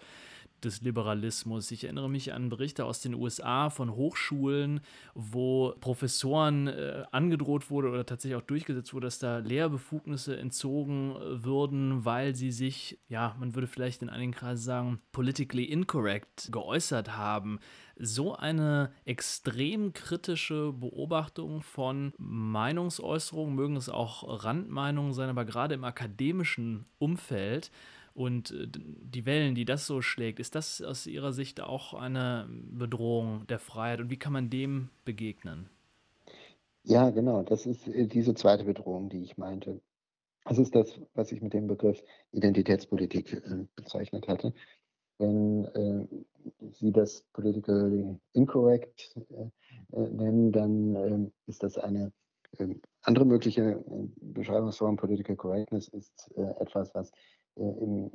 des 0.64 0.82
Liberalismus. 0.82 1.72
Ich 1.72 1.84
erinnere 1.84 2.10
mich 2.10 2.34
an 2.34 2.50
Berichte 2.50 2.86
aus 2.86 3.02
den 3.02 3.14
USA 3.14 3.70
von 3.70 3.96
Hochschulen, 3.96 4.82
wo 5.14 5.74
Professoren 5.80 6.68
äh, 6.68 7.04
angedroht 7.12 7.70
wurde 7.70 7.90
oder 7.90 8.06
tatsächlich 8.06 8.38
auch 8.38 8.46
durchgesetzt 8.46 8.94
wurde, 8.94 9.08
dass 9.08 9.20
da 9.20 9.40
Lehrbefugnisse 9.40 10.38
entzogen 10.38 11.16
äh, 11.16 11.44
würden, 11.44 12.06
weil 12.06 12.36
sie 12.36 12.52
sich, 12.52 13.00
ja, 13.08 13.36
man 13.40 13.56
würde 13.56 13.68
vielleicht 13.68 14.02
in 14.02 14.10
einigen 14.10 14.32
Kreisen 14.32 14.64
sagen, 14.64 15.02
politically 15.12 15.66
incorrect 15.66 16.50
geäußert 16.52 17.16
haben. 17.16 17.60
So 18.00 18.36
eine 18.36 18.92
extrem 19.06 19.94
kritische 19.94 20.72
Beobachtung 20.72 21.62
von 21.62 22.14
Meinungsäußerungen, 22.18 23.56
mögen 23.56 23.76
es 23.76 23.90
auch 23.90 24.44
Randmeinungen 24.44 25.14
sein, 25.14 25.30
aber 25.30 25.46
gerade 25.46 25.74
im 25.74 25.84
akademischen 25.84 26.86
Umfeld, 27.00 27.72
und 28.18 28.50
äh, 28.52 28.68
die 28.68 29.26
Wellen, 29.28 29.54
die 29.54 29.66
das 29.66 29.86
so 29.86 30.02
schlägt, 30.02 30.40
ist 30.40 30.56
das 30.56 30.82
aus 30.82 31.06
Ihrer 31.06 31.34
Sicht 31.34 31.62
auch 31.62 31.94
eine 31.94 32.48
Bedrohung 32.50 33.46
der 33.46 33.60
Freiheit 33.60 34.00
und 34.00 34.10
wie 34.10 34.18
kann 34.18 34.34
man 34.34 34.50
dem 34.50 34.90
begegnen? 35.06 35.70
Ja, 36.84 37.12
genau, 37.12 37.44
das 37.44 37.68
ist 37.68 37.88
äh, 37.88 38.08
diese 38.08 38.34
zweite 38.34 38.64
Bedrohung, 38.64 39.10
die 39.10 39.22
ich 39.22 39.38
meinte. 39.38 39.82
Das 40.46 40.58
ist 40.58 40.74
das, 40.74 41.00
was 41.14 41.32
ich 41.32 41.42
mit 41.42 41.54
dem 41.54 41.68
Begriff 41.68 42.02
Identitätspolitik 42.32 43.34
äh, 43.34 43.66
bezeichnet 43.76 44.28
hatte. 44.28 44.52
Wenn 45.20 45.66
äh, 45.66 46.08
Sie 46.72 46.92
das 46.92 47.24
politically 47.34 48.18
incorrect 48.34 49.16
äh, 49.30 50.00
nennen, 50.00 50.52
dann 50.52 50.96
äh, 50.96 51.32
ist 51.46 51.62
das 51.62 51.78
eine 51.78 52.12
ähm, 52.58 52.82
andere 53.02 53.26
mögliche 53.26 53.84
Beschreibungsform. 54.22 54.96
Political 54.96 55.36
Correctness 55.36 55.88
ist 55.90 56.32
etwas, 56.36 56.94
was 56.96 57.12
im 57.58 58.12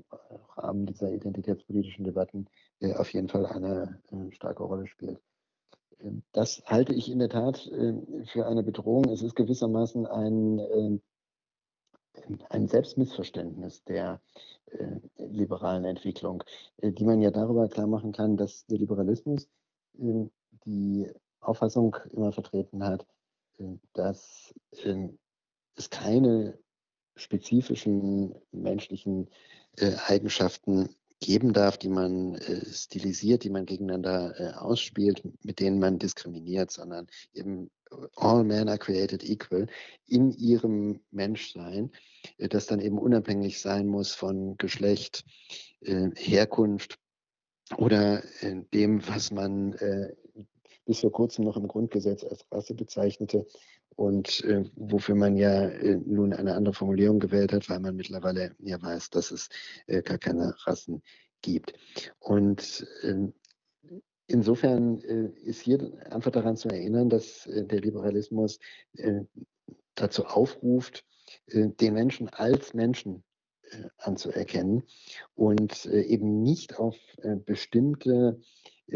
Rahmen 0.57 0.87
dieser 0.87 1.13
identitätspolitischen 1.13 2.05
Debatten 2.05 2.47
äh, 2.81 2.95
auf 2.95 3.13
jeden 3.13 3.29
Fall 3.29 3.47
eine 3.47 4.01
äh, 4.11 4.33
starke 4.33 4.63
Rolle 4.63 4.87
spielt. 4.87 5.21
Ähm, 6.01 6.23
das 6.33 6.63
halte 6.67 6.95
ich 6.95 7.11
in 7.11 7.19
der 7.19 7.29
Tat 7.29 7.59
für 8.27 8.47
eine 8.47 8.63
Bedrohung. 8.63 9.05
Es 9.07 9.23
ist 9.23 9.35
gewissermaßen 9.35 10.07
ein, 10.07 11.01
ein 12.49 12.69
Selbstmissverständnis 12.69 13.85
der 13.85 14.21
liberalen 15.19 15.85
Entwicklung, 15.85 16.43
die 16.83 17.05
man 17.05 17.21
ja 17.21 17.31
darüber 17.31 17.69
klar 17.69 17.87
machen 17.87 18.13
kann, 18.13 18.39
dass 18.39 18.65
der 18.67 18.79
Liberalismus 18.79 19.49
die 19.93 21.11
Auffassung 21.41 21.97
immer 22.11 22.33
vertreten 22.33 22.83
hat, 22.83 23.07
dass 23.93 24.55
es 25.77 25.91
keine 25.91 26.59
spezifischen 27.17 28.35
menschlichen 28.53 29.29
äh, 29.77 29.93
Eigenschaften 30.07 30.89
geben 31.21 31.53
darf, 31.53 31.79
die 31.79 31.89
man 31.89 32.35
äh, 32.35 32.65
stilisiert, 32.67 33.45
die 33.45 33.51
man 33.51 33.65
gegeneinander 33.65 34.35
äh, 34.39 34.55
ausspielt, 34.55 35.23
mit 35.43 35.61
denen 35.61 35.79
man 35.79 35.99
diskriminiert, 35.99 36.71
sondern 36.71 37.07
eben 37.33 37.71
all 38.17 38.45
men 38.45 38.69
are 38.69 38.79
created 38.79 39.23
equal 39.23 39.67
in 40.07 40.33
ihrem 40.33 41.01
Menschsein, 41.11 41.93
äh, 42.39 42.49
das 42.49 42.67
dann 42.67 42.81
eben 42.81 42.99
unabhängig 42.99 43.61
sein 43.61 43.87
muss 43.87 44.13
von 44.15 44.57
Geschlecht, 44.57 45.25
äh, 45.81 46.11
Herkunft 46.17 46.99
oder 47.77 48.23
äh, 48.43 48.63
dem, 48.75 49.07
was 49.07 49.31
man 49.31 49.75
äh, 49.75 50.15
bis 50.85 51.01
vor 51.01 51.13
kurzem 51.13 51.45
noch 51.45 51.57
im 51.57 51.69
Grundgesetz 51.69 52.25
als 52.25 52.45
Rasse 52.51 52.75
bezeichnete 52.75 53.47
und 53.97 54.45
äh, 54.45 54.65
wofür 54.75 55.15
man 55.15 55.37
ja 55.37 55.69
äh, 55.69 55.97
nun 56.05 56.33
eine 56.33 56.55
andere 56.55 56.75
Formulierung 56.75 57.21
gewählt 57.21 57.53
hat, 57.53 57.69
weil 57.69 57.81
man 57.81 57.97
mittlerweile 57.97 58.55
ja 58.59 58.81
weiß, 58.81 59.11
dass 59.11 59.31
es 59.31 59.49
äh, 59.87 60.03
gar 60.03 60.19
keine 60.19 60.55
Rassen 60.67 61.03
gibt. 61.43 61.75
Und 62.21 62.87
ähm, 63.03 63.35
insofern 64.27 65.01
äh, 65.01 65.29
ist 65.43 65.61
hier 65.61 65.93
einfach 66.11 66.31
daran 66.31 66.57
zu 66.57 66.69
erinnern, 66.69 67.09
dass 67.09 67.47
äh, 67.47 67.65
der 67.65 67.81
Liberalismus 67.81 68.59
äh, 68.95 69.21
dazu 69.95 70.25
aufruft, 70.25 71.05
den 71.47 71.95
Menschen 71.95 72.29
als 72.29 72.75
Menschen 72.75 73.23
anzuerkennen 73.99 74.83
und 75.35 75.87
eben 75.87 76.43
nicht 76.43 76.79
auf 76.79 76.97
bestimmte 77.47 78.41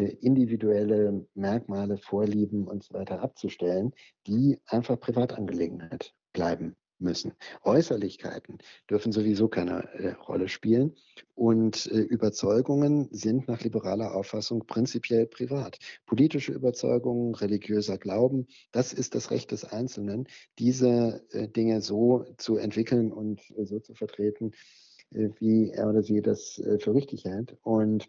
individuelle 0.05 1.26
Merkmale, 1.34 1.99
Vorlieben 1.99 2.66
und 2.66 2.84
so 2.84 2.94
weiter 2.94 3.20
abzustellen, 3.20 3.92
die 4.26 4.59
einfach 4.66 4.99
Privatangelegenheit 5.01 6.14
bleiben 6.32 6.76
müssen. 6.99 7.34
Äußerlichkeiten 7.62 8.59
dürfen 8.88 9.12
sowieso 9.12 9.49
keine 9.49 9.88
äh, 9.94 10.12
Rolle 10.12 10.49
spielen 10.49 10.94
und 11.34 11.86
äh, 11.86 11.99
Überzeugungen 11.99 13.09
sind 13.11 13.49
nach 13.49 13.61
liberaler 13.61 14.14
Auffassung 14.14 14.66
prinzipiell 14.66 15.26
privat. 15.26 15.78
Politische 16.07 16.53
Überzeugungen, 16.53 17.34
religiöser 17.34 17.99
Glauben, 17.99 18.47
das 18.72 18.92
ist 18.92 19.14
das 19.14 19.30
Recht 19.30 19.51
des 19.51 19.64
Einzelnen, 19.64 20.26
diese 20.59 21.24
äh, 21.32 21.49
Dinge 21.49 21.80
so 21.80 22.24
zu 22.38 22.57
entwickeln 22.57 23.12
und 23.12 23.40
äh, 23.51 23.64
so 23.64 23.78
zu 23.78 23.94
vertreten, 23.94 24.53
äh, 25.12 25.28
wie 25.38 25.70
er 25.70 25.88
oder 25.88 26.03
sie 26.03 26.22
das 26.22 26.59
äh, 26.59 26.78
für 26.78 26.94
richtig 26.94 27.24
hält. 27.24 27.57
Und 27.62 28.09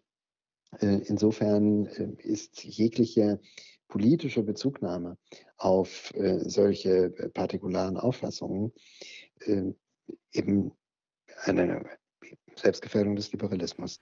insofern 0.79 1.85
ist 1.85 2.63
jegliche 2.63 3.39
politische 3.87 4.43
Bezugnahme 4.43 5.17
auf 5.57 6.13
äh, 6.13 6.39
solche 6.39 7.13
äh, 7.17 7.29
partikularen 7.29 7.97
Auffassungen 7.97 8.73
äh, 9.41 9.73
eben 10.33 10.71
eine 11.43 11.85
Selbstgefährdung 12.55 13.15
des 13.15 13.31
Liberalismus. 13.31 13.99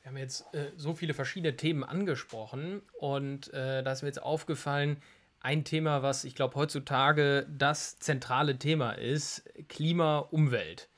Wir 0.00 0.10
haben 0.10 0.16
jetzt 0.16 0.44
äh, 0.54 0.70
so 0.76 0.94
viele 0.94 1.14
verschiedene 1.14 1.56
Themen 1.56 1.84
angesprochen 1.84 2.82
und 2.98 3.52
äh, 3.52 3.82
da 3.82 3.92
ist 3.92 4.02
mir 4.02 4.08
jetzt 4.08 4.22
aufgefallen, 4.22 5.02
ein 5.40 5.64
Thema, 5.64 6.02
was 6.02 6.24
ich 6.24 6.34
glaube 6.34 6.54
heutzutage 6.54 7.46
das 7.50 7.98
zentrale 7.98 8.58
Thema 8.58 8.92
ist, 8.92 9.44
Klima, 9.68 10.18
Umwelt. 10.18 10.90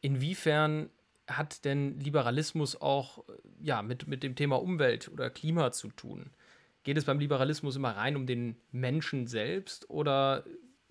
Inwiefern 0.00 0.90
hat 1.26 1.64
denn 1.64 1.98
Liberalismus 2.00 2.80
auch 2.80 3.24
ja, 3.60 3.82
mit, 3.82 4.06
mit 4.06 4.22
dem 4.22 4.36
Thema 4.36 4.56
Umwelt 4.56 5.08
oder 5.08 5.30
Klima 5.30 5.72
zu 5.72 5.88
tun? 5.88 6.30
Geht 6.84 6.96
es 6.96 7.04
beim 7.04 7.18
Liberalismus 7.18 7.76
immer 7.76 7.96
rein 7.96 8.16
um 8.16 8.26
den 8.26 8.56
Menschen 8.70 9.26
selbst 9.26 9.90
oder 9.90 10.44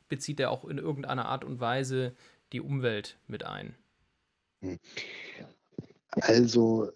bezieht 0.09 0.39
er 0.39 0.51
auch 0.51 0.65
in 0.65 0.77
irgendeiner 0.77 1.25
Art 1.25 1.43
und 1.43 1.59
Weise 1.59 2.15
die 2.51 2.61
Umwelt 2.61 3.17
mit 3.27 3.45
ein? 3.45 3.75
Also 6.11 6.91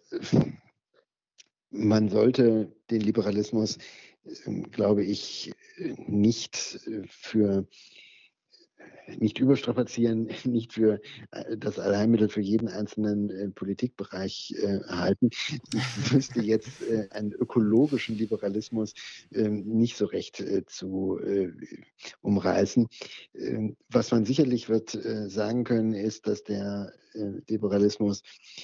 man 1.69 2.09
sollte 2.09 2.71
den 2.89 3.01
Liberalismus, 3.01 3.77
ähm, 4.45 4.69
glaube 4.71 5.03
ich, 5.03 5.53
nicht 6.07 6.57
für 7.07 7.67
nicht 9.17 9.39
überstrapazieren, 9.39 10.29
nicht 10.43 10.73
für 10.73 11.01
äh, 11.31 11.57
das 11.57 11.79
Allheilmittel 11.79 12.29
für 12.29 12.41
jeden 12.41 12.67
einzelnen 12.67 13.29
äh, 13.29 13.49
Politikbereich 13.49 14.55
äh, 14.61 14.79
halten. 14.87 15.29
Ich 15.99 16.13
wüsste 16.13 16.41
jetzt 16.41 16.69
einen 17.11 17.31
ökologischen 17.31 18.17
Liberalismus 18.17 18.93
ähm, 19.31 19.63
nicht 19.65 19.97
so 19.97 20.05
recht 20.05 20.43
zu 20.67 21.19
umreißen. 22.21 22.87
Ähm, 23.35 23.75
was 23.89 24.11
man 24.11 24.25
sicherlich 24.25 24.69
wird 24.69 24.97
sagen 25.27 25.63
können, 25.63 25.93
ist, 25.93 26.27
dass 26.27 26.43
der 26.43 26.93
Liberalismus 27.47 28.21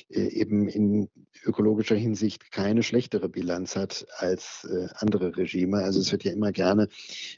eben 0.10 0.68
in 0.68 1.10
ökologischer 1.43 1.96
Hinsicht 1.96 2.52
keine 2.52 2.84
schlechtere 2.84 3.28
Bilanz 3.28 3.76
hat 3.76 4.06
als 4.18 4.68
andere 4.96 5.36
Regime. 5.36 5.78
Also 5.78 6.00
es 6.00 6.12
wird 6.12 6.24
ja 6.24 6.32
immer 6.32 6.52
gerne 6.52 6.88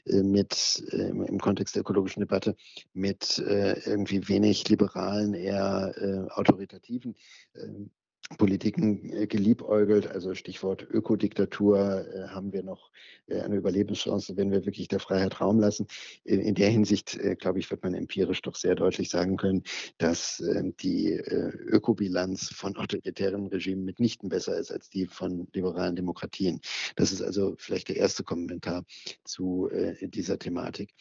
mit 0.04 0.82
im 0.90 1.38
Kontext 1.38 1.74
der 1.74 1.80
ökologischen 1.80 2.20
Debatte 2.20 2.56
mit 2.98 3.38
äh, 3.38 3.78
irgendwie 3.88 4.28
wenig 4.28 4.68
liberalen, 4.68 5.34
eher 5.34 5.94
äh, 5.96 6.30
autoritativen. 6.32 7.14
Ähm, 7.54 7.90
Politiken 8.36 9.10
äh, 9.10 9.26
geliebäugelt. 9.26 10.06
Also 10.06 10.34
Stichwort 10.34 10.86
Ökodiktatur 10.90 12.06
äh, 12.06 12.28
haben 12.28 12.52
wir 12.52 12.62
noch 12.62 12.90
äh, 13.26 13.40
eine 13.40 13.56
Überlebenschance, 13.56 14.36
wenn 14.36 14.50
wir 14.50 14.66
wirklich 14.66 14.88
der 14.88 15.00
Freiheit 15.00 15.40
Raum 15.40 15.58
lassen. 15.58 15.86
In, 16.24 16.54
der 16.54 16.68
Hinsicht, 16.68 17.18
glaube 17.38 17.58
ich, 17.58 17.70
wird 17.70 17.82
man 17.82 17.94
empirisch 17.94 18.42
doch 18.42 18.54
sehr 18.54 18.74
deutlich 18.74 19.08
sagen 19.08 19.36
können, 19.36 19.62
dass 19.96 20.40
ähm, 20.40 20.76
die 20.76 21.12
Ökobilanz 21.12 22.50
von 22.50 22.76
autoritären 22.76 23.46
Regimen 23.46 23.84
mitnichten 23.84 24.28
besser 24.28 24.58
ist 24.58 24.70
als 24.70 24.90
die 24.90 25.06
von 25.06 25.48
liberalen 25.52 25.96
Demokratien. 25.96 26.60
Das 26.96 27.12
ist 27.12 27.22
also 27.22 27.54
vielleicht 27.58 27.88
der 27.88 27.96
erste 27.96 28.24
Kommentar 28.24 28.84
zu 29.24 29.70
dieser 30.02 30.38
Thematik. 30.38 30.94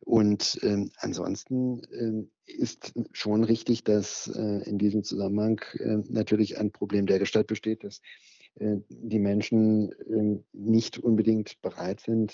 Und 0.00 0.58
ähm, 0.62 0.90
ansonsten 0.98 1.82
ähm, 1.92 2.30
ist 2.48 2.94
schon 3.12 3.44
richtig, 3.44 3.84
dass 3.84 4.28
äh, 4.28 4.68
in 4.68 4.78
diesem 4.78 5.04
Zusammenhang 5.04 5.60
äh, 5.74 5.98
natürlich 6.08 6.58
ein 6.58 6.72
Problem 6.72 7.06
der 7.06 7.18
Gestalt 7.18 7.46
besteht, 7.46 7.84
dass 7.84 8.00
äh, 8.56 8.76
die 8.88 9.18
Menschen 9.18 9.92
ähm, 10.08 10.44
nicht 10.52 10.98
unbedingt 10.98 11.60
bereit 11.62 12.00
sind, 12.00 12.32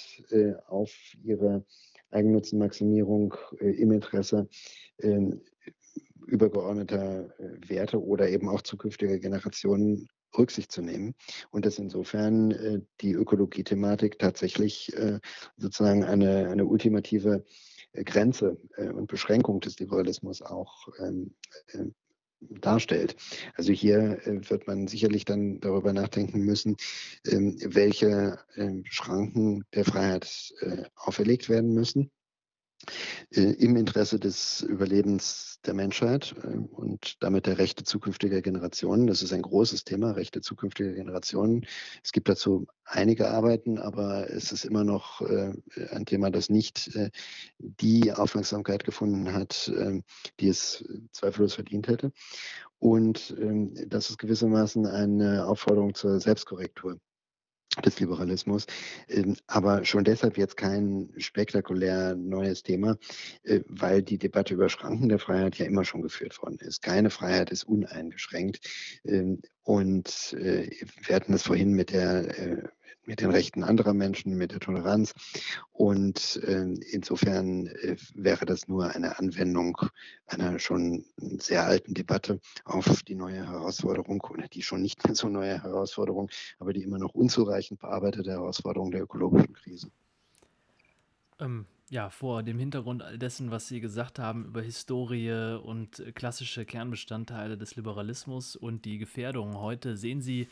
auf 0.67 0.93
ihre 1.23 1.65
Eigennutzenmaximierung 2.11 3.35
im 3.61 3.91
Interesse 3.91 4.49
ähm, 5.01 5.41
übergeordneter 6.27 7.35
Werte 7.67 8.03
oder 8.03 8.29
eben 8.29 8.49
auch 8.49 8.63
zukünftiger 8.63 9.19
Generationen 9.19 10.09
Rücksicht 10.37 10.73
zu 10.73 10.83
nehmen 10.83 11.15
und 11.51 11.65
dass 11.65 11.79
insofern 11.79 12.51
äh, 12.51 12.81
die 13.01 13.13
Ökologie-Thematik 13.13 14.19
tatsächlich 14.19 14.95
äh, 14.97 15.21
sozusagen 15.57 16.05
eine, 16.05 16.49
eine 16.49 16.67
ultimative 16.67 17.45
Grenze 18.03 18.57
äh, 18.77 18.89
und 18.89 19.07
Beschränkung 19.07 19.61
des 19.61 19.79
Liberalismus 19.79 20.43
auch 20.43 20.89
ähm, 20.99 21.35
äh, 21.69 21.85
darstellt. 22.41 23.17
Also 23.55 23.73
hier 23.73 24.27
äh, 24.27 24.51
wird 24.51 24.67
man 24.67 24.89
sicherlich 24.89 25.25
dann 25.25 25.61
darüber 25.61 25.93
nachdenken 25.93 26.41
müssen, 26.41 26.77
ähm, 27.27 27.57
welche 27.65 28.39
ähm, 28.57 28.85
Schranken 28.87 29.65
der 29.75 29.85
Freiheit 29.85 30.53
auferlegt 30.97 31.49
werden 31.49 31.73
müssen 31.73 32.03
äh, 32.03 32.24
im 33.31 33.77
Interesse 33.77 34.19
des 34.19 34.63
Überlebens 34.63 35.61
der 35.67 35.75
Menschheit 35.75 36.35
äh, 36.43 36.57
und 36.57 37.23
damit 37.23 37.47
der 37.47 37.59
Rechte 37.59 37.85
zukünftiger 37.85 38.43
Generationen. 38.43 39.07
Das 39.07 39.23
ist 39.23 39.33
ein 39.33 39.43
großes 39.43 39.85
Thema, 39.85 40.13
Rechte 40.13 40.41
zukünftiger 40.41 40.93
Generationen. 40.93 41.67
Es 42.03 42.13
gibt 42.13 42.29
dazu 42.29 42.67
einige 42.85 43.31
Arbeiten, 43.31 43.79
aber 43.79 44.31
es 44.31 44.53
ist 44.53 44.65
immer 44.65 44.85
noch 44.85 45.21
äh, 45.23 45.53
ein 45.91 46.07
Thema, 46.07 46.31
das 46.31 46.51
nicht 46.51 46.99
die 47.59 48.13
Aufmerksamkeit 48.13 48.85
gefunden 48.85 49.33
hat, 49.33 49.73
die 50.41 50.49
es 50.49 50.85
zweifellos 51.13 51.55
verdient 51.55 51.89
hätte. 51.89 52.13
Und 52.79 53.35
ähm, 53.41 53.75
das 53.89 54.11
ist 54.11 54.19
gewissermaßen 54.19 54.87
eine 54.87 55.47
Aufforderung 55.47 55.95
zur 55.95 56.21
Selbstkorrektur 56.21 56.99
des 57.85 58.01
Liberalismus, 58.01 58.67
ähm, 59.09 59.37
aber 59.47 59.85
schon 59.85 60.05
deshalb 60.05 60.39
jetzt 60.39 60.57
kein 60.57 61.11
spektakulär 61.17 62.15
neues 62.15 62.63
Thema, 62.63 62.97
äh, 63.43 63.61
weil 63.69 64.03
die 64.03 64.19
Debatte 64.19 64.55
über 64.55 64.69
Schranken 64.69 65.09
der 65.09 65.19
Freiheit 65.19 65.57
ja 65.57 65.67
immer 65.67 65.85
schon 65.85 66.03
geführt 66.03 66.41
worden 66.43 66.59
ist. 66.61 66.83
Keine 66.83 67.11
Freiheit 67.11 67.51
ist 67.51 67.65
uneingeschränkt. 67.65 68.61
Ähm, 69.05 69.41
und 69.63 70.35
äh, 70.39 70.71
wir 71.07 71.17
hatten 71.17 71.33
das 71.33 71.43
vorhin 71.43 71.73
mit 71.73 71.91
der 71.91 72.39
äh, 72.39 72.63
mit 73.07 73.21
den 73.21 73.31
Rechten 73.31 73.65
anderer 73.65 73.95
Menschen, 73.95 74.37
mit 74.37 74.53
der 74.53 74.61
Toleranz. 74.61 75.15
Und 75.73 76.41
äh, 76.45 76.75
insofern 76.91 77.67
äh, 77.67 77.97
wäre 78.15 78.47
das 78.47 78.69
nur 78.69 78.95
eine 78.95 79.19
Anwendung 79.19 79.79
einer 80.27 80.59
schon 80.59 81.05
sehr 81.39 81.65
alten 81.65 81.95
Debatte 81.95 82.41
auf 82.65 83.03
die 83.03 83.15
neue 83.15 83.47
Herausforderung 83.47 84.21
oder 84.23 84.49
die 84.49 84.63
schon 84.63 84.83
nicht 84.83 85.05
mehr 85.05 85.15
so 85.15 85.29
neue 85.29 85.63
Herausforderung, 85.63 86.31
aber 86.59 86.73
die 86.73 86.83
immer 86.83 86.99
noch 86.99 87.15
unzureichend 87.15 87.81
bearbeitete 87.81 88.31
Herausforderung 88.31 88.91
der 88.91 89.03
ökologischen 89.03 89.55
Krise. 89.55 89.91
Ähm, 91.41 91.67
Ja, 91.91 92.09
vor 92.09 92.43
dem 92.43 92.59
Hintergrund 92.59 93.03
all 93.03 93.19
dessen, 93.19 93.51
was 93.51 93.69
Sie 93.69 93.81
gesagt 93.81 94.19
haben 94.19 94.47
über 94.47 94.63
Historie 94.63 95.59
und 95.63 96.03
klassische 96.15 96.65
Kernbestandteile 96.65 97.59
des 97.59 97.77
Liberalismus 97.77 98.57
und 98.57 98.87
die 98.87 98.97
Gefährdungen 98.99 99.59
heute, 99.59 99.97
sehen 99.97 100.23
Sie 100.23 100.49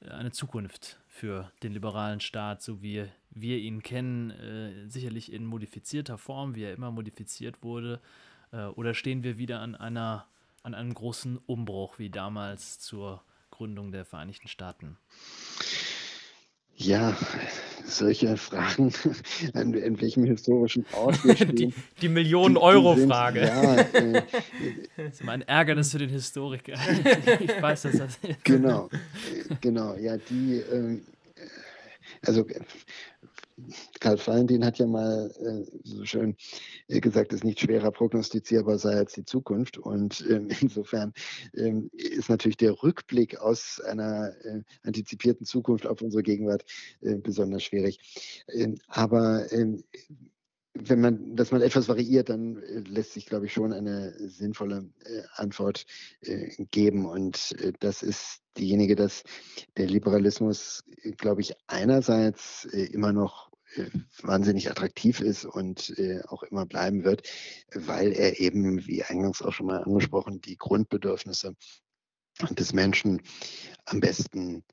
äh, 0.00 0.08
eine 0.08 0.32
Zukunft 0.32 0.98
für 1.14 1.52
den 1.62 1.72
liberalen 1.72 2.18
Staat, 2.18 2.60
so 2.60 2.82
wie 2.82 3.06
wir 3.30 3.58
ihn 3.58 3.84
kennen, 3.84 4.30
äh, 4.32 4.88
sicherlich 4.88 5.32
in 5.32 5.44
modifizierter 5.44 6.18
Form, 6.18 6.56
wie 6.56 6.64
er 6.64 6.74
immer 6.74 6.90
modifiziert 6.90 7.62
wurde? 7.62 8.00
Äh, 8.50 8.64
oder 8.64 8.94
stehen 8.94 9.22
wir 9.22 9.38
wieder 9.38 9.60
an, 9.60 9.76
einer, 9.76 10.26
an 10.64 10.74
einem 10.74 10.92
großen 10.92 11.38
Umbruch 11.46 12.00
wie 12.00 12.10
damals 12.10 12.80
zur 12.80 13.22
Gründung 13.52 13.92
der 13.92 14.04
Vereinigten 14.04 14.48
Staaten? 14.48 14.98
Ja, 16.74 17.16
solche 17.84 18.36
Fragen, 18.36 18.92
an, 19.54 19.74
an 19.74 20.00
welchem 20.00 20.24
historischen 20.24 20.86
Ort 20.92 21.24
wir 21.24 21.36
stehen. 21.36 21.56
Die, 21.56 21.74
die 22.00 22.08
Millionen-Euro-Frage. 22.08 23.40
Ja, 23.40 23.76
äh, 23.76 24.22
das 24.96 25.14
ist 25.14 25.24
mein 25.24 25.42
Ärgernis 25.42 25.92
für 25.92 25.98
den 25.98 26.10
Historiker. 26.10 26.74
ich 27.40 27.62
weiß, 27.62 27.82
dass 27.82 27.98
das. 27.98 28.18
Genau, 28.42 28.88
äh, 28.92 29.54
genau, 29.60 29.94
ja, 29.96 30.16
die, 30.16 30.62
ähm, 30.72 31.02
also 32.26 32.46
Karl 34.00 34.18
Valentin 34.18 34.64
hat 34.64 34.78
ja 34.78 34.86
mal 34.86 35.30
äh, 35.40 35.78
so 35.84 36.04
schön 36.04 36.36
äh, 36.88 37.00
gesagt, 37.00 37.32
es 37.32 37.38
ist 37.38 37.44
nicht 37.44 37.60
schwerer 37.60 37.90
prognostizierbar 37.90 38.78
sei 38.78 38.94
als 38.96 39.12
die 39.12 39.24
Zukunft. 39.24 39.78
Und 39.78 40.24
ähm, 40.28 40.48
insofern 40.60 41.12
ähm, 41.54 41.90
ist 41.92 42.28
natürlich 42.28 42.56
der 42.56 42.82
Rückblick 42.82 43.40
aus 43.40 43.80
einer 43.80 44.32
äh, 44.44 44.62
antizipierten 44.82 45.46
Zukunft 45.46 45.86
auf 45.86 46.02
unsere 46.02 46.22
Gegenwart 46.22 46.64
äh, 47.00 47.16
besonders 47.16 47.62
schwierig. 47.62 47.98
Ähm, 48.52 48.76
aber 48.88 49.50
ähm, 49.52 49.84
wenn 50.74 51.00
man 51.00 51.36
das 51.36 51.52
mal 51.52 51.62
etwas 51.62 51.88
variiert, 51.88 52.28
dann 52.28 52.56
äh, 52.56 52.80
lässt 52.80 53.12
sich, 53.12 53.26
glaube 53.26 53.46
ich, 53.46 53.52
schon 53.52 53.72
eine 53.72 54.12
sinnvolle 54.28 54.90
äh, 55.04 55.22
Antwort 55.34 55.86
geben. 56.70 57.06
Und 57.06 57.54
das 57.80 58.02
ist 58.02 58.40
diejenige, 58.56 58.96
dass 58.96 59.22
der 59.76 59.86
Liberalismus, 59.86 60.84
glaube 61.16 61.40
ich, 61.40 61.54
einerseits 61.66 62.64
immer 62.64 63.12
noch 63.12 63.54
äh, 63.76 63.90
wahnsinnig 64.22 64.70
attraktiv 64.70 65.20
ist 65.20 65.44
und 65.44 65.98
äh, 65.98 66.22
auch 66.28 66.44
immer 66.44 66.64
bleiben 66.64 67.04
wird, 67.04 67.28
weil 67.74 68.12
er 68.12 68.40
eben, 68.40 68.86
wie 68.86 69.02
eingangs 69.02 69.42
auch 69.42 69.52
schon 69.52 69.66
mal 69.66 69.82
angesprochen, 69.82 70.40
die 70.40 70.56
Grundbedürfnisse 70.56 71.56
des 72.50 72.72
Menschen 72.72 73.20
am 73.84 74.00
besten 74.00 74.64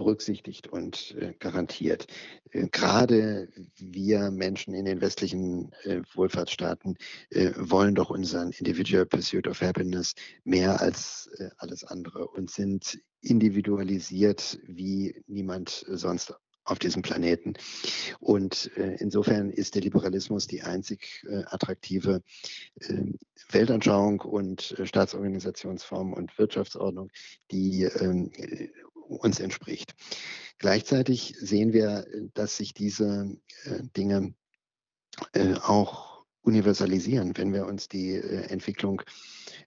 berücksichtigt 0.00 0.66
und 0.66 1.14
äh, 1.20 1.34
garantiert. 1.38 2.06
Äh, 2.52 2.68
gerade 2.68 3.48
wir 3.76 4.30
Menschen 4.30 4.72
in 4.72 4.86
den 4.86 5.02
westlichen 5.02 5.72
äh, 5.82 6.00
Wohlfahrtsstaaten 6.14 6.96
äh, 7.28 7.52
wollen 7.56 7.94
doch 7.94 8.08
unseren 8.08 8.50
Individual 8.52 9.04
Pursuit 9.04 9.46
of 9.46 9.60
Happiness 9.60 10.14
mehr 10.44 10.80
als 10.80 11.30
alles 11.58 11.84
andere 11.84 12.26
und 12.28 12.50
sind 12.50 12.98
individualisiert 13.20 14.58
wie 14.66 15.22
niemand 15.26 15.84
sonst 15.86 16.34
auf 16.64 16.78
diesem 16.78 17.02
Planeten. 17.02 17.54
Und 18.20 18.70
äh, 18.76 18.96
insofern 19.00 19.50
ist 19.50 19.74
der 19.74 19.82
Liberalismus 19.82 20.46
die 20.46 20.62
einzig 20.62 21.24
äh, 21.28 21.42
attraktive 21.46 22.22
äh, 22.80 23.02
Weltanschauung 23.50 24.20
und 24.20 24.78
äh, 24.78 24.86
Staatsorganisationsform 24.86 26.12
und 26.12 26.38
Wirtschaftsordnung, 26.38 27.10
die 27.50 27.82
ähm, 27.82 28.30
uns 29.16 29.40
entspricht. 29.40 29.94
Gleichzeitig 30.58 31.34
sehen 31.38 31.72
wir, 31.72 32.06
dass 32.34 32.56
sich 32.56 32.74
diese 32.74 33.36
äh, 33.64 33.82
Dinge 33.96 34.34
äh, 35.32 35.54
auch 35.54 36.24
universalisieren, 36.42 37.36
wenn 37.36 37.52
wir 37.52 37.66
uns 37.66 37.86
die 37.88 38.14
Entwicklung 38.14 39.02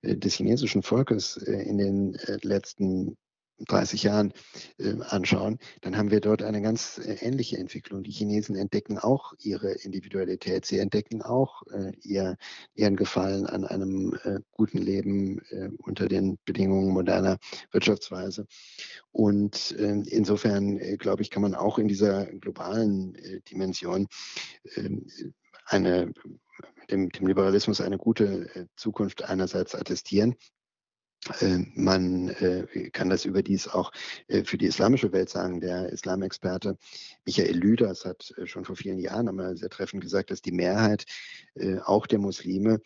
des 0.01 0.33
chinesischen 0.33 0.81
Volkes 0.81 1.37
in 1.37 1.77
den 1.77 2.17
letzten 2.41 3.15
30 3.59 4.03
Jahren 4.03 4.33
äh, 4.77 4.95
anschauen, 5.01 5.59
dann 5.81 5.97
haben 5.97 6.11
wir 6.11 6.19
dort 6.19 6.43
eine 6.43 6.61
ganz 6.61 6.97
äh, 6.97 7.15
ähnliche 7.21 7.57
Entwicklung. 7.57 8.03
Die 8.03 8.11
Chinesen 8.11 8.55
entdecken 8.55 8.97
auch 8.97 9.33
ihre 9.39 9.71
Individualität. 9.71 10.65
Sie 10.65 10.79
entdecken 10.79 11.21
auch 11.21 11.63
äh, 11.71 11.91
ihr, 12.01 12.37
ihren 12.73 12.95
Gefallen 12.95 13.45
an 13.45 13.63
einem 13.65 14.17
äh, 14.23 14.39
guten 14.51 14.79
Leben 14.79 15.39
äh, 15.49 15.69
unter 15.77 16.07
den 16.07 16.37
Bedingungen 16.45 16.93
moderner 16.93 17.37
Wirtschaftsweise. 17.71 18.47
Und 19.11 19.75
ähm, 19.77 20.03
insofern, 20.07 20.79
äh, 20.79 20.97
glaube 20.97 21.21
ich, 21.21 21.29
kann 21.29 21.41
man 21.41 21.55
auch 21.55 21.77
in 21.77 21.87
dieser 21.87 22.25
globalen 22.25 23.15
Dimension 23.49 24.07
ähm, 24.75 25.05
eine 25.65 26.13
dem, 26.91 27.09
dem, 27.09 27.27
Liberalismus 27.27 27.79
eine 27.79 27.97
gute 27.97 28.67
Zukunft 28.75 29.23
einerseits 29.23 29.73
attestieren 29.73 30.35
man 31.75 32.29
äh, 32.29 32.89
kann 32.91 33.09
das 33.09 33.25
überdies 33.25 33.67
auch 33.67 33.91
äh, 34.27 34.43
für 34.43 34.57
die 34.57 34.65
islamische 34.65 35.11
Welt 35.11 35.29
sagen. 35.29 35.61
Der 35.61 35.89
Islamexperte 35.89 36.77
Michael 37.25 37.57
Lüders 37.57 38.05
hat 38.05 38.33
schon 38.45 38.65
vor 38.65 38.75
vielen 38.75 38.99
Jahren 38.99 39.29
einmal 39.29 39.55
sehr 39.55 39.69
treffend 39.69 40.03
gesagt, 40.03 40.31
dass 40.31 40.41
die 40.41 40.51
Mehrheit 40.51 41.05
auch 41.85 42.07
der 42.07 42.19
Muslime 42.19 42.81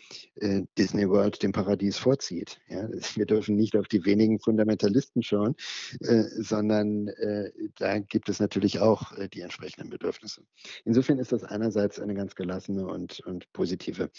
Disney 0.78 1.10
World 1.10 1.42
dem 1.42 1.54
Paradies 1.54 1.98
vorzieht. 1.98 2.60
wir 2.68 3.26
dürfen 3.26 3.56
nicht 3.56 3.76
auf 3.76 3.88
die 3.88 4.06
wenigen 4.06 4.40
Fundamentalisten 4.40 5.24
schauen, 5.24 5.56
sondern 6.00 7.10
da 7.78 8.00
gibt 8.00 8.30
es 8.30 8.40
natürlich 8.40 8.80
auch 8.80 9.14
die 9.30 9.42
entsprechenden 9.42 9.90
Bedürfnisse. 9.90 10.44
Insofern 10.86 11.18
ist 11.18 11.32
das 11.32 11.44
einerseits 11.44 12.00
eine 12.00 12.14
ganz 12.14 12.36
gelassene 12.36 12.86
und, 12.86 13.22
und 13.22 13.52
positive 13.54 14.12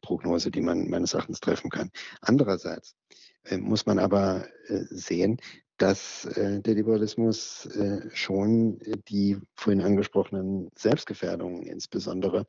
Prognose, 0.00 0.50
die 0.50 0.62
man 0.62 0.88
meines 0.88 1.14
Erachtens 1.14 1.40
treffen 1.40 1.70
kann. 1.70 1.90
Andererseits 2.20 2.96
äh, 3.10 3.17
muss 3.58 3.86
man 3.86 3.98
aber 3.98 4.46
äh, 4.68 4.84
sehen, 4.90 5.38
dass 5.76 6.24
äh, 6.24 6.60
der 6.60 6.74
Liberalismus 6.74 7.68
schon 8.12 8.80
die 9.08 9.38
vorhin 9.54 9.82
angesprochenen 9.82 10.70
Selbstgefährdungen 10.74 11.62
insbesondere 11.62 12.46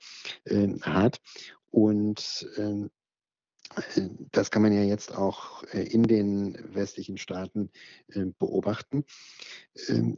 hat. 0.82 1.22
Und 1.72 2.48
ähm, 2.58 2.90
das 4.32 4.50
kann 4.50 4.64
man 4.64 4.74
ja 4.74 4.82
jetzt 4.82 5.16
auch 5.16 5.64
äh, 5.74 5.84
in 5.84 6.04
den 6.04 6.58
westlichen 6.74 7.18
Staaten 7.18 7.70
äh, 8.10 8.26
beobachten, 8.40 9.06
ähm, 9.88 10.18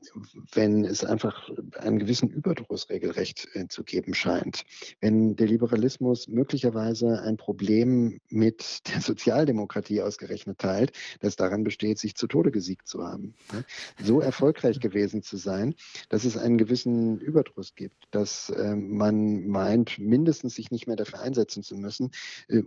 wenn 0.53 0.85
es 0.85 1.03
einfach 1.03 1.49
einen 1.77 1.99
gewissen 1.99 2.29
Überdruss 2.29 2.89
regelrecht 2.89 3.49
äh, 3.53 3.67
zu 3.67 3.83
geben 3.83 4.13
scheint. 4.13 4.63
Wenn 5.01 5.35
der 5.35 5.47
Liberalismus 5.47 6.27
möglicherweise 6.27 7.21
ein 7.21 7.37
Problem 7.37 8.21
mit 8.29 8.87
der 8.93 9.01
Sozialdemokratie 9.01 10.01
ausgerechnet 10.01 10.59
teilt, 10.59 10.93
das 11.19 11.35
daran 11.35 11.63
besteht, 11.63 11.99
sich 11.99 12.15
zu 12.15 12.27
Tode 12.27 12.51
gesiegt 12.51 12.87
zu 12.87 13.03
haben. 13.03 13.33
Ne? 13.51 13.65
So 14.01 14.21
erfolgreich 14.21 14.79
gewesen 14.79 15.23
zu 15.23 15.35
sein, 15.35 15.75
dass 16.09 16.23
es 16.23 16.37
einen 16.37 16.57
gewissen 16.57 17.19
Überdruss 17.19 17.75
gibt, 17.75 18.07
dass 18.11 18.51
man 18.75 19.47
meint, 19.47 19.99
mindestens 19.99 20.55
sich 20.55 20.71
nicht 20.71 20.87
mehr 20.87 20.95
dafür 20.95 21.21
einsetzen 21.21 21.63
zu 21.63 21.75
müssen 21.75 22.11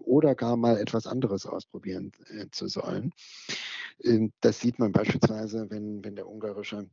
oder 0.05 0.35
gar 0.35 0.57
mal 0.57 0.74
etwas 0.81 1.07
anderes 1.07 1.47
ausprobieren 1.47 2.13
äh, 2.29 2.47
zu 2.51 2.69
sollen. 2.69 3.13
Ähm, 4.03 4.33
das 4.41 4.61
sieht 4.61 4.79
man 4.79 4.93
beispielsweise, 4.93 5.71
wenn, 5.71 6.05
wenn 6.05 6.17
der 6.17 6.29
ungarische 6.29 6.89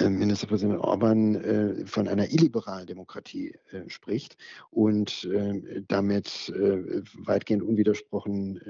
äh, 0.00 0.08
Ministerpräsident 0.08 0.80
Orban 0.80 1.34
äh, 1.36 1.86
von 1.86 2.08
einer 2.08 2.28
illiberalen 2.32 2.86
Demokratie 2.86 3.54
äh, 3.70 3.88
spricht 3.88 4.36
und 4.70 5.24
äh, 5.24 5.82
damit 5.86 6.48
äh, 6.48 7.02
weitgehend 7.24 7.62
unwidersprochen 7.62 8.60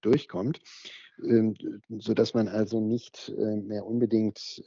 durchkommt, 0.00 0.60
ähm, 1.22 1.54
sodass 1.98 2.34
man 2.34 2.48
also 2.48 2.80
nicht 2.80 3.32
mehr 3.36 3.86
unbedingt 3.86 4.64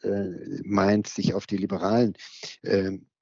meint, 0.64 1.08
sich 1.08 1.34
auf 1.34 1.45
die 1.45 1.58
liberalen 1.58 2.14
ähm, 2.64 2.95
äh, 2.95 3.16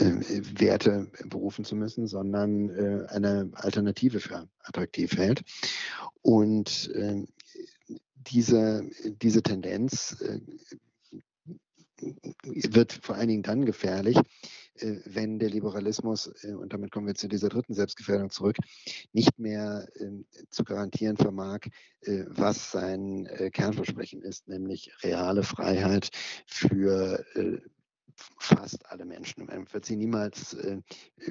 Werte 0.00 1.10
berufen 1.26 1.64
zu 1.64 1.76
müssen, 1.76 2.06
sondern 2.06 2.70
äh, 2.70 3.06
eine 3.08 3.50
Alternative 3.54 4.20
für 4.20 4.48
attraktiv 4.60 5.16
hält. 5.16 5.42
Und 6.22 6.90
äh, 6.94 7.24
diese, 8.16 8.84
diese 9.22 9.42
Tendenz 9.42 10.22
wird 12.42 12.92
vor 12.92 13.14
allen 13.14 13.28
Dingen 13.28 13.42
dann 13.42 13.64
gefährlich, 13.64 14.18
wenn 15.04 15.38
der 15.38 15.50
Liberalismus, 15.50 16.26
und 16.44 16.72
damit 16.72 16.90
kommen 16.90 17.06
wir 17.06 17.14
zu 17.14 17.28
dieser 17.28 17.48
dritten 17.48 17.74
Selbstgefährdung 17.74 18.30
zurück, 18.30 18.56
nicht 19.12 19.38
mehr 19.38 19.86
zu 20.50 20.64
garantieren 20.64 21.16
vermag, 21.16 21.60
was 22.26 22.70
sein 22.70 23.28
Kernversprechen 23.52 24.22
ist, 24.22 24.48
nämlich 24.48 24.92
reale 25.02 25.42
Freiheit 25.42 26.10
für 26.46 27.24
fast 28.38 28.84
alle 28.90 29.04
Menschen. 29.04 29.46
Man 29.46 29.66
wird 29.72 29.84
sie 29.84 29.96
niemals 29.96 30.54
äh, 30.54 30.78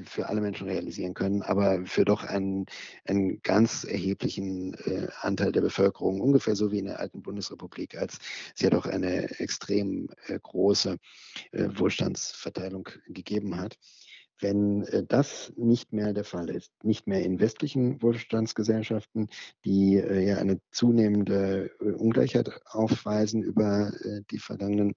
für 0.06 0.30
alle 0.30 0.42
Menschen 0.42 0.68
realisieren 0.68 1.14
können, 1.14 1.42
aber 1.42 1.86
für 1.86 2.06
doch 2.06 2.24
einen, 2.24 2.66
einen 3.06 3.42
ganz 3.42 3.84
erheblichen 3.84 4.74
äh, 4.86 5.08
Anteil 5.22 5.52
der 5.52 5.62
Bevölkerung, 5.62 6.22
ungefähr 6.22 6.56
so 6.56 6.72
wie 6.72 6.80
in 6.80 6.86
der 6.86 7.00
alten 7.00 7.22
Bundesrepublik, 7.22 7.98
als 7.98 8.20
es 8.56 8.62
ja 8.62 8.70
doch 8.70 8.86
eine 8.86 9.40
extrem 9.40 10.10
äh, 10.28 10.40
große 10.42 10.98
äh, 11.52 11.68
Wohlstandsverteilung 11.76 12.90
gegeben 13.08 13.58
hat. 13.58 13.78
wenn 14.42 14.84
äh, 14.84 15.04
das 15.06 15.52
nicht 15.58 15.92
mehr 15.92 16.14
der 16.14 16.24
Fall 16.24 16.50
ist, 16.50 16.72
nicht 16.84 17.08
mehr 17.08 17.24
in 17.24 17.40
westlichen 17.40 18.02
Wohlstandsgesellschaften, 18.02 19.28
die 19.66 19.98
äh, 19.98 20.28
ja 20.28 20.38
eine 20.38 20.62
zunehmende 20.72 21.72
Ungleichheit 21.80 22.50
aufweisen 22.66 23.44
über 23.44 23.92
die 24.32 24.40
vergangenen 24.40 24.94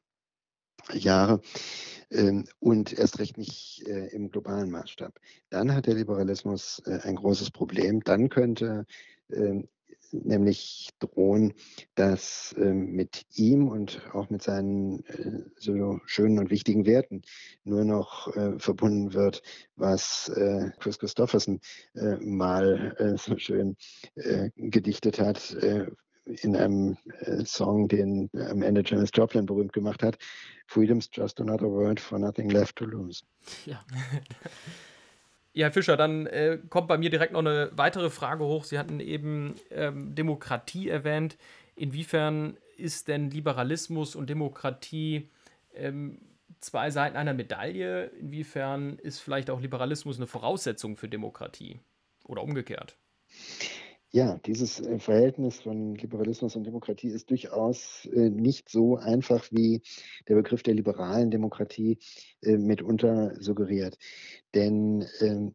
Jahre 0.93 1.41
ähm, 2.11 2.45
und 2.61 2.93
erst 2.93 3.19
recht 3.19 3.39
nicht 3.39 3.83
im 3.87 4.31
globalen 4.31 4.71
Maßstab, 4.71 5.19
dann 5.51 5.75
hat 5.75 5.87
der 5.87 5.95
Liberalismus 5.95 6.83
ein 6.85 7.17
großes 7.17 7.51
Problem. 7.51 8.03
Dann 8.05 8.29
könnte 8.29 8.87
ähm, 9.31 9.69
nämlich 10.13 10.91
drohen, 10.99 11.55
dass 11.95 12.55
äh, 12.59 12.73
mit 12.73 13.25
ihm 13.35 13.69
und 13.69 14.03
auch 14.13 14.31
mit 14.31 14.43
seinen 14.43 15.05
äh, 15.07 15.45
so 15.57 16.01
schönen 16.07 16.39
und 16.39 16.51
wichtigen 16.51 16.87
Werten 16.87 17.23
nur 17.65 17.85
noch 17.85 18.35
äh, 18.37 18.59
verbunden 18.59 19.15
wird, 19.15 19.43
was 19.77 20.29
äh, 20.29 20.71
Chris 20.79 20.99
Christopherson 20.99 21.61
äh, 21.95 22.17
mal 22.17 22.95
äh, 22.99 23.17
so 23.17 23.37
schön 23.39 23.77
gedichtet 24.57 25.19
hat 25.19 25.57
in 26.25 26.57
einem 26.57 26.97
Song, 27.45 27.89
den 27.89 28.31
am 28.35 28.63
Ende 28.63 28.83
Janis 28.85 29.11
Joplin 29.13 29.47
berühmt 29.47 29.73
gemacht 29.73 30.03
hat. 30.03 30.19
Freedom's 30.67 31.09
just 31.13 31.41
another 31.41 31.71
word 31.71 31.99
for 31.99 32.19
nothing 32.19 32.51
left 32.51 32.77
to 32.77 32.85
lose. 32.85 33.23
Ja. 33.67 33.85
Ja, 35.55 35.67
Herr 35.67 35.73
Fischer, 35.73 35.99
dann 35.99 36.27
äh, 36.29 36.59
kommt 36.71 36.89
bei 36.89 36.97
mir 36.97 37.11
direkt 37.11 37.35
noch 37.35 37.41
eine 37.41 37.71
weitere 37.75 38.09
Frage 38.09 38.45
hoch. 38.45 38.65
Sie 38.65 38.79
hatten 38.79 39.01
eben 39.01 39.57
ähm, 39.71 40.15
Demokratie 40.15 40.89
erwähnt. 40.89 41.37
Inwiefern 41.77 42.57
ist 42.79 43.09
denn 43.09 43.31
Liberalismus 43.31 44.17
und 44.17 44.31
Demokratie 44.31 45.29
ähm, 45.75 46.19
zwei 46.61 46.91
Seiten 46.91 47.19
einer 47.19 47.35
Medaille? 47.35 48.07
Inwiefern 48.19 48.99
ist 48.99 49.21
vielleicht 49.21 49.51
auch 49.51 49.61
Liberalismus 49.61 50.17
eine 50.17 50.27
Voraussetzung 50.27 50.97
für 50.97 51.09
Demokratie 51.09 51.81
oder 52.25 52.43
umgekehrt? 52.43 52.97
Ja, 54.15 54.39
dieses 54.45 54.79
äh, 54.79 54.99
Verhältnis 54.99 55.61
von 55.63 55.95
Liberalismus 55.95 56.55
und 56.55 56.65
Demokratie 56.65 57.09
ist 57.09 57.31
durchaus 57.31 58.07
äh, 58.13 58.29
nicht 58.29 58.69
so 58.69 58.99
einfach, 58.99 59.47
wie 59.51 59.81
der 60.29 60.35
Begriff 60.35 60.63
der 60.63 60.75
liberalen 60.75 61.31
Demokratie 61.31 61.99
äh, 62.43 62.59
mitunter 62.59 63.35
suggeriert. 63.41 63.97
Denn 64.55 65.07
ähm, 65.21 65.55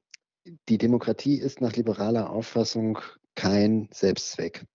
die 0.69 0.79
Demokratie 0.79 1.35
ist 1.35 1.61
nach 1.61 1.75
liberaler 1.75 2.31
Auffassung 2.31 2.97
kein 3.35 3.89
Selbstzweck. 3.91 4.65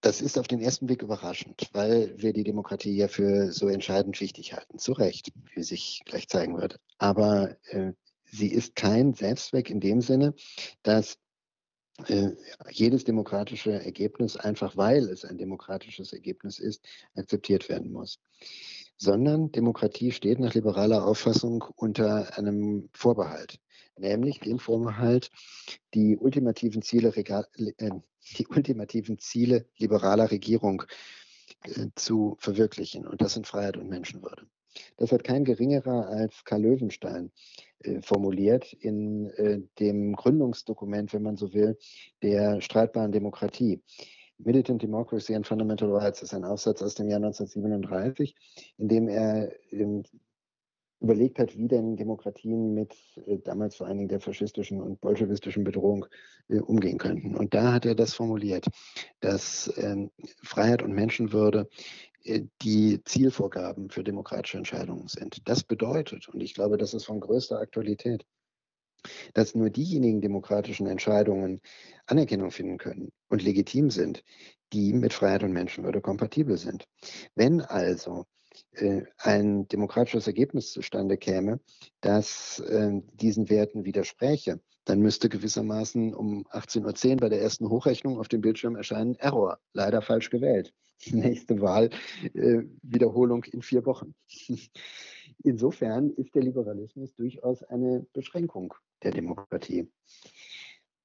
Das 0.00 0.22
ist 0.22 0.38
auf 0.40 0.48
den 0.48 0.60
ersten 0.60 0.86
Blick 0.86 1.02
überraschend, 1.02 1.68
weil 1.72 2.14
wir 2.16 2.32
die 2.32 2.42
Demokratie 2.42 2.96
ja 2.96 3.06
für 3.06 3.52
so 3.52 3.68
entscheidend 3.68 4.20
wichtig 4.20 4.54
halten. 4.54 4.78
Zu 4.78 4.92
Recht, 4.92 5.30
wie 5.54 5.62
sich 5.62 6.02
gleich 6.04 6.26
zeigen 6.26 6.58
wird. 6.58 6.80
Aber 6.98 7.56
äh, 7.66 7.92
sie 8.24 8.48
ist 8.48 8.74
kein 8.74 9.14
Selbstzweck 9.14 9.70
in 9.70 9.78
dem 9.78 10.00
Sinne, 10.00 10.34
dass 10.82 11.16
jedes 12.70 13.04
demokratische 13.04 13.72
Ergebnis, 13.72 14.36
einfach 14.36 14.76
weil 14.76 15.08
es 15.08 15.24
ein 15.24 15.38
demokratisches 15.38 16.12
Ergebnis 16.12 16.58
ist, 16.58 16.84
akzeptiert 17.14 17.68
werden 17.68 17.92
muss. 17.92 18.20
Sondern 18.96 19.50
Demokratie 19.50 20.12
steht 20.12 20.38
nach 20.38 20.54
liberaler 20.54 21.06
Auffassung 21.06 21.64
unter 21.76 22.36
einem 22.36 22.88
Vorbehalt, 22.92 23.58
nämlich 23.96 24.40
dem 24.40 24.58
Vorbehalt, 24.58 25.30
die 25.94 26.16
ultimativen 26.16 26.82
Ziele, 26.82 27.14
äh, 27.16 27.90
die 28.38 28.46
ultimativen 28.48 29.18
Ziele 29.18 29.66
liberaler 29.78 30.30
Regierung 30.30 30.82
äh, 31.64 31.86
zu 31.94 32.36
verwirklichen. 32.38 33.06
Und 33.06 33.22
das 33.22 33.34
sind 33.34 33.46
Freiheit 33.46 33.76
und 33.76 33.88
Menschenwürde. 33.88 34.46
Das 34.96 35.12
hat 35.12 35.24
kein 35.24 35.44
geringerer 35.44 36.06
als 36.08 36.44
Karl 36.44 36.62
Löwenstein 36.62 37.26
äh, 37.26 37.69
formuliert 38.02 38.72
in 38.72 39.30
äh, 39.30 39.60
dem 39.78 40.14
Gründungsdokument, 40.14 41.12
wenn 41.12 41.22
man 41.22 41.36
so 41.36 41.52
will, 41.52 41.78
der 42.22 42.60
streitbaren 42.60 43.12
Demokratie. 43.12 43.82
Militant 44.38 44.82
Democracy 44.82 45.34
and 45.34 45.46
Fundamental 45.46 45.94
Rights 45.94 46.22
ist 46.22 46.32
ein 46.34 46.44
Aufsatz 46.44 46.82
aus 46.82 46.94
dem 46.94 47.08
Jahr 47.08 47.18
1937, 47.18 48.34
in 48.78 48.88
dem 48.88 49.08
er 49.08 49.52
ähm, 49.70 50.02
überlegt 51.00 51.38
hat, 51.38 51.56
wie 51.56 51.68
denn 51.68 51.96
Demokratien 51.96 52.74
mit 52.74 52.94
äh, 53.26 53.38
damals 53.38 53.76
vor 53.76 53.86
allen 53.86 53.96
Dingen 53.96 54.08
der 54.08 54.20
faschistischen 54.20 54.80
und 54.80 55.00
bolschewistischen 55.00 55.64
Bedrohung 55.64 56.06
äh, 56.48 56.60
umgehen 56.60 56.98
könnten. 56.98 57.36
Und 57.36 57.54
da 57.54 57.72
hat 57.72 57.86
er 57.86 57.94
das 57.94 58.14
formuliert, 58.14 58.66
dass 59.20 59.72
ähm, 59.76 60.10
Freiheit 60.42 60.82
und 60.82 60.92
Menschenwürde 60.92 61.60
äh, 61.60 62.09
die 62.24 63.00
Zielvorgaben 63.04 63.90
für 63.90 64.04
demokratische 64.04 64.58
Entscheidungen 64.58 65.08
sind. 65.08 65.48
Das 65.48 65.62
bedeutet, 65.62 66.28
und 66.28 66.40
ich 66.40 66.54
glaube, 66.54 66.76
das 66.76 66.94
ist 66.94 67.04
von 67.04 67.20
größter 67.20 67.58
Aktualität, 67.58 68.24
dass 69.34 69.54
nur 69.54 69.70
diejenigen 69.70 70.20
demokratischen 70.20 70.86
Entscheidungen 70.86 71.60
Anerkennung 72.06 72.50
finden 72.50 72.78
können 72.78 73.10
und 73.28 73.42
legitim 73.42 73.90
sind, 73.90 74.22
die 74.72 74.92
mit 74.92 75.12
Freiheit 75.12 75.42
und 75.42 75.52
Menschenwürde 75.52 76.00
kompatibel 76.00 76.56
sind. 76.56 76.86
Wenn 77.34 77.60
also 77.60 78.26
äh, 78.72 79.02
ein 79.18 79.66
demokratisches 79.68 80.26
Ergebnis 80.26 80.72
zustande 80.72 81.16
käme, 81.16 81.60
das 82.00 82.60
äh, 82.60 83.00
diesen 83.14 83.48
Werten 83.48 83.84
widerspräche, 83.84 84.60
dann 84.84 85.00
müsste 85.00 85.28
gewissermaßen 85.28 86.14
um 86.14 86.46
18.10 86.48 87.10
Uhr 87.10 87.16
bei 87.16 87.28
der 87.28 87.40
ersten 87.40 87.68
Hochrechnung 87.68 88.18
auf 88.18 88.28
dem 88.28 88.40
Bildschirm 88.40 88.76
erscheinen, 88.76 89.14
Error, 89.16 89.58
leider 89.72 90.02
falsch 90.02 90.30
gewählt. 90.30 90.72
Die 91.06 91.16
nächste 91.16 91.60
Wahl, 91.60 91.90
äh, 92.34 92.62
in 93.48 93.62
vier 93.62 93.86
Wochen. 93.86 94.14
Insofern 95.42 96.10
ist 96.10 96.34
der 96.34 96.42
Liberalismus 96.42 97.14
durchaus 97.14 97.62
eine 97.62 98.06
Beschränkung 98.12 98.74
der 99.02 99.12
Demokratie. 99.12 99.90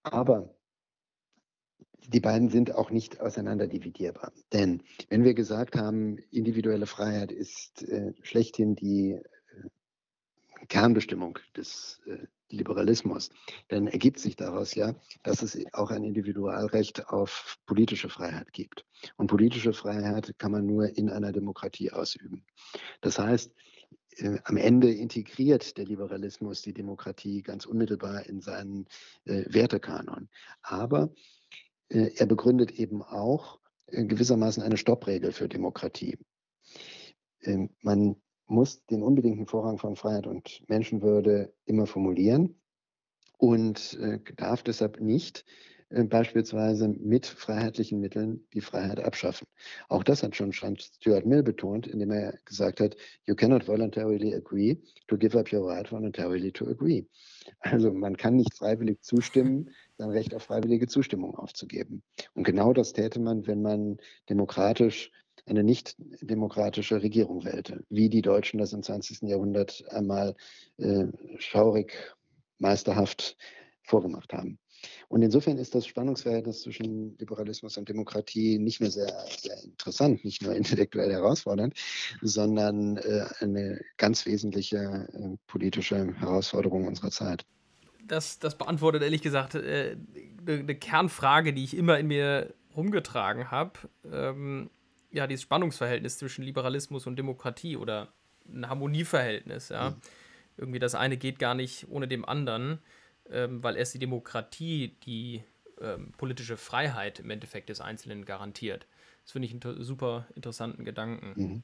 Aber 0.03 0.53
die 2.07 2.19
beiden 2.19 2.49
sind 2.49 2.75
auch 2.75 2.91
nicht 2.91 3.21
auseinanderdividierbar. 3.21 4.33
Denn 4.53 4.83
wenn 5.09 5.23
wir 5.23 5.33
gesagt 5.33 5.75
haben, 5.75 6.17
individuelle 6.31 6.85
Freiheit 6.85 7.31
ist 7.31 7.83
äh, 7.83 8.13
schlechthin 8.21 8.75
die 8.75 9.13
äh, 9.13 9.25
Kernbestimmung 10.67 11.39
des 11.55 12.01
äh, 12.05 12.27
Liberalismus, 12.49 13.29
dann 13.67 13.87
ergibt 13.87 14.19
sich 14.19 14.35
daraus 14.35 14.75
ja, 14.75 14.95
dass 15.23 15.41
es 15.41 15.57
auch 15.73 15.91
ein 15.91 16.03
Individualrecht 16.03 17.07
auf 17.09 17.57
politische 17.65 18.09
Freiheit 18.09 18.53
gibt. 18.53 18.85
Und 19.17 19.27
politische 19.27 19.73
Freiheit 19.73 20.37
kann 20.37 20.51
man 20.51 20.65
nur 20.65 20.97
in 20.97 21.09
einer 21.09 21.31
Demokratie 21.31 21.91
ausüben. 21.91 22.45
Das 23.01 23.19
heißt, 23.19 23.51
äh, 24.17 24.39
am 24.43 24.57
Ende 24.57 24.91
integriert 24.91 25.77
der 25.77 25.85
Liberalismus 25.85 26.61
die 26.61 26.73
Demokratie 26.73 27.41
ganz 27.41 27.65
unmittelbar 27.65 28.25
in 28.25 28.41
seinen 28.41 28.85
äh, 29.25 29.43
Wertekanon. 29.47 30.29
Aber 30.61 31.13
äh, 31.89 32.11
er 32.15 32.25
begründet 32.25 32.71
eben 32.71 33.01
auch 33.01 33.59
gewissermaßen 33.87 34.63
eine 34.63 34.77
Stoppregel 34.77 35.31
für 35.31 35.47
Demokratie. 35.47 36.17
Ähm, 37.41 37.69
man 37.81 38.15
muss 38.47 38.85
den 38.85 39.03
unbedingten 39.03 39.47
Vorrang 39.47 39.77
von 39.77 39.95
Freiheit 39.95 40.27
und 40.27 40.63
Menschenwürde 40.67 41.53
immer 41.65 41.87
formulieren 41.87 42.55
und 43.37 43.97
äh, 43.99 44.19
darf 44.35 44.63
deshalb 44.63 44.99
nicht 44.99 45.45
beispielsweise 46.03 46.87
mit 46.87 47.25
freiheitlichen 47.25 47.99
Mitteln 47.99 48.45
die 48.53 48.61
Freiheit 48.61 48.99
abschaffen. 48.99 49.47
Auch 49.87 50.03
das 50.03 50.23
hat 50.23 50.35
schon 50.35 50.51
Stuart 50.51 51.25
Mill 51.25 51.43
betont, 51.43 51.87
indem 51.87 52.11
er 52.11 52.39
gesagt 52.45 52.79
hat, 52.79 52.95
you 53.25 53.35
cannot 53.35 53.67
voluntarily 53.67 54.33
agree 54.33 54.77
to 55.07 55.17
give 55.17 55.37
up 55.37 55.51
your 55.53 55.67
right 55.67 55.89
voluntarily 55.89 56.51
to 56.51 56.67
agree. 56.67 57.05
Also 57.59 57.93
man 57.93 58.17
kann 58.17 58.35
nicht 58.35 58.53
freiwillig 58.55 59.01
zustimmen, 59.03 59.69
sein 59.97 60.09
Recht 60.09 60.33
auf 60.33 60.43
freiwillige 60.43 60.87
Zustimmung 60.87 61.35
aufzugeben. 61.35 62.01
Und 62.33 62.43
genau 62.43 62.73
das 62.73 62.93
täte 62.93 63.19
man, 63.19 63.45
wenn 63.45 63.61
man 63.61 63.97
demokratisch 64.29 65.11
eine 65.45 65.63
nicht 65.63 65.95
demokratische 66.21 67.01
Regierung 67.01 67.45
wählte, 67.45 67.83
wie 67.89 68.09
die 68.09 68.21
Deutschen 68.21 68.59
das 68.59 68.73
im 68.73 68.83
20. 68.83 69.23
Jahrhundert 69.23 69.83
einmal 69.89 70.35
äh, 70.77 71.05
schaurig, 71.37 71.93
meisterhaft 72.57 73.37
vorgemacht 73.83 74.33
haben. 74.33 74.57
Und 75.07 75.21
insofern 75.21 75.57
ist 75.57 75.73
das 75.73 75.87
Spannungsverhältnis 75.87 76.61
zwischen 76.61 77.17
Liberalismus 77.17 77.77
und 77.77 77.89
Demokratie 77.89 78.59
nicht 78.59 78.81
nur 78.81 78.91
sehr, 78.91 79.25
sehr 79.37 79.63
interessant, 79.63 80.23
nicht 80.25 80.41
nur 80.41 80.55
intellektuell 80.55 81.11
herausfordernd, 81.11 81.73
sondern 82.21 82.97
äh, 82.97 83.25
eine 83.39 83.79
ganz 83.97 84.25
wesentliche 84.25 85.07
äh, 85.13 85.37
politische 85.47 86.13
Herausforderung 86.19 86.87
unserer 86.87 87.11
Zeit 87.11 87.45
das, 88.07 88.39
das 88.39 88.55
beantwortet 88.55 89.03
ehrlich 89.03 89.21
gesagt 89.21 89.55
äh, 89.55 89.97
eine, 90.45 90.59
eine 90.59 90.75
Kernfrage, 90.75 91.53
die 91.53 91.63
ich 91.63 91.75
immer 91.75 91.97
in 91.97 92.07
mir 92.07 92.53
rumgetragen 92.75 93.51
habe. 93.51 93.79
Ähm, 94.11 94.69
ja, 95.15 95.27
dieses 95.27 95.43
Spannungsverhältnis 95.43 96.17
zwischen 96.17 96.43
Liberalismus 96.43 97.07
und 97.07 97.15
Demokratie 97.15 97.77
oder 97.77 98.09
ein 98.47 98.67
Harmonieverhältnis, 98.67 99.69
ja. 99.69 99.91
Mhm. 99.91 99.95
Irgendwie 100.57 100.79
das 100.79 100.95
eine 100.95 101.17
geht 101.17 101.39
gar 101.39 101.55
nicht 101.55 101.87
ohne 101.89 102.07
dem 102.07 102.23
anderen, 102.23 102.79
ähm, 103.29 103.63
weil 103.63 103.75
erst 103.75 103.93
die 103.93 103.99
Demokratie 103.99 104.95
die 105.05 105.43
ähm, 105.81 106.13
politische 106.17 106.57
Freiheit 106.57 107.19
im 107.19 107.29
Endeffekt 107.29 107.69
des 107.69 107.81
Einzelnen 107.81 108.25
garantiert. 108.25 108.87
Das 109.23 109.31
finde 109.31 109.47
ich 109.47 109.53
einen 109.53 109.83
super 109.83 110.27
interessanten 110.35 110.85
Gedanken. 110.85 111.63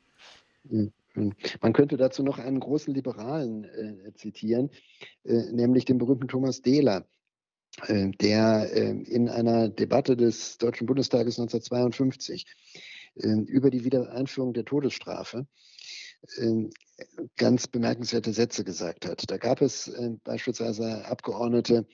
Mhm. 0.63 0.91
Mhm. 1.15 1.33
Man 1.61 1.73
könnte 1.73 1.97
dazu 1.97 2.23
noch 2.23 2.39
einen 2.39 2.59
großen 2.59 2.93
Liberalen 2.93 3.65
äh, 3.65 4.13
zitieren, 4.13 4.69
äh, 5.23 5.51
nämlich 5.51 5.85
den 5.85 5.97
berühmten 5.97 6.27
Thomas 6.27 6.61
Dehler, 6.61 7.05
äh, 7.87 8.09
der 8.21 8.69
äh, 8.73 8.91
in 8.91 9.29
einer 9.29 9.69
Debatte 9.69 10.15
des 10.15 10.57
Deutschen 10.57 10.87
Bundestages 10.87 11.39
1952 11.39 12.45
äh, 12.45 12.90
über 13.15 13.69
die 13.69 13.83
Wiedereinführung 13.83 14.53
der 14.53 14.65
Todesstrafe 14.65 15.45
äh, 16.37 16.69
ganz 17.37 17.67
bemerkenswerte 17.67 18.31
Sätze 18.31 18.63
gesagt 18.63 19.05
hat. 19.05 19.29
Da 19.29 19.37
gab 19.37 19.61
es 19.61 19.91
beispielsweise 20.23 21.05
Abgeordnete, 21.05 21.75
ähm, 21.77 21.85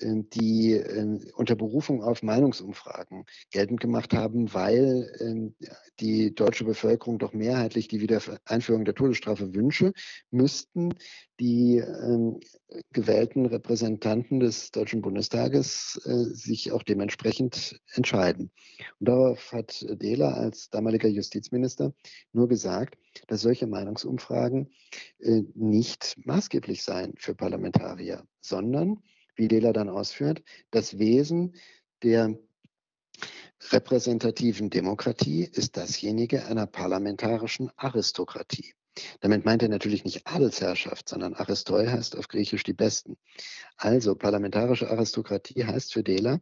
die 0.00 0.72
ähm, 0.72 1.20
unter 1.34 1.56
Berufung 1.56 2.02
auf 2.02 2.22
Meinungsumfragen 2.22 3.24
geltend 3.50 3.80
gemacht 3.80 4.14
haben, 4.14 4.52
weil 4.52 5.10
ähm, 5.20 5.54
die 6.00 6.34
deutsche 6.34 6.64
Bevölkerung 6.64 7.18
doch 7.18 7.32
mehrheitlich 7.32 7.88
die 7.88 8.00
Wiedereinführung 8.00 8.84
der 8.84 8.94
Todesstrafe 8.94 9.54
wünsche, 9.54 9.92
müssten 10.30 10.94
die 11.40 11.82
gewählten 12.92 13.46
Repräsentanten 13.46 14.40
des 14.40 14.70
Deutschen 14.70 15.02
Bundestages 15.02 16.00
äh, 16.04 16.34
sich 16.34 16.72
auch 16.72 16.82
dementsprechend 16.82 17.78
entscheiden. 17.94 18.50
Und 18.98 19.08
darauf 19.08 19.52
hat 19.52 19.84
Dehler 20.00 20.36
als 20.36 20.70
damaliger 20.70 21.08
Justizminister 21.08 21.92
nur 22.32 22.48
gesagt, 22.48 22.96
dass 23.28 23.42
solche 23.42 23.66
Meinungsumfragen 23.66 24.72
äh, 25.20 25.42
nicht 25.54 26.16
maßgeblich 26.24 26.82
seien 26.82 27.14
für 27.16 27.34
Parlamentarier, 27.34 28.26
sondern 28.40 29.02
wie 29.36 29.48
Dehler 29.48 29.72
dann 29.72 29.88
ausführt, 29.88 30.42
das 30.70 30.98
Wesen 30.98 31.54
der 32.02 32.38
repräsentativen 33.70 34.70
Demokratie 34.70 35.44
ist 35.44 35.76
dasjenige 35.76 36.46
einer 36.46 36.66
parlamentarischen 36.66 37.70
Aristokratie. 37.76 38.74
Damit 39.20 39.44
meint 39.44 39.62
er 39.62 39.68
natürlich 39.68 40.04
nicht 40.04 40.26
Adelsherrschaft, 40.26 41.08
sondern 41.08 41.34
Aristoi 41.34 41.86
heißt 41.86 42.16
auf 42.16 42.28
Griechisch 42.28 42.62
die 42.62 42.72
Besten. 42.72 43.18
Also 43.76 44.14
parlamentarische 44.14 44.90
Aristokratie 44.90 45.64
heißt 45.64 45.92
für 45.92 46.02
Dehler, 46.02 46.40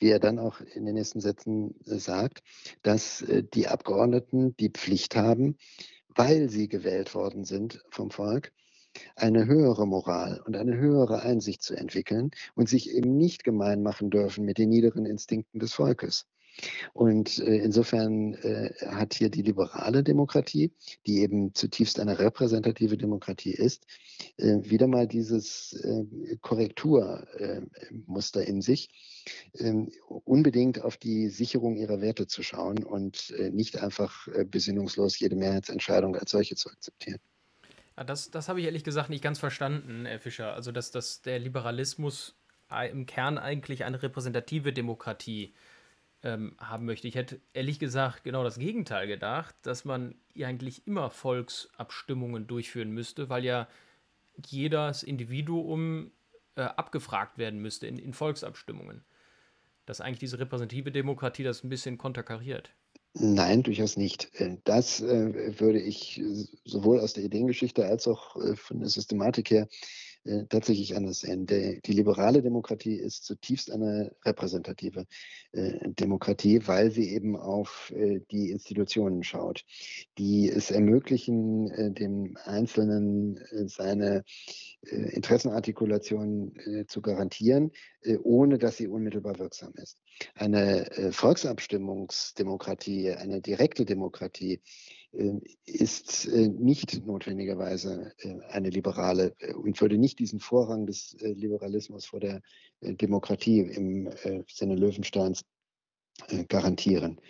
wie 0.00 0.08
er 0.08 0.18
dann 0.18 0.38
auch 0.38 0.60
in 0.60 0.84
den 0.84 0.94
nächsten 0.94 1.20
Sätzen 1.20 1.76
äh, 1.86 1.98
sagt, 1.98 2.42
dass 2.82 3.22
äh, 3.22 3.44
die 3.44 3.68
Abgeordneten 3.68 4.56
die 4.56 4.70
Pflicht 4.70 5.14
haben, 5.14 5.56
weil 6.08 6.50
sie 6.50 6.68
gewählt 6.68 7.14
worden 7.14 7.44
sind 7.44 7.84
vom 7.90 8.10
Volk, 8.10 8.52
eine 9.16 9.46
höhere 9.46 9.86
Moral 9.86 10.42
und 10.46 10.56
eine 10.56 10.76
höhere 10.76 11.22
Einsicht 11.22 11.62
zu 11.62 11.74
entwickeln 11.74 12.30
und 12.54 12.68
sich 12.68 12.90
eben 12.90 13.16
nicht 13.16 13.44
gemein 13.44 13.82
machen 13.82 14.10
dürfen 14.10 14.44
mit 14.44 14.58
den 14.58 14.68
niederen 14.68 15.06
Instinkten 15.06 15.60
des 15.60 15.72
Volkes. 15.72 16.26
Und 16.92 17.38
äh, 17.38 17.58
insofern 17.58 18.34
äh, 18.34 18.74
hat 18.86 19.14
hier 19.14 19.30
die 19.30 19.42
liberale 19.42 20.02
Demokratie, 20.02 20.72
die 21.06 21.22
eben 21.22 21.54
zutiefst 21.54 22.00
eine 22.00 22.18
repräsentative 22.18 22.96
Demokratie 22.96 23.52
ist, 23.52 23.86
äh, 24.36 24.58
wieder 24.62 24.86
mal 24.86 25.06
dieses 25.06 25.78
Korrekturmuster 26.40 28.46
in 28.46 28.60
sich, 28.60 28.90
ähm, 29.58 29.90
unbedingt 30.24 30.82
auf 30.82 30.96
die 30.96 31.28
Sicherung 31.28 31.76
ihrer 31.76 32.00
Werte 32.00 32.26
zu 32.26 32.42
schauen 32.42 32.84
und 32.84 33.34
nicht 33.52 33.78
einfach 33.78 34.28
besinnungslos 34.50 35.18
jede 35.18 35.36
Mehrheitsentscheidung 35.36 36.16
als 36.16 36.30
solche 36.30 36.56
zu 36.56 36.70
akzeptieren. 36.70 37.18
Ja, 37.96 38.04
das 38.04 38.30
das 38.30 38.48
habe 38.48 38.60
ich 38.60 38.66
ehrlich 38.66 38.84
gesagt 38.84 39.10
nicht 39.10 39.22
ganz 39.22 39.38
verstanden, 39.38 40.06
Herr 40.06 40.18
Fischer. 40.20 40.54
Also, 40.54 40.72
dass, 40.72 40.90
dass 40.90 41.22
der 41.22 41.38
Liberalismus 41.38 42.36
im 42.90 43.06
Kern 43.06 43.38
eigentlich 43.38 43.84
eine 43.84 44.02
repräsentative 44.02 44.72
Demokratie 44.72 45.54
ähm, 46.22 46.56
haben 46.58 46.86
möchte. 46.86 47.08
Ich 47.08 47.14
hätte 47.14 47.40
ehrlich 47.52 47.78
gesagt 47.78 48.24
genau 48.24 48.44
das 48.44 48.58
Gegenteil 48.58 49.06
gedacht, 49.06 49.54
dass 49.62 49.84
man 49.84 50.14
eigentlich 50.40 50.86
immer 50.86 51.10
Volksabstimmungen 51.10 52.46
durchführen 52.46 52.90
müsste, 52.90 53.28
weil 53.28 53.44
ja 53.44 53.68
jedes 54.46 55.02
Individuum 55.02 56.12
äh, 56.54 56.62
abgefragt 56.62 57.38
werden 57.38 57.60
müsste 57.60 57.86
in, 57.86 57.98
in 57.98 58.14
Volksabstimmungen. 58.14 59.04
Dass 59.84 60.00
eigentlich 60.00 60.20
diese 60.20 60.38
repräsentative 60.38 60.92
Demokratie 60.92 61.42
das 61.42 61.64
ein 61.64 61.68
bisschen 61.68 61.98
konterkariert. 61.98 62.70
Nein, 63.14 63.62
durchaus 63.62 63.96
nicht. 63.96 64.30
Äh, 64.40 64.56
das 64.64 65.00
äh, 65.00 65.60
würde 65.60 65.80
ich 65.80 66.18
äh, 66.18 66.46
sowohl 66.64 67.00
aus 67.00 67.12
der 67.12 67.24
Ideengeschichte 67.24 67.84
als 67.84 68.08
auch 68.08 68.36
von 68.56 68.80
der 68.80 68.88
Systematik 68.88 69.50
her 69.50 69.68
äh, 70.24 70.44
tatsächlich 70.48 70.96
anders 70.96 71.20
sehen. 71.20 71.46
Der, 71.46 71.80
die 71.80 71.92
liberale 71.92 72.42
Demokratie 72.42 72.94
ist 72.94 73.24
zutiefst 73.24 73.72
eine 73.72 74.14
repräsentative 74.24 75.06
äh, 75.50 75.90
Demokratie, 75.90 76.60
weil 76.66 76.92
sie 76.92 77.12
eben 77.12 77.36
auf 77.36 77.92
äh, 77.96 78.20
die 78.30 78.50
Institutionen 78.50 79.24
schaut, 79.24 79.64
die 80.18 80.48
es 80.48 80.70
ermöglichen, 80.70 81.70
äh, 81.70 81.90
dem 81.90 82.36
Einzelnen 82.44 83.36
äh, 83.36 83.66
seine 83.66 84.22
äh, 84.82 85.12
Interessenartikulation 85.12 86.52
zu 86.86 87.02
garantieren, 87.02 87.72
ohne 88.22 88.58
dass 88.58 88.76
sie 88.76 88.88
unmittelbar 88.88 89.38
wirksam 89.38 89.72
ist. 89.76 89.98
Eine 90.34 91.10
Volksabstimmungsdemokratie, 91.12 93.12
eine 93.12 93.40
direkte 93.40 93.84
Demokratie, 93.84 94.60
ist 95.66 96.26
äh, 96.26 96.48
nicht 96.48 97.06
notwendigerweise 97.06 98.14
äh, 98.18 98.40
eine 98.48 98.70
liberale 98.70 99.34
äh, 99.38 99.52
und 99.52 99.78
würde 99.80 99.98
nicht 99.98 100.18
diesen 100.18 100.40
Vorrang 100.40 100.86
des 100.86 101.16
Liberalismus 101.20 102.06
vor 102.06 102.20
der 102.20 102.40
Demokratie 102.80 103.60
im 103.60 104.10
Sinne 104.48 104.74
Löwensteins 104.74 105.44
garantieren. 106.48 107.20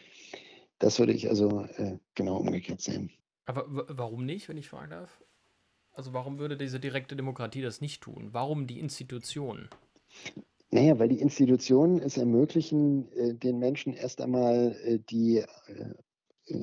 Das 0.79 0.99
würde 0.99 1.13
ich 1.13 1.29
also 1.29 1.67
genau 2.15 2.39
umgekehrt 2.39 2.81
sehen. 2.81 3.11
Aber 3.45 3.67
warum 3.69 4.25
nicht, 4.25 4.49
wenn 4.49 4.57
ich 4.57 4.69
fragen 4.69 4.91
darf? 4.91 5.23
Also 5.93 6.15
warum 6.15 6.39
würde 6.39 6.57
diese 6.57 6.81
direkte 6.81 7.17
Demokratie 7.17 7.61
das 7.61 7.83
nicht 7.83 8.03
tun? 8.03 8.31
Warum 8.33 8.67
die 8.67 8.81
Institutionen? 8.81 9.69
Naja, 10.71 10.99
weil 10.99 11.11
die 11.11 11.21
Institutionen 11.21 12.01
es 12.01 12.17
ermöglichen, 12.17 13.11
den 13.39 13.59
Menschen 13.59 13.93
erst 13.93 14.23
einmal 14.23 14.75
die 15.11 15.45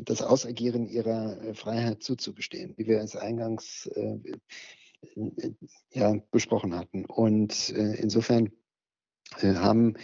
das 0.03 0.21
Ausagieren 0.21 0.87
ihrer 0.87 1.41
äh, 1.41 1.53
Freiheit 1.53 2.03
zuzugestehen, 2.03 2.73
wie 2.77 2.87
wir 2.87 2.99
es 2.99 3.15
eingangs 3.15 3.87
äh, 3.95 4.17
äh, 5.15 5.51
ja, 5.91 6.15
besprochen 6.31 6.75
hatten. 6.75 7.05
Und 7.05 7.69
äh, 7.69 7.95
insofern 7.95 8.51
äh, 9.39 9.55
haben 9.55 9.95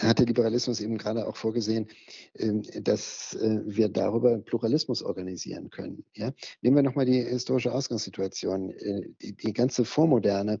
hat 0.00 0.18
der 0.18 0.26
Liberalismus 0.26 0.80
eben 0.80 0.98
gerade 0.98 1.26
auch 1.26 1.36
vorgesehen, 1.36 1.88
ähm, 2.36 2.62
dass 2.82 3.36
wir 3.40 3.88
darüber 3.88 4.38
Pluralismus 4.38 5.02
organisieren 5.02 5.70
können. 5.70 6.04
Ja? 6.14 6.32
Nehmen 6.62 6.76
wir 6.76 6.82
nochmal 6.82 7.06
die 7.06 7.22
historische 7.22 7.72
Ausgangssituation. 7.72 8.72
Die, 9.20 9.32
die 9.32 9.52
ganze 9.52 9.84
vormoderne 9.84 10.60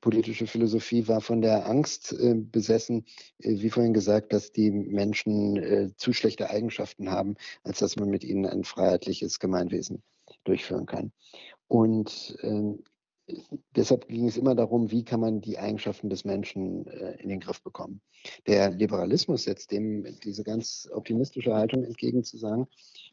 politische 0.00 0.46
Philosophie 0.46 1.08
war 1.08 1.20
von 1.20 1.40
der 1.40 1.66
Angst 1.66 2.14
besessen, 2.50 3.06
wie 3.38 3.70
vorhin 3.70 3.94
gesagt, 3.94 4.32
dass 4.32 4.52
die 4.52 4.70
Menschen 4.70 5.94
zu 5.96 6.12
schlechte 6.12 6.50
Eigenschaften 6.50 7.10
haben, 7.10 7.36
als 7.62 7.78
dass 7.78 7.96
man 7.96 8.10
mit 8.10 8.24
ihnen 8.24 8.44
ein 8.44 8.64
freiheitliches 8.64 9.38
Gemeinwesen 9.38 10.02
durchführen 10.44 10.86
kann. 10.86 11.12
Und 11.68 12.36
ähm, 12.42 12.82
deshalb 13.74 14.08
ging 14.08 14.28
es 14.28 14.36
immer 14.36 14.54
darum, 14.54 14.90
wie 14.90 15.04
kann 15.04 15.20
man 15.20 15.40
die 15.40 15.58
Eigenschaften 15.58 16.10
des 16.10 16.24
Menschen 16.24 16.86
äh, 16.86 17.20
in 17.22 17.28
den 17.28 17.40
Griff 17.40 17.62
bekommen. 17.62 18.00
Der 18.46 18.70
Liberalismus 18.70 19.44
setzt 19.44 19.72
dem 19.72 20.06
diese 20.22 20.44
ganz 20.44 20.88
optimistische 20.92 21.54
Haltung 21.54 21.84
entgegen 21.84 22.24
zu 22.24 22.36
sagen, 22.36 22.68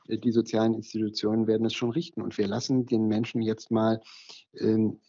äh, 0.08 0.18
die 0.18 0.32
sozialen 0.32 0.74
Institutionen 0.74 1.48
werden 1.48 1.66
es 1.66 1.74
schon 1.74 1.92
richten 1.92 2.22
und 2.22 2.38
wir 2.38 2.48
lassen 2.48 2.86
den 2.86 3.08
Menschen 3.08 3.42
jetzt 3.42 3.72
mal 3.72 4.02
ähm, 4.60 5.00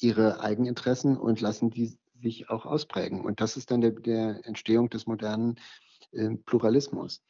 ihre 0.00 0.40
Eigeninteressen 0.40 1.16
und 1.16 1.40
lassen 1.40 1.70
die 1.70 1.96
sich 2.20 2.50
auch 2.50 2.66
ausprägen. 2.66 3.20
Und 3.20 3.40
das 3.40 3.56
ist 3.56 3.70
dann 3.70 3.80
der, 3.80 3.92
der 3.92 4.40
Entstehung 4.44 4.90
des 4.90 5.06
modernen 5.06 5.58
äh, 6.12 6.30
Pluralismus. 6.44 7.22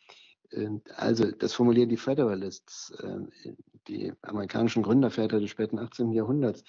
Ähm, 0.53 0.83
also 0.97 1.31
das 1.31 1.53
formulieren 1.55 1.89
die 1.89 1.97
Federalists, 1.97 2.91
äh, 2.99 3.53
die 3.89 4.13
amerikanischen 4.23 4.83
Gründerväter 4.83 5.41
des 5.41 5.51
späten 5.51 5.79
18. 5.79 6.13
Jahrhunderts, 6.13 6.65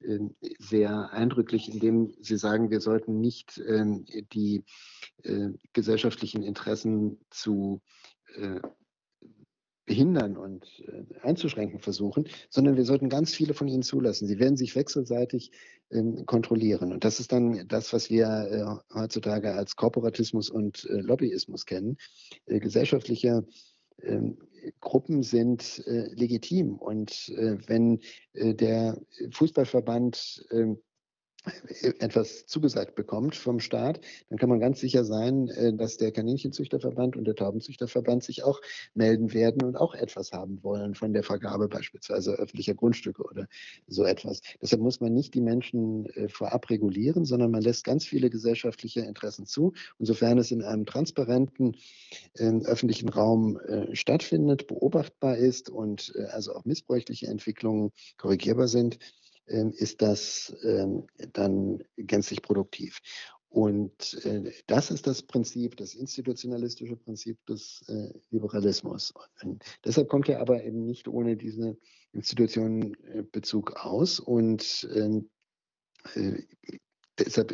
ähm, 0.00 0.34
sehr 0.58 1.12
eindrücklich, 1.12 1.72
indem 1.72 2.14
sie 2.20 2.36
sagen, 2.36 2.70
wir 2.70 2.80
sollten 2.80 3.20
nicht 3.20 3.60
ähm, 3.66 4.04
die 4.32 4.64
äh, 5.22 5.50
gesellschaftlichen 5.72 6.42
Interessen 6.42 7.20
zu 7.30 7.80
äh, 8.36 8.60
behindern 9.84 10.36
und 10.36 10.64
äh, 10.86 11.04
einzuschränken 11.22 11.80
versuchen, 11.80 12.28
sondern 12.50 12.76
wir 12.76 12.84
sollten 12.84 13.08
ganz 13.08 13.34
viele 13.34 13.52
von 13.52 13.68
ihnen 13.68 13.82
zulassen. 13.82 14.28
Sie 14.28 14.38
werden 14.38 14.56
sich 14.56 14.76
wechselseitig 14.76 15.50
ähm, 15.90 16.24
kontrollieren. 16.26 16.92
Und 16.92 17.04
das 17.04 17.20
ist 17.20 17.32
dann 17.32 17.66
das, 17.68 17.92
was 17.92 18.08
wir 18.08 18.82
heutzutage 18.94 19.52
als 19.54 19.76
Korporatismus 19.76 20.50
und 20.50 20.86
Lobbyismus 20.88 21.66
kennen. 21.66 21.96
gesellschaftlicher 22.46 23.44
ähm, 24.02 24.38
Gruppen 24.80 25.22
sind 25.22 25.82
äh, 25.86 26.08
legitim. 26.14 26.76
Und 26.76 27.28
äh, 27.36 27.56
wenn 27.66 28.00
äh, 28.32 28.54
der 28.54 29.00
Fußballverband 29.32 30.46
ähm, 30.50 30.78
etwas 31.98 32.46
zugesagt 32.46 32.94
bekommt 32.94 33.34
vom 33.34 33.58
Staat, 33.58 34.00
dann 34.28 34.38
kann 34.38 34.48
man 34.48 34.60
ganz 34.60 34.80
sicher 34.80 35.04
sein, 35.04 35.48
äh, 35.48 35.72
dass 35.74 35.96
der 35.96 36.12
Kaninchenzüchterverband 36.12 37.16
und 37.16 37.24
der 37.24 37.34
Taubenzüchterverband 37.34 38.22
sich 38.22 38.44
auch 38.44 38.60
melden 38.94 39.32
werden 39.32 39.62
und 39.62 39.76
auch 39.76 39.94
etwas 39.94 40.32
haben 40.32 40.62
wollen 40.62 40.94
von 40.94 41.12
der 41.12 41.24
Vergabe 41.24 41.68
beispielsweise 41.68 42.34
öffentlicher 42.34 42.74
Grundstücke 42.74 43.22
oder 43.22 43.48
so 43.88 44.04
etwas. 44.04 44.40
Deshalb 44.60 44.82
muss 44.82 45.00
man 45.00 45.12
nicht 45.12 45.34
die 45.34 45.40
Menschen 45.40 46.06
äh, 46.10 46.28
vorab 46.28 46.70
regulieren, 46.70 47.24
sondern 47.24 47.50
man 47.50 47.62
lässt 47.62 47.84
ganz 47.84 48.04
viele 48.04 48.30
gesellschaftliche 48.30 49.00
Interessen 49.00 49.46
zu. 49.46 49.72
Und 49.98 50.06
sofern 50.06 50.38
es 50.38 50.52
in 50.52 50.62
einem 50.62 50.86
transparenten 50.86 51.76
äh, 52.34 52.52
öffentlichen 52.64 53.08
Raum 53.08 53.58
äh, 53.58 53.94
stattfindet, 53.96 54.66
beobachtbar 54.68 55.36
ist 55.36 55.70
und 55.70 56.12
äh, 56.14 56.24
also 56.26 56.54
auch 56.54 56.64
missbräuchliche 56.64 57.26
Entwicklungen 57.26 57.90
korrigierbar 58.16 58.68
sind, 58.68 58.98
ähm, 58.98 59.00
ist 59.46 60.02
das 60.02 60.54
ähm, 60.62 61.06
dann 61.32 61.82
gänzlich 61.96 62.42
produktiv. 62.42 63.00
Und 63.52 64.14
äh, 64.24 64.50
das 64.66 64.90
ist 64.90 65.06
das 65.06 65.22
Prinzip, 65.22 65.76
das 65.76 65.94
institutionalistische 65.94 66.96
Prinzip 66.96 67.44
des 67.46 67.84
äh, 67.88 68.08
Liberalismus. 68.30 69.12
Und 69.42 69.62
deshalb 69.84 70.08
kommt 70.08 70.30
er 70.30 70.40
aber 70.40 70.64
eben 70.64 70.86
nicht 70.86 71.06
ohne 71.06 71.36
diesen 71.36 71.76
Institutionenbezug 72.12 73.72
aus. 73.76 74.20
Und 74.20 74.88
ähm, 74.94 75.28
äh, 76.14 76.42
deshalb 77.18 77.52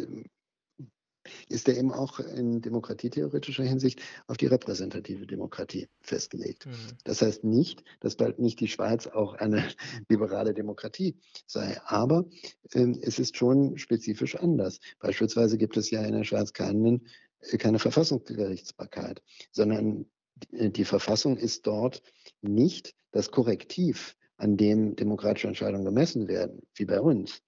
ist 1.49 1.69
er 1.69 1.77
eben 1.77 1.93
auch 1.93 2.21
in 2.21 2.61
demokratietheoretischer 2.61 3.65
Hinsicht 3.65 4.01
auf 4.27 4.37
die 4.37 4.47
repräsentative 4.47 5.27
Demokratie 5.27 5.89
festgelegt. 6.01 6.67
Mhm. 6.67 6.73
Das 7.05 7.23
heißt 7.23 7.45
nicht, 7.45 7.85
dass 8.01 8.17
bald 8.17 8.39
nicht 8.39 8.61
die 8.61 8.69
Schweiz 8.69 9.07
auch 9.07 9.35
eine 9.35 9.65
liberale 10.09 10.55
Demokratie 10.55 11.17
sei, 11.47 11.81
aber 11.85 12.27
äh, 12.73 12.95
es 13.03 13.19
ist 13.19 13.37
schon 13.37 13.79
spezifisch 13.79 14.37
anders. 14.37 14.81
Beispielsweise 14.99 15.59
gibt 15.59 15.77
es 15.77 15.91
ja 15.91 16.03
in 16.03 16.15
der 16.15 16.25
Schweiz 16.25 16.53
keinen, 16.53 17.07
äh, 17.41 17.59
keine 17.59 17.79
Verfassungsgerichtsbarkeit, 17.79 19.23
sondern 19.53 20.07
die, 20.53 20.73
die 20.73 20.85
Verfassung 20.85 21.37
ist 21.37 21.67
dort 21.67 22.03
nicht 22.43 22.95
das 23.11 23.31
Korrektiv, 23.31 24.17
an 24.39 24.57
dem 24.57 24.95
demokratische 24.97 25.49
Entscheidungen 25.49 25.85
gemessen 25.85 26.29
werden, 26.29 26.63
wie 26.75 26.85
bei 26.85 27.01
uns. 27.01 27.43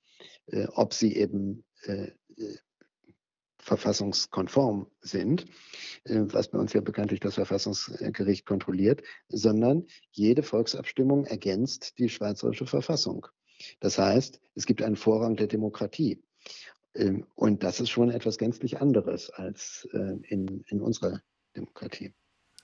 Äh, 0.46 0.66
ob 0.74 0.92
sie 0.92 1.16
eben 1.16 1.64
äh, 1.84 2.10
äh 2.36 2.56
verfassungskonform 3.60 4.86
sind, 5.00 5.46
äh, 6.04 6.20
was 6.26 6.48
bei 6.48 6.58
uns 6.58 6.72
ja 6.72 6.80
bekanntlich 6.80 7.20
das 7.20 7.34
Verfassungsgericht 7.34 8.46
kontrolliert, 8.46 9.02
sondern 9.28 9.86
jede 10.10 10.42
Volksabstimmung 10.42 11.24
ergänzt 11.26 11.98
die 11.98 12.08
schweizerische 12.08 12.66
Verfassung. 12.66 13.26
Das 13.80 13.98
heißt, 13.98 14.40
es 14.54 14.66
gibt 14.66 14.82
einen 14.82 14.96
Vorrang 14.96 15.36
der 15.36 15.46
Demokratie. 15.46 16.22
Ähm, 16.94 17.26
und 17.34 17.62
das 17.62 17.80
ist 17.80 17.90
schon 17.90 18.10
etwas 18.10 18.38
gänzlich 18.38 18.80
anderes 18.80 19.30
als 19.30 19.88
äh, 19.92 20.16
in, 20.28 20.64
in 20.68 20.80
unserer 20.80 21.20
Demokratie. 21.56 22.14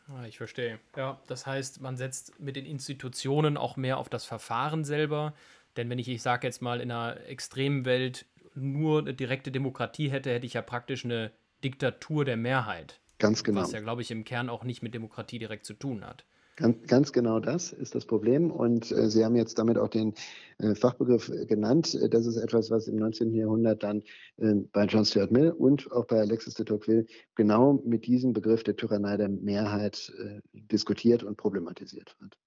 Ah, 0.09 0.24
ich 0.26 0.36
verstehe. 0.36 0.78
Ja, 0.97 1.20
das 1.26 1.47
heißt, 1.47 1.80
man 1.80 1.97
setzt 1.97 2.38
mit 2.38 2.57
den 2.57 2.64
Institutionen 2.64 3.57
auch 3.57 3.76
mehr 3.76 3.99
auf 3.99 4.09
das 4.09 4.24
Verfahren 4.24 4.84
selber. 4.84 5.34
Denn 5.76 5.90
wenn 5.90 5.99
ich, 5.99 6.09
ich 6.09 6.22
sage 6.22 6.47
jetzt 6.47 6.62
mal, 6.62 6.80
in 6.80 6.90
einer 6.90 7.26
extremen 7.26 7.84
Welt 7.84 8.24
nur 8.57 9.00
eine 9.00 9.14
direkte 9.14 9.50
Demokratie 9.50 10.11
hätte, 10.11 10.30
hätte 10.30 10.46
ich 10.46 10.54
ja 10.54 10.62
praktisch 10.62 11.04
eine 11.04 11.30
Diktatur 11.62 12.24
der 12.24 12.36
Mehrheit. 12.36 13.00
Ganz 13.18 13.44
genau. 13.44 13.62
Was 13.62 13.72
ja, 13.72 13.80
glaube 13.80 14.02
ich, 14.02 14.11
im 14.11 14.24
Kern 14.24 14.48
auch 14.48 14.64
nicht 14.64 14.82
mit 14.82 14.94
Demokratie 14.94 15.38
direkt 15.38 15.64
zu 15.64 15.74
tun 15.74 16.04
hat. 16.04 16.24
Ganz, 16.57 16.86
ganz 16.86 17.12
genau 17.12 17.38
das 17.38 17.72
ist 17.72 17.94
das 17.94 18.07
Problem. 18.07 18.50
Und 18.50 18.90
äh, 18.90 19.11
Sie 19.11 19.24
haben 19.24 19.36
jetzt 19.36 19.59
damit 19.59 19.76
auch 19.76 19.88
den 19.88 20.14
äh, 20.59 20.74
Fachbegriff 20.74 21.30
genannt. 21.46 21.98
Das 22.11 22.24
ist 22.24 22.36
etwas, 22.36 22.70
was 22.70 22.88
im 22.88 22.96
19. 22.96 23.34
Jahrhundert 23.34 23.82
dann 23.82 24.02
äh, 24.38 24.54
bei 24.72 24.86
John 24.86 25.04
Stuart 25.04 25.30
Mill 25.30 25.50
und 25.50 25.92
auch 25.92 26.07
bei 26.07 26.18
Alexis 26.18 26.54
de 26.54 26.64
Tocqueville 26.64 27.04
genau 27.34 27.82
mit 27.84 28.07
diesem 28.07 28.32
Begriff 28.32 28.64
der 28.64 28.74
Tyrannei 28.74 29.18
der 29.18 29.28
Mehrheit 29.28 30.11
äh, 30.18 30.40
diskutiert 30.52 31.22
und 31.22 31.36
problematisiert 31.36 32.16
wird. 32.20 32.38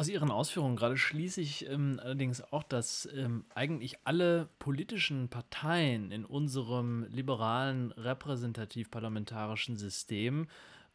Aus 0.00 0.08
Ihren 0.08 0.30
Ausführungen 0.30 0.76
gerade 0.76 0.96
schließe 0.96 1.42
ich 1.42 1.68
ähm, 1.68 2.00
allerdings 2.02 2.40
auch, 2.54 2.62
dass 2.62 3.06
ähm, 3.14 3.44
eigentlich 3.54 3.98
alle 4.04 4.48
politischen 4.58 5.28
Parteien 5.28 6.10
in 6.10 6.24
unserem 6.24 7.04
liberalen 7.10 7.92
repräsentativ-parlamentarischen 7.92 9.76
System 9.76 10.46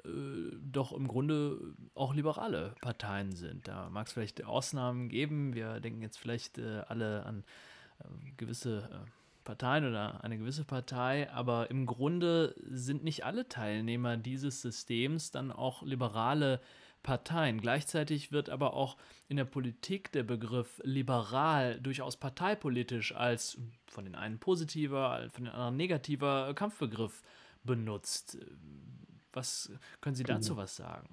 äh, 0.04 0.10
doch 0.60 0.92
im 0.92 1.08
Grunde 1.08 1.76
auch 1.94 2.16
liberale 2.16 2.74
Parteien 2.82 3.32
sind. 3.34 3.68
Da 3.68 3.92
mag 3.92 4.08
es 4.08 4.14
vielleicht 4.14 4.44
Ausnahmen 4.44 5.08
geben. 5.08 5.54
Wir 5.54 5.80
denken 5.82 6.02
jetzt 6.02 6.18
vielleicht 6.18 6.58
äh, 6.58 6.82
alle 6.88 7.28
an 7.28 7.44
äh, 8.00 8.06
gewisse 8.38 8.90
äh, 8.92 9.10
Parteien 9.44 9.88
oder 9.88 10.24
eine 10.24 10.40
gewisse 10.40 10.64
Partei, 10.64 11.30
aber 11.30 11.70
im 11.70 11.86
Grunde 11.86 12.56
sind 12.72 13.04
nicht 13.04 13.24
alle 13.24 13.48
Teilnehmer 13.48 14.18
dieses 14.18 14.64
Systems 14.64 15.30
dann 15.30 15.52
auch 15.52 15.84
liberale 15.84 16.58
Parteien 16.58 16.85
Parteien. 17.06 17.62
Gleichzeitig 17.62 18.32
wird 18.32 18.50
aber 18.50 18.74
auch 18.74 18.98
in 19.30 19.38
der 19.38 19.46
Politik 19.46 20.12
der 20.12 20.24
Begriff 20.24 20.82
liberal 20.84 21.80
durchaus 21.80 22.18
parteipolitisch 22.18 23.16
als 23.16 23.60
von 23.86 24.06
den 24.06 24.16
einen 24.16 24.40
positiver, 24.40 25.30
von 25.32 25.46
den 25.46 25.54
anderen 25.54 25.78
negativer 25.78 26.52
Kampfbegriff 26.56 27.22
benutzt. 27.64 28.40
Was 29.32 29.72
können 30.02 30.16
Sie 30.16 30.24
dazu 30.24 30.54
mhm. 30.54 30.58
was 30.58 30.76
sagen? 30.76 31.08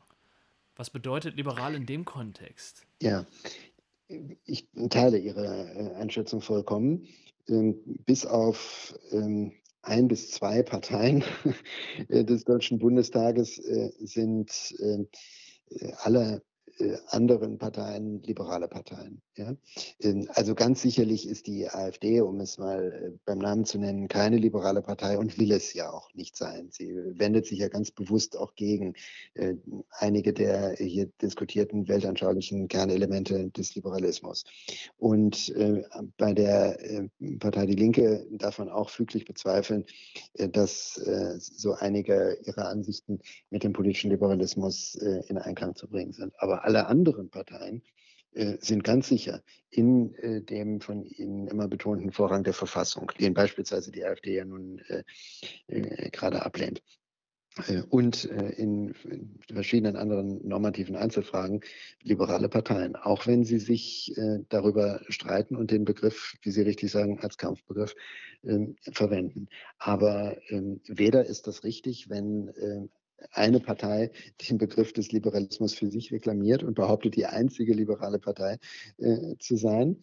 Was 0.76 0.88
bedeutet 0.88 1.36
liberal 1.36 1.74
in 1.74 1.84
dem 1.84 2.06
Kontext? 2.06 2.86
Ja, 3.02 3.26
ich 4.46 4.66
teile 4.88 5.18
Ihre 5.18 5.44
äh, 5.44 5.94
Einschätzung 5.96 6.40
vollkommen. 6.40 7.06
Ähm, 7.48 7.76
bis 8.06 8.24
auf 8.24 8.98
ähm, 9.10 9.52
ein 9.82 10.08
bis 10.08 10.30
zwei 10.30 10.62
Parteien 10.62 11.22
des 12.08 12.44
Deutschen 12.44 12.78
Bundestages 12.78 13.58
äh, 13.58 13.92
sind 13.98 14.74
ähm, 14.80 15.08
alle 16.04 16.42
anderen 17.08 17.58
Parteien 17.58 18.22
liberale 18.22 18.68
Parteien. 18.68 19.22
Ja? 19.36 19.54
Ähm, 20.00 20.28
also 20.34 20.54
ganz 20.54 20.82
sicherlich 20.82 21.28
ist 21.28 21.46
die 21.46 21.68
AfD, 21.68 22.20
um 22.20 22.40
es 22.40 22.58
mal 22.58 22.92
äh, 22.92 23.18
beim 23.24 23.38
Namen 23.38 23.64
zu 23.64 23.78
nennen, 23.78 24.08
keine 24.08 24.36
liberale 24.36 24.82
Partei 24.82 25.18
und 25.18 25.38
will 25.38 25.52
es 25.52 25.72
ja 25.74 25.90
auch 25.90 26.12
nicht 26.14 26.36
sein. 26.36 26.68
Sie 26.70 26.94
wendet 27.18 27.46
sich 27.46 27.58
ja 27.58 27.68
ganz 27.68 27.90
bewusst 27.90 28.36
auch 28.36 28.54
gegen 28.54 28.94
äh, 29.34 29.54
einige 29.90 30.32
der 30.32 30.74
hier 30.76 31.06
diskutierten 31.20 31.88
weltanschaulichen 31.88 32.68
Kernelemente 32.68 33.50
des 33.50 33.74
Liberalismus. 33.74 34.44
Und 34.96 35.50
äh, 35.50 35.82
bei 36.18 36.34
der 36.34 36.80
äh, 36.80 37.08
Partei 37.38 37.66
Die 37.66 37.76
Linke 37.76 38.26
darf 38.30 38.58
man 38.58 38.68
auch 38.68 38.90
füglich 38.90 39.24
bezweifeln, 39.24 39.84
äh, 40.34 40.48
dass 40.48 41.00
so 41.38 41.74
einige 41.74 42.38
ihrer 42.44 42.68
Ansichten 42.68 43.20
mit 43.50 43.64
dem 43.64 43.72
politischen 43.72 44.10
Liberalismus 44.10 44.94
in 44.94 45.38
Einklang 45.38 45.74
zu 45.74 45.88
bringen 45.88 46.12
sind. 46.12 46.32
Aber 46.38 46.61
alle 46.64 46.86
anderen 46.86 47.30
Parteien 47.30 47.82
äh, 48.34 48.56
sind 48.60 48.82
ganz 48.82 49.08
sicher 49.08 49.42
in 49.68 50.14
äh, 50.14 50.40
dem 50.40 50.80
von 50.80 51.04
Ihnen 51.04 51.48
immer 51.48 51.68
betonten 51.68 52.12
Vorrang 52.12 52.44
der 52.44 52.54
Verfassung, 52.54 53.12
den 53.20 53.34
beispielsweise 53.34 53.92
die 53.92 54.04
AfD 54.04 54.36
ja 54.36 54.46
nun 54.46 54.80
äh, 54.88 55.02
äh 55.66 56.10
gerade 56.10 56.42
ablehnt. 56.42 56.82
Äh, 57.66 57.82
und 57.90 58.24
in 58.24 58.94
verschiedenen 59.52 59.96
anderen 59.96 60.46
normativen 60.48 60.96
Einzelfragen 60.96 61.60
liberale 62.00 62.48
Parteien, 62.48 62.96
auch 62.96 63.26
wenn 63.26 63.44
sie 63.44 63.58
sich 63.58 64.14
darüber 64.48 65.02
streiten 65.08 65.54
und 65.54 65.70
den 65.70 65.84
Begriff, 65.84 66.38
wie 66.40 66.50
Sie 66.50 66.62
richtig 66.62 66.90
sagen, 66.90 67.20
als 67.20 67.36
Kampfbegriff 67.36 67.94
ähm, 68.44 68.76
verwenden. 68.92 69.48
Aber 69.76 70.38
ähm, 70.48 70.80
weder 70.86 71.26
ist 71.26 71.46
das 71.46 71.64
richtig, 71.64 72.08
wenn 72.08 72.50
eine 73.30 73.60
Partei 73.60 74.10
den 74.48 74.58
Begriff 74.58 74.92
des 74.92 75.12
Liberalismus 75.12 75.74
für 75.74 75.90
sich 75.90 76.12
reklamiert 76.12 76.62
und 76.62 76.74
behauptet, 76.74 77.16
die 77.16 77.26
einzige 77.26 77.74
liberale 77.74 78.18
Partei 78.18 78.58
äh, 78.98 79.36
zu 79.38 79.56
sein, 79.56 79.98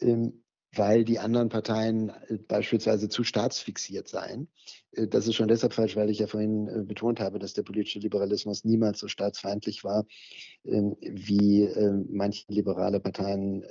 ähm, 0.00 0.42
weil 0.74 1.04
die 1.04 1.18
anderen 1.18 1.48
Parteien 1.48 2.10
äh, 2.28 2.36
beispielsweise 2.36 3.08
zu 3.08 3.24
staatsfixiert 3.24 4.08
seien. 4.08 4.48
Äh, 4.92 5.06
das 5.08 5.26
ist 5.26 5.34
schon 5.34 5.48
deshalb 5.48 5.72
falsch, 5.72 5.96
weil 5.96 6.10
ich 6.10 6.18
ja 6.18 6.26
vorhin 6.26 6.68
äh, 6.68 6.82
betont 6.84 7.20
habe, 7.20 7.38
dass 7.38 7.54
der 7.54 7.62
politische 7.62 8.00
Liberalismus 8.00 8.64
niemals 8.64 8.98
so 8.98 9.08
staatsfeindlich 9.08 9.82
war, 9.84 10.06
ähm, 10.64 10.96
wie 11.00 11.68
manche 12.10 12.44
liberale 12.48 13.00
Parteien 13.00 13.64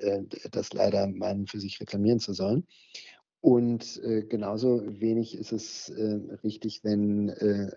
das 0.52 0.74
leider 0.74 1.08
meinen, 1.08 1.48
für 1.48 1.60
sich 1.60 1.80
reklamieren 1.80 2.20
zu 2.20 2.34
sollen. 2.34 2.66
Und 3.40 4.02
äh, 4.04 4.24
genauso 4.24 4.82
wenig 5.00 5.38
ist 5.38 5.52
es 5.52 5.90
äh, 5.90 6.20
richtig, 6.44 6.84
wenn 6.84 7.30
äh, 7.30 7.72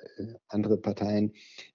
andere 0.48 0.78
Parteien 0.78 1.32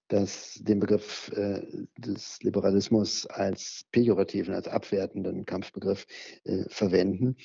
dass 0.08 0.60
den 0.62 0.78
Begriff 0.78 1.32
äh, 1.34 1.62
des 1.98 2.38
Liberalismus 2.42 3.26
als 3.26 3.86
pejorativen, 3.90 4.54
als 4.54 4.68
abwertenden 4.68 5.44
Kampfbegriff 5.46 6.06
äh, 6.44 6.64
verwenden 6.68 7.36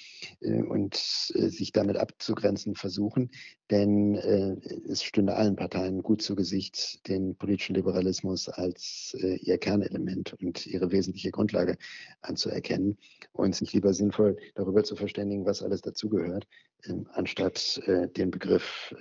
äh, 0.41 0.61
und 0.61 0.95
äh, 1.35 1.47
sich 1.49 1.71
damit 1.71 1.97
abzugrenzen 1.97 2.75
versuchen. 2.75 3.31
Denn 3.71 4.15
äh, 4.15 4.55
es 4.89 5.03
stünde 5.03 5.35
allen 5.35 5.55
Parteien 5.55 6.03
gut 6.03 6.21
zu 6.21 6.35
Gesicht, 6.35 7.07
den 7.07 7.35
politischen 7.35 7.75
Liberalismus 7.75 8.47
als 8.47 9.15
äh, 9.19 9.37
ihr 9.37 9.57
Kernelement 9.57 10.33
und 10.33 10.67
ihre 10.67 10.91
wesentliche 10.91 11.31
Grundlage 11.31 11.77
anzuerkennen 12.21 12.97
und 13.31 13.55
sich 13.55 13.73
lieber 13.73 13.93
sinnvoll 13.93 14.37
darüber 14.53 14.83
zu 14.83 14.95
verständigen, 14.95 15.45
was 15.45 15.63
alles 15.63 15.81
dazugehört, 15.81 16.47
ähm, 16.85 17.07
anstatt 17.13 17.81
den 17.87 18.31
Begriff 18.31 18.93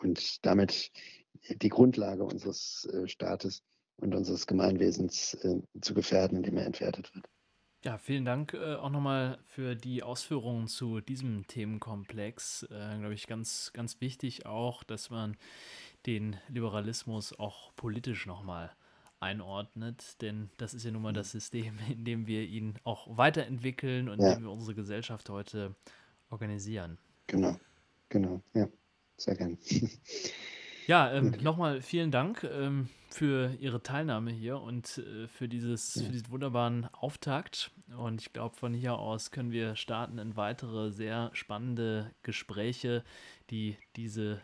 und 0.00 0.44
damit 0.44 0.90
die 1.48 1.68
Grundlage 1.68 2.24
unseres 2.24 2.88
äh, 2.92 3.08
Staates 3.08 3.62
und 3.96 4.14
unseres 4.14 4.46
Gemeinwesens 4.46 5.34
äh, 5.34 5.60
zu 5.80 5.94
gefährden, 5.94 6.38
indem 6.38 6.56
er 6.56 6.66
entwertet 6.66 7.14
wird. 7.14 7.26
Ja, 7.84 7.98
vielen 7.98 8.24
Dank 8.24 8.54
äh, 8.54 8.76
auch 8.76 8.90
nochmal 8.90 9.38
für 9.46 9.74
die 9.74 10.04
Ausführungen 10.04 10.68
zu 10.68 11.00
diesem 11.00 11.46
Themenkomplex. 11.48 12.62
Äh, 12.70 12.98
Glaube 12.98 13.14
ich, 13.14 13.26
ganz, 13.26 13.72
ganz 13.72 14.00
wichtig 14.00 14.46
auch, 14.46 14.84
dass 14.84 15.10
man 15.10 15.36
den 16.06 16.36
Liberalismus 16.48 17.36
auch 17.38 17.74
politisch 17.74 18.26
nochmal 18.26 18.70
einordnet, 19.18 20.20
denn 20.20 20.50
das 20.58 20.74
ist 20.74 20.84
ja 20.84 20.90
nun 20.90 21.02
mal 21.02 21.12
das 21.12 21.30
System, 21.30 21.78
in 21.90 22.04
dem 22.04 22.26
wir 22.26 22.42
ihn 22.42 22.74
auch 22.84 23.16
weiterentwickeln 23.16 24.08
und 24.08 24.20
ja. 24.20 24.30
in 24.30 24.38
dem 24.38 24.44
wir 24.44 24.50
unsere 24.52 24.74
Gesellschaft 24.74 25.28
heute 25.28 25.74
organisieren. 26.30 26.98
Genau, 27.26 27.56
genau, 28.08 28.40
ja, 28.54 28.68
sehr 29.16 29.34
gerne. 29.34 29.58
Ja, 30.86 31.12
ähm, 31.12 31.34
nochmal 31.42 31.80
vielen 31.80 32.10
Dank 32.10 32.44
ähm, 32.44 32.88
für 33.08 33.54
Ihre 33.60 33.82
Teilnahme 33.82 34.30
hier 34.30 34.60
und 34.60 34.98
äh, 34.98 35.28
für, 35.28 35.48
dieses, 35.48 35.94
ja. 35.94 36.04
für 36.04 36.12
diesen 36.12 36.30
wunderbaren 36.30 36.88
Auftakt. 36.92 37.70
Und 37.96 38.20
ich 38.20 38.32
glaube, 38.32 38.56
von 38.56 38.74
hier 38.74 38.94
aus 38.94 39.30
können 39.30 39.52
wir 39.52 39.76
starten 39.76 40.18
in 40.18 40.36
weitere 40.36 40.90
sehr 40.90 41.30
spannende 41.34 42.10
Gespräche, 42.22 43.04
die 43.50 43.76
diese 43.96 44.40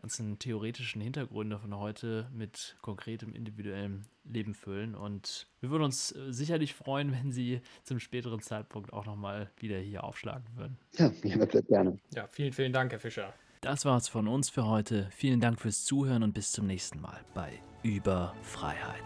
ganzen 0.00 0.38
theoretischen 0.38 1.00
Hintergründe 1.00 1.58
von 1.58 1.76
heute 1.76 2.28
mit 2.32 2.76
konkretem 2.82 3.34
individuellem 3.34 4.02
Leben 4.24 4.54
füllen. 4.54 4.94
Und 4.94 5.46
wir 5.60 5.70
würden 5.70 5.84
uns 5.84 6.12
äh, 6.12 6.32
sicherlich 6.32 6.74
freuen, 6.74 7.12
wenn 7.12 7.32
Sie 7.32 7.60
zum 7.84 7.98
späteren 8.00 8.40
Zeitpunkt 8.40 8.92
auch 8.92 9.06
nochmal 9.06 9.50
wieder 9.58 9.78
hier 9.78 10.04
aufschlagen 10.04 10.46
würden. 10.56 10.78
Ja, 10.92 11.10
sehr 11.10 11.62
gerne. 11.62 11.98
Ja, 12.14 12.26
vielen, 12.28 12.52
vielen 12.52 12.72
Dank, 12.72 12.92
Herr 12.92 13.00
Fischer. 13.00 13.34
Das 13.68 13.84
war's 13.84 14.08
von 14.08 14.28
uns 14.28 14.48
für 14.48 14.64
heute. 14.64 15.10
Vielen 15.10 15.40
Dank 15.40 15.60
fürs 15.60 15.84
Zuhören 15.84 16.22
und 16.22 16.32
bis 16.32 16.52
zum 16.52 16.66
nächsten 16.66 17.02
Mal 17.02 17.20
bei 17.34 17.52
Über 17.82 18.32
Freiheit. 18.40 19.04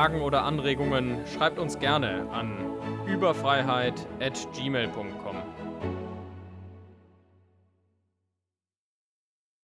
Fragen 0.00 0.22
oder 0.22 0.44
Anregungen 0.44 1.26
schreibt 1.26 1.58
uns 1.58 1.78
gerne 1.78 2.26
an 2.32 2.56
überfreiheit.gmail.com. 3.06 5.29